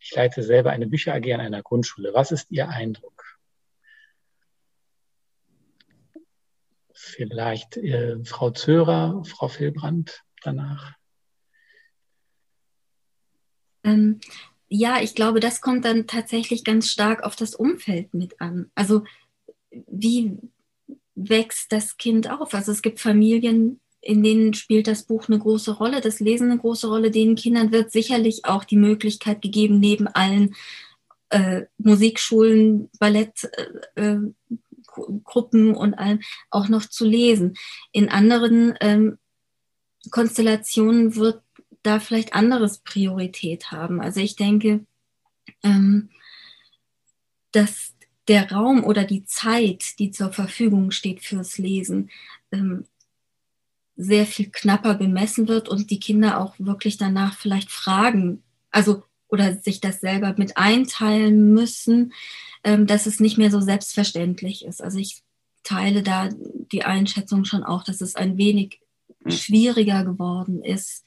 [0.00, 2.12] Ich leite selber eine Bücher AG an einer Grundschule.
[2.12, 3.38] Was ist Ihr Eindruck?
[6.92, 10.94] Vielleicht äh, Frau Zörer, Frau Filbrand danach.
[13.84, 14.20] Ähm,
[14.68, 18.70] ja, ich glaube, das kommt dann tatsächlich ganz stark auf das Umfeld mit an.
[18.74, 19.04] Also
[19.86, 20.38] wie
[21.14, 22.54] wächst das Kind auf?
[22.54, 26.60] Also es gibt Familien, in denen spielt das Buch eine große Rolle, das Lesen eine
[26.60, 27.10] große Rolle.
[27.10, 30.54] Den Kindern wird sicherlich auch die Möglichkeit gegeben, neben allen
[31.30, 34.34] äh, Musikschulen, Ballettgruppen
[35.68, 36.20] äh, äh und allem
[36.50, 37.56] auch noch zu lesen.
[37.92, 39.18] In anderen ähm,
[40.10, 41.42] Konstellationen wird
[41.82, 44.00] da vielleicht anderes Priorität haben.
[44.00, 44.84] Also ich denke,
[45.62, 46.10] ähm,
[47.52, 47.93] dass
[48.28, 52.10] der Raum oder die Zeit, die zur Verfügung steht fürs Lesen,
[52.52, 52.84] ähm,
[53.96, 59.56] sehr viel knapper bemessen wird und die Kinder auch wirklich danach vielleicht fragen, also oder
[59.56, 62.12] sich das selber mit einteilen müssen,
[62.62, 64.82] ähm, dass es nicht mehr so selbstverständlich ist.
[64.82, 65.22] Also ich
[65.62, 66.28] teile da
[66.72, 68.80] die Einschätzung schon auch, dass es ein wenig
[69.22, 69.32] hm.
[69.32, 71.04] schwieriger geworden ist,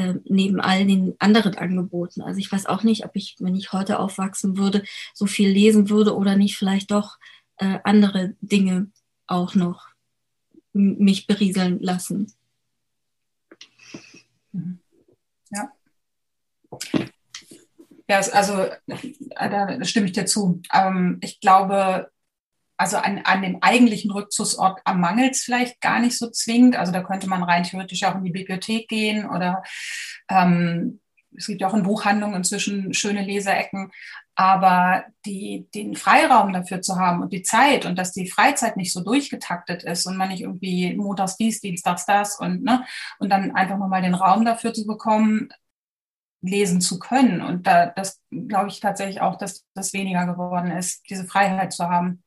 [0.00, 2.22] äh, neben all den anderen Angeboten.
[2.22, 4.82] Also ich weiß auch nicht, ob ich, wenn ich heute aufwachsen würde,
[5.12, 7.18] so viel lesen würde oder nicht vielleicht doch
[7.58, 8.90] äh, andere Dinge
[9.26, 9.88] auch noch
[10.72, 12.32] mich berieseln lassen.
[14.52, 14.78] Mhm.
[15.50, 15.72] Ja.
[18.08, 20.62] Ja, also äh, da stimme ich dir zu.
[20.72, 22.10] Ähm, ich glaube,
[22.80, 26.76] also an, an dem eigentlichen Rückzugsort am Mangels vielleicht gar nicht so zwingend.
[26.76, 29.62] Also da könnte man rein theoretisch auch in die Bibliothek gehen oder
[30.30, 30.98] ähm,
[31.36, 33.92] es gibt ja auch in Buchhandlungen inzwischen schöne Leserecken.
[34.34, 38.94] Aber die, den Freiraum dafür zu haben und die Zeit und dass die Freizeit nicht
[38.94, 42.86] so durchgetaktet ist und man nicht irgendwie montags dies, dienstags das und, ne,
[43.18, 45.50] und dann einfach nochmal den Raum dafür zu bekommen,
[46.40, 47.42] lesen zu können.
[47.42, 51.90] Und da, das glaube ich tatsächlich auch, dass das weniger geworden ist, diese Freiheit zu
[51.90, 52.22] haben.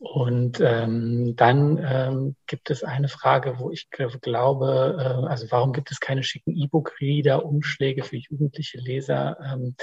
[0.00, 5.90] Und ähm, dann ähm, gibt es eine Frage, wo ich glaube, äh, also warum gibt
[5.90, 9.36] es keine schicken E-Book-Reader-Umschläge für jugendliche Leser?
[9.44, 9.74] Ähm,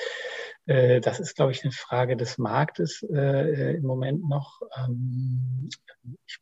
[0.68, 4.62] äh, das ist, glaube ich, eine Frage des Marktes äh, im Moment noch.
[4.78, 5.70] Ähm,
[6.26, 6.40] ich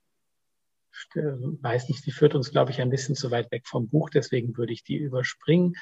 [1.16, 4.56] weiß nicht, die führt uns, glaube ich, ein bisschen zu weit weg vom Buch, deswegen
[4.56, 5.76] würde ich die überspringen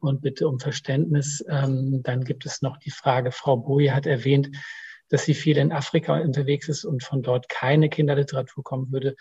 [0.00, 1.44] und bitte um Verständnis.
[1.48, 4.50] Ähm, dann gibt es noch die Frage, Frau Boje hat erwähnt,
[5.08, 9.16] dass sie viel in Afrika unterwegs ist und von dort keine Kinderliteratur kommen würde.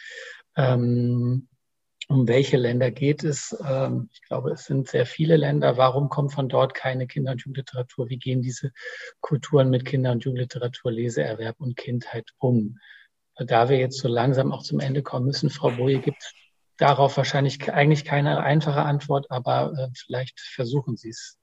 [0.56, 1.48] Ähm,
[2.08, 3.56] um welche Länder geht es?
[3.68, 5.78] Ähm, ich glaube, es sind sehr viele Länder.
[5.78, 8.10] Warum kommt von dort keine Kinder- und Jugendliteratur?
[8.10, 8.72] Wie gehen diese
[9.22, 12.78] Kulturen mit Kinder- und Jugendliteratur, Leseerwerb und Kindheit um?
[13.38, 16.32] Da wir jetzt so langsam auch zum Ende kommen müssen, Frau Boje, gibt
[16.78, 21.38] darauf wahrscheinlich eigentlich keine einfache Antwort, aber äh, vielleicht versuchen Sie es.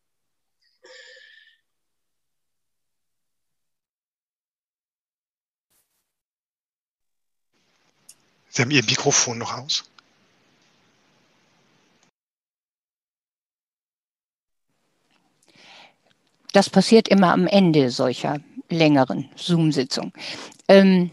[8.53, 9.85] Sie haben Ihr Mikrofon noch aus.
[16.53, 20.13] Das passiert immer am Ende solcher längeren Zoom-Sitzungen.
[20.69, 21.11] Ähm,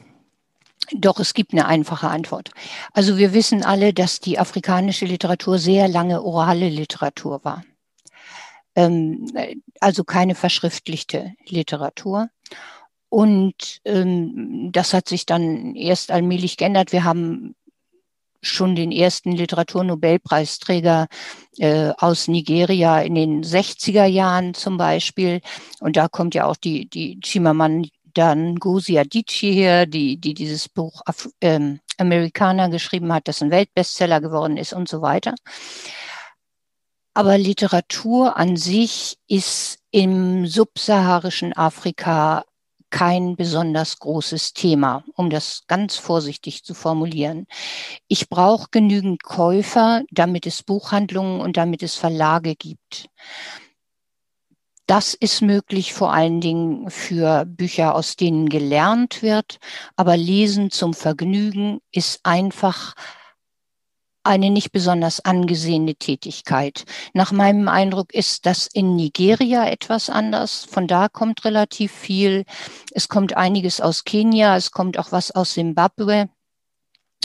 [0.92, 2.52] doch es gibt eine einfache Antwort.
[2.92, 7.64] Also wir wissen alle, dass die afrikanische Literatur sehr lange orale Literatur war.
[8.76, 9.32] Ähm,
[9.80, 12.30] also keine verschriftlichte Literatur.
[13.10, 16.92] Und ähm, das hat sich dann erst allmählich geändert.
[16.92, 17.56] Wir haben
[18.42, 21.08] schon den ersten Literaturnobelpreisträger
[21.58, 25.42] äh, aus Nigeria in den 60er Jahren zum Beispiel.
[25.80, 27.90] Und da kommt ja auch die, die Chimamanda
[28.36, 34.22] Ngozi Adichie her, die, die dieses Buch Af ähm, Amerikaner geschrieben hat, das ein Weltbestseller
[34.22, 35.36] geworden ist und so weiter.
[37.14, 42.46] Aber Literatur an sich ist im subsaharischen Afrika
[42.90, 47.46] kein besonders großes Thema, um das ganz vorsichtig zu formulieren.
[48.08, 53.10] Ich brauche genügend Käufer, damit es Buchhandlungen und damit es Verlage gibt.
[54.90, 59.60] Das ist möglich vor allen Dingen für Bücher, aus denen gelernt wird,
[59.96, 62.96] aber Lesen zum Vergnügen ist einfach
[64.24, 66.86] eine nicht besonders angesehene Tätigkeit.
[67.14, 70.66] Nach meinem Eindruck ist das in Nigeria etwas anders.
[70.70, 72.46] Von da kommt relativ viel.
[72.92, 76.30] Es kommt einiges aus Kenia, es kommt auch was aus Simbabwe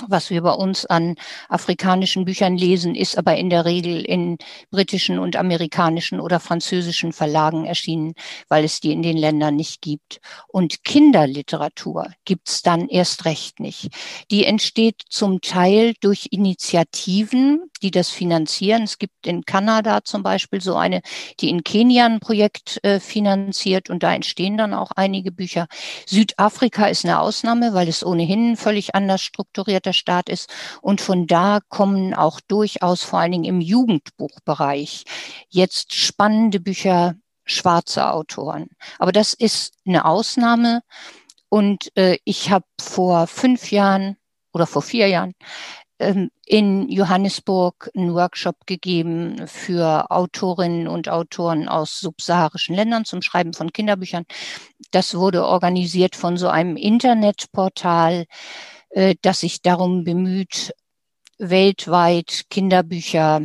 [0.08, 1.14] was wir bei uns an
[1.48, 4.38] afrikanischen Büchern lesen, ist aber in der Regel in
[4.70, 8.14] britischen und amerikanischen oder französischen Verlagen erschienen,
[8.48, 10.20] weil es die in den Ländern nicht gibt.
[10.48, 13.88] Und Kinderliteratur gibt's dann erst recht nicht.
[14.30, 18.82] Die entsteht zum Teil durch Initiativen, die das finanzieren.
[18.82, 21.02] Es gibt in Kanada zum Beispiel so eine,
[21.40, 25.66] die in Kenia ein Projekt äh, finanziert und da entstehen dann auch einige Bücher.
[26.06, 30.52] Südafrika ist eine Ausnahme, weil es ohnehin völlig anders strukturiert der Staat ist.
[30.80, 35.04] Und von da kommen auch durchaus vor allen Dingen im Jugendbuchbereich
[35.48, 38.68] jetzt spannende Bücher schwarzer Autoren.
[38.98, 40.82] Aber das ist eine Ausnahme.
[41.48, 44.16] Und äh, ich habe vor fünf Jahren
[44.52, 45.34] oder vor vier Jahren
[46.00, 53.52] ähm, in Johannesburg einen Workshop gegeben für Autorinnen und Autoren aus subsaharischen Ländern zum Schreiben
[53.52, 54.24] von Kinderbüchern.
[54.90, 58.26] Das wurde organisiert von so einem Internetportal,
[58.94, 60.72] äh, das sich darum bemüht,
[61.38, 63.42] weltweit Kinderbücher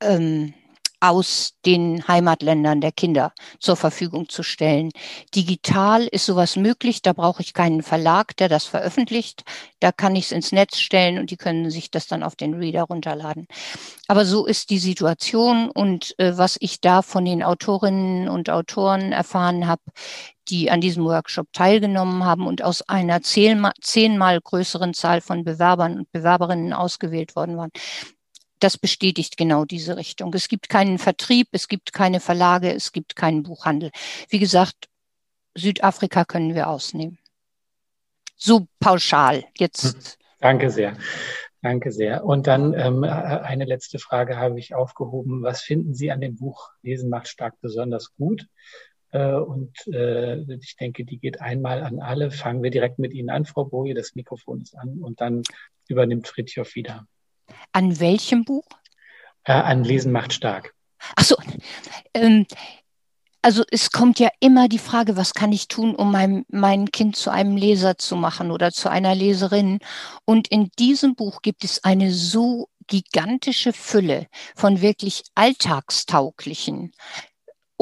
[0.00, 0.54] ähm,
[1.02, 4.90] aus den Heimatländern der Kinder zur Verfügung zu stellen.
[5.34, 9.42] Digital ist sowas möglich, da brauche ich keinen Verlag, der das veröffentlicht.
[9.80, 12.54] Da kann ich es ins Netz stellen und die können sich das dann auf den
[12.54, 13.48] Reader runterladen.
[14.06, 19.10] Aber so ist die Situation und äh, was ich da von den Autorinnen und Autoren
[19.10, 19.82] erfahren habe,
[20.48, 26.12] die an diesem Workshop teilgenommen haben und aus einer zehnmal größeren Zahl von Bewerbern und
[26.12, 27.70] Bewerberinnen ausgewählt worden waren
[28.62, 30.32] das bestätigt genau diese Richtung.
[30.34, 33.90] Es gibt keinen Vertrieb, es gibt keine Verlage, es gibt keinen Buchhandel.
[34.28, 34.88] Wie gesagt,
[35.54, 37.18] Südafrika können wir ausnehmen.
[38.36, 39.94] So pauschal jetzt.
[39.94, 40.00] Hm.
[40.40, 40.96] Danke sehr.
[41.60, 42.24] Danke sehr.
[42.24, 45.42] Und dann ähm, eine letzte Frage habe ich aufgehoben.
[45.42, 48.46] Was finden Sie an dem Buch Lesen macht stark besonders gut?
[49.12, 52.30] Äh, und äh, ich denke, die geht einmal an alle.
[52.30, 53.94] Fangen wir direkt mit Ihnen an, Frau Boje.
[53.94, 55.42] Das Mikrofon ist an und dann
[55.88, 57.06] übernimmt Fritjof wieder.
[57.72, 58.66] An welchem Buch?
[59.44, 60.74] Äh, an Lesen macht stark.
[61.16, 61.36] Ach so.
[62.14, 62.46] Ähm,
[63.42, 67.16] also es kommt ja immer die Frage, was kann ich tun, um mein, mein Kind
[67.16, 69.80] zu einem Leser zu machen oder zu einer Leserin.
[70.24, 76.92] Und in diesem Buch gibt es eine so gigantische Fülle von wirklich alltagstauglichen,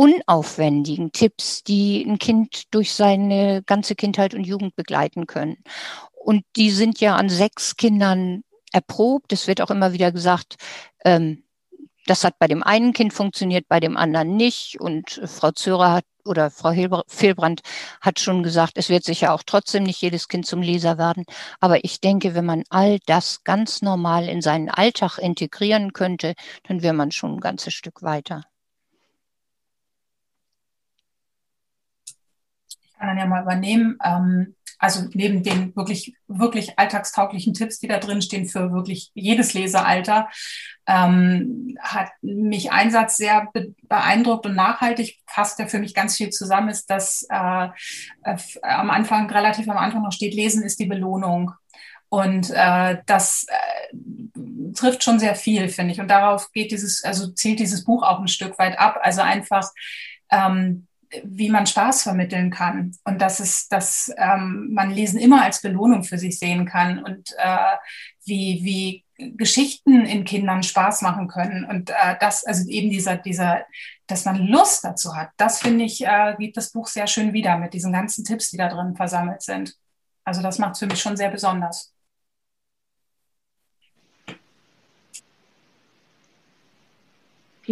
[0.01, 5.59] unaufwendigen Tipps, die ein Kind durch seine ganze Kindheit und Jugend begleiten können.
[6.13, 9.31] Und die sind ja an sechs Kindern erprobt.
[9.35, 10.57] Es wird auch immer wieder gesagt,
[11.05, 11.43] ähm,
[12.07, 14.81] das hat bei dem einen Kind funktioniert, bei dem anderen nicht.
[14.81, 16.73] Und Frau Zörer hat oder Frau
[17.07, 17.61] Fehlbrand
[18.01, 21.27] hat schon gesagt, es wird sicher auch trotzdem nicht jedes Kind zum Leser werden.
[21.61, 26.33] Aber ich denke, wenn man all das ganz normal in seinen Alltag integrieren könnte,
[26.67, 28.45] dann wäre man schon ein ganzes Stück weiter.
[33.01, 33.99] Kann dann ja mal übernehmen.
[34.05, 39.53] Ähm, also neben den wirklich, wirklich alltagstauglichen Tipps, die da drin stehen für wirklich jedes
[39.53, 40.29] Lesealter,
[40.87, 43.49] ähm, hat mich ein Satz sehr
[43.89, 47.69] beeindruckt und nachhaltig fasst der für mich ganz viel zusammen, ist, dass äh,
[48.63, 51.53] am Anfang, relativ am Anfang noch steht, Lesen ist die Belohnung.
[52.09, 56.01] Und äh, das äh, trifft schon sehr viel, finde ich.
[56.01, 58.99] Und darauf geht dieses, also zielt dieses Buch auch ein Stück weit ab.
[59.03, 59.69] Also einfach
[60.31, 60.89] ähm,
[61.25, 66.05] wie man Spaß vermitteln kann und dass es, dass ähm, man Lesen immer als Belohnung
[66.05, 67.77] für sich sehen kann und äh,
[68.25, 69.05] wie, wie
[69.37, 73.65] Geschichten in Kindern Spaß machen können und äh, das, also eben dieser, dieser,
[74.07, 77.59] dass man Lust dazu hat, das finde ich, äh, gibt das Buch sehr schön wieder
[77.59, 79.75] mit diesen ganzen Tipps, die da drin versammelt sind.
[80.25, 81.93] Also das macht es für mich schon sehr besonders.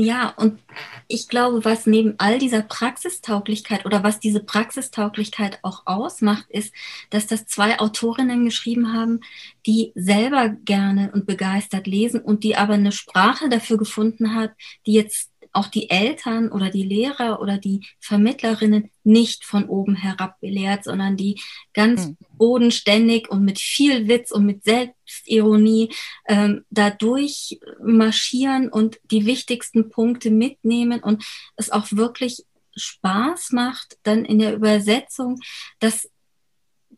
[0.00, 0.60] Ja, und
[1.08, 6.72] ich glaube, was neben all dieser Praxistauglichkeit oder was diese Praxistauglichkeit auch ausmacht, ist,
[7.10, 9.22] dass das zwei Autorinnen geschrieben haben,
[9.66, 14.52] die selber gerne und begeistert lesen und die aber eine Sprache dafür gefunden hat,
[14.86, 20.38] die jetzt auch die Eltern oder die Lehrer oder die Vermittlerinnen nicht von oben herab
[20.40, 21.40] belehrt, sondern die
[21.74, 22.16] ganz mhm.
[22.36, 24.64] bodenständig und mit viel Witz und mit
[25.08, 25.90] Selbstironie
[26.26, 31.24] ähm, dadurch marschieren und die wichtigsten Punkte mitnehmen und
[31.56, 32.44] es auch wirklich
[32.76, 35.40] Spaß macht, dann in der Übersetzung
[35.80, 36.08] das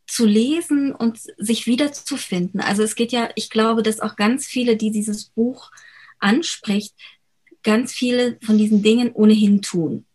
[0.07, 2.61] zu lesen und sich wiederzufinden.
[2.61, 5.70] Also es geht ja, ich glaube, dass auch ganz viele, die dieses Buch
[6.19, 6.95] anspricht,
[7.62, 10.07] ganz viele von diesen Dingen ohnehin tun.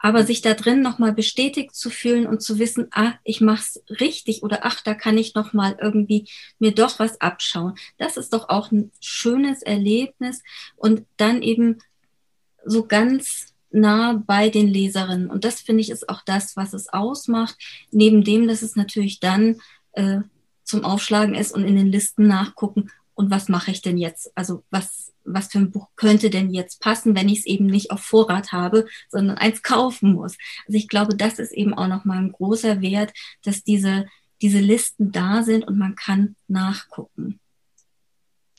[0.00, 4.42] Aber sich da drin nochmal bestätigt zu fühlen und zu wissen, ah, ich mach's richtig
[4.42, 6.28] oder ach, da kann ich nochmal irgendwie
[6.58, 7.74] mir doch was abschauen.
[7.98, 10.42] Das ist doch auch ein schönes Erlebnis
[10.76, 11.78] und dann eben
[12.64, 15.30] so ganz nah bei den Leserinnen.
[15.30, 17.56] Und das finde ich ist auch das, was es ausmacht.
[17.90, 19.60] Neben dem, dass es natürlich dann
[19.92, 20.20] äh,
[20.64, 22.90] zum Aufschlagen ist und in den Listen nachgucken,
[23.20, 24.32] und was mache ich denn jetzt?
[24.34, 27.90] Also was, was für ein Buch könnte denn jetzt passen, wenn ich es eben nicht
[27.90, 30.36] auf Vorrat habe, sondern eins kaufen muss?
[30.66, 33.12] Also ich glaube, das ist eben auch nochmal ein großer Wert,
[33.42, 34.06] dass diese,
[34.42, 37.40] diese Listen da sind und man kann nachgucken.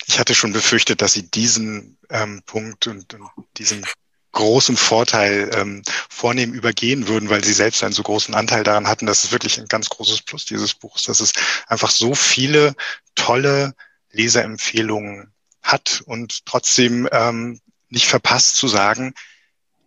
[0.07, 3.85] Ich hatte schon befürchtet, dass Sie diesen ähm, Punkt und, und diesen
[4.31, 9.05] großen Vorteil ähm, vornehm übergehen würden, weil sie selbst einen so großen Anteil daran hatten.
[9.05, 11.33] Das ist wirklich ein ganz großes Plus dieses Buchs, dass es
[11.67, 12.75] einfach so viele
[13.15, 13.75] tolle
[14.11, 17.59] Leserempfehlungen hat und trotzdem ähm,
[17.89, 19.13] nicht verpasst zu sagen,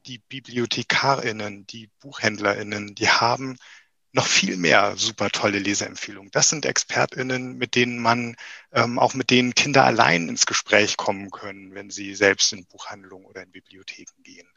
[0.07, 3.57] die BibliothekarInnen, die BuchhändlerInnen, die haben
[4.13, 6.31] noch viel mehr super tolle Leserempfehlungen.
[6.31, 8.37] Das sind ExpertInnen, mit denen man,
[8.73, 13.27] ähm, auch mit denen Kinder allein ins Gespräch kommen können, wenn sie selbst in Buchhandlungen
[13.27, 14.49] oder in Bibliotheken gehen.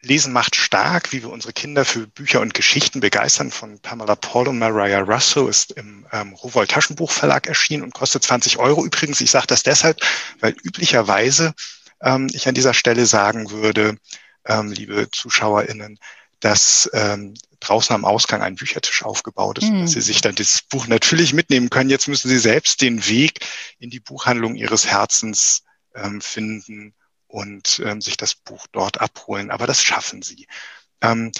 [0.00, 4.48] Lesen macht stark, wie wir unsere Kinder für Bücher und Geschichten begeistern von Pamela Paul
[4.48, 8.84] und Mariah Russo ist im ähm, Rowold Taschenbuchverlag erschienen und kostet 20 Euro.
[8.84, 10.00] Übrigens, ich sage das deshalb,
[10.40, 11.52] weil üblicherweise
[12.00, 13.98] ähm, ich an dieser Stelle sagen würde,
[14.46, 15.98] ähm, liebe ZuschauerInnen,
[16.40, 19.82] dass ähm, draußen am Ausgang ein Büchertisch aufgebaut ist, mhm.
[19.82, 21.90] dass Sie sich dann dieses Buch natürlich mitnehmen können.
[21.90, 23.40] Jetzt müssen Sie selbst den Weg
[23.78, 25.62] in die Buchhandlung Ihres Herzens
[25.94, 26.94] ähm, finden
[27.28, 29.50] und ähm, sich das Buch dort abholen.
[29.50, 30.46] Aber das schaffen Sie.
[31.00, 31.32] Ähm,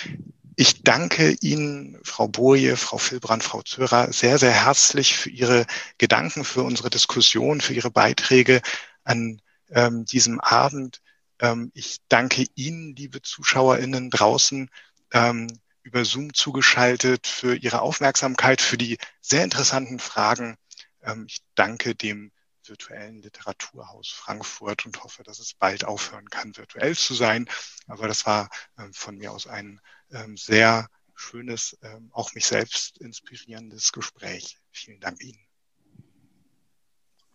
[0.57, 5.67] ich danke Ihnen, Frau Boje, Frau Filbrand, Frau Zörer, sehr, sehr herzlich für Ihre
[5.99, 8.63] Gedanken, für unsere Diskussion, für Ihre Beiträge
[9.05, 11.03] an ähm, diesem Abend.
[11.41, 14.71] Ähm, ich danke Ihnen, liebe ZuschauerInnen draußen,
[15.13, 15.47] ähm,
[15.83, 20.57] über Zoom zugeschaltet, für Ihre Aufmerksamkeit, für die sehr interessanten Fragen.
[21.03, 22.33] Ähm, ich danke dem
[22.69, 27.49] virtuellen Literaturhaus Frankfurt und hoffe, dass es bald aufhören kann, virtuell zu sein.
[27.87, 28.49] Aber das war
[28.79, 29.81] ähm, von mir aus ein
[30.13, 34.59] ähm, sehr schönes, ähm, auch mich selbst inspirierendes Gespräch.
[34.71, 35.39] Vielen Dank Ihnen.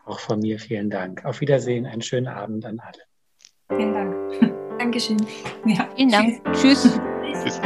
[0.05, 1.25] Auch von mir vielen Dank.
[1.25, 3.03] Auf Wiedersehen, einen schönen Abend an alle.
[3.69, 4.59] Vielen Dank.
[4.79, 5.17] Dankeschön.
[5.65, 5.89] Ja.
[5.95, 6.43] Vielen Dank.
[6.53, 6.99] Tschüss.
[7.43, 7.61] Tschüss.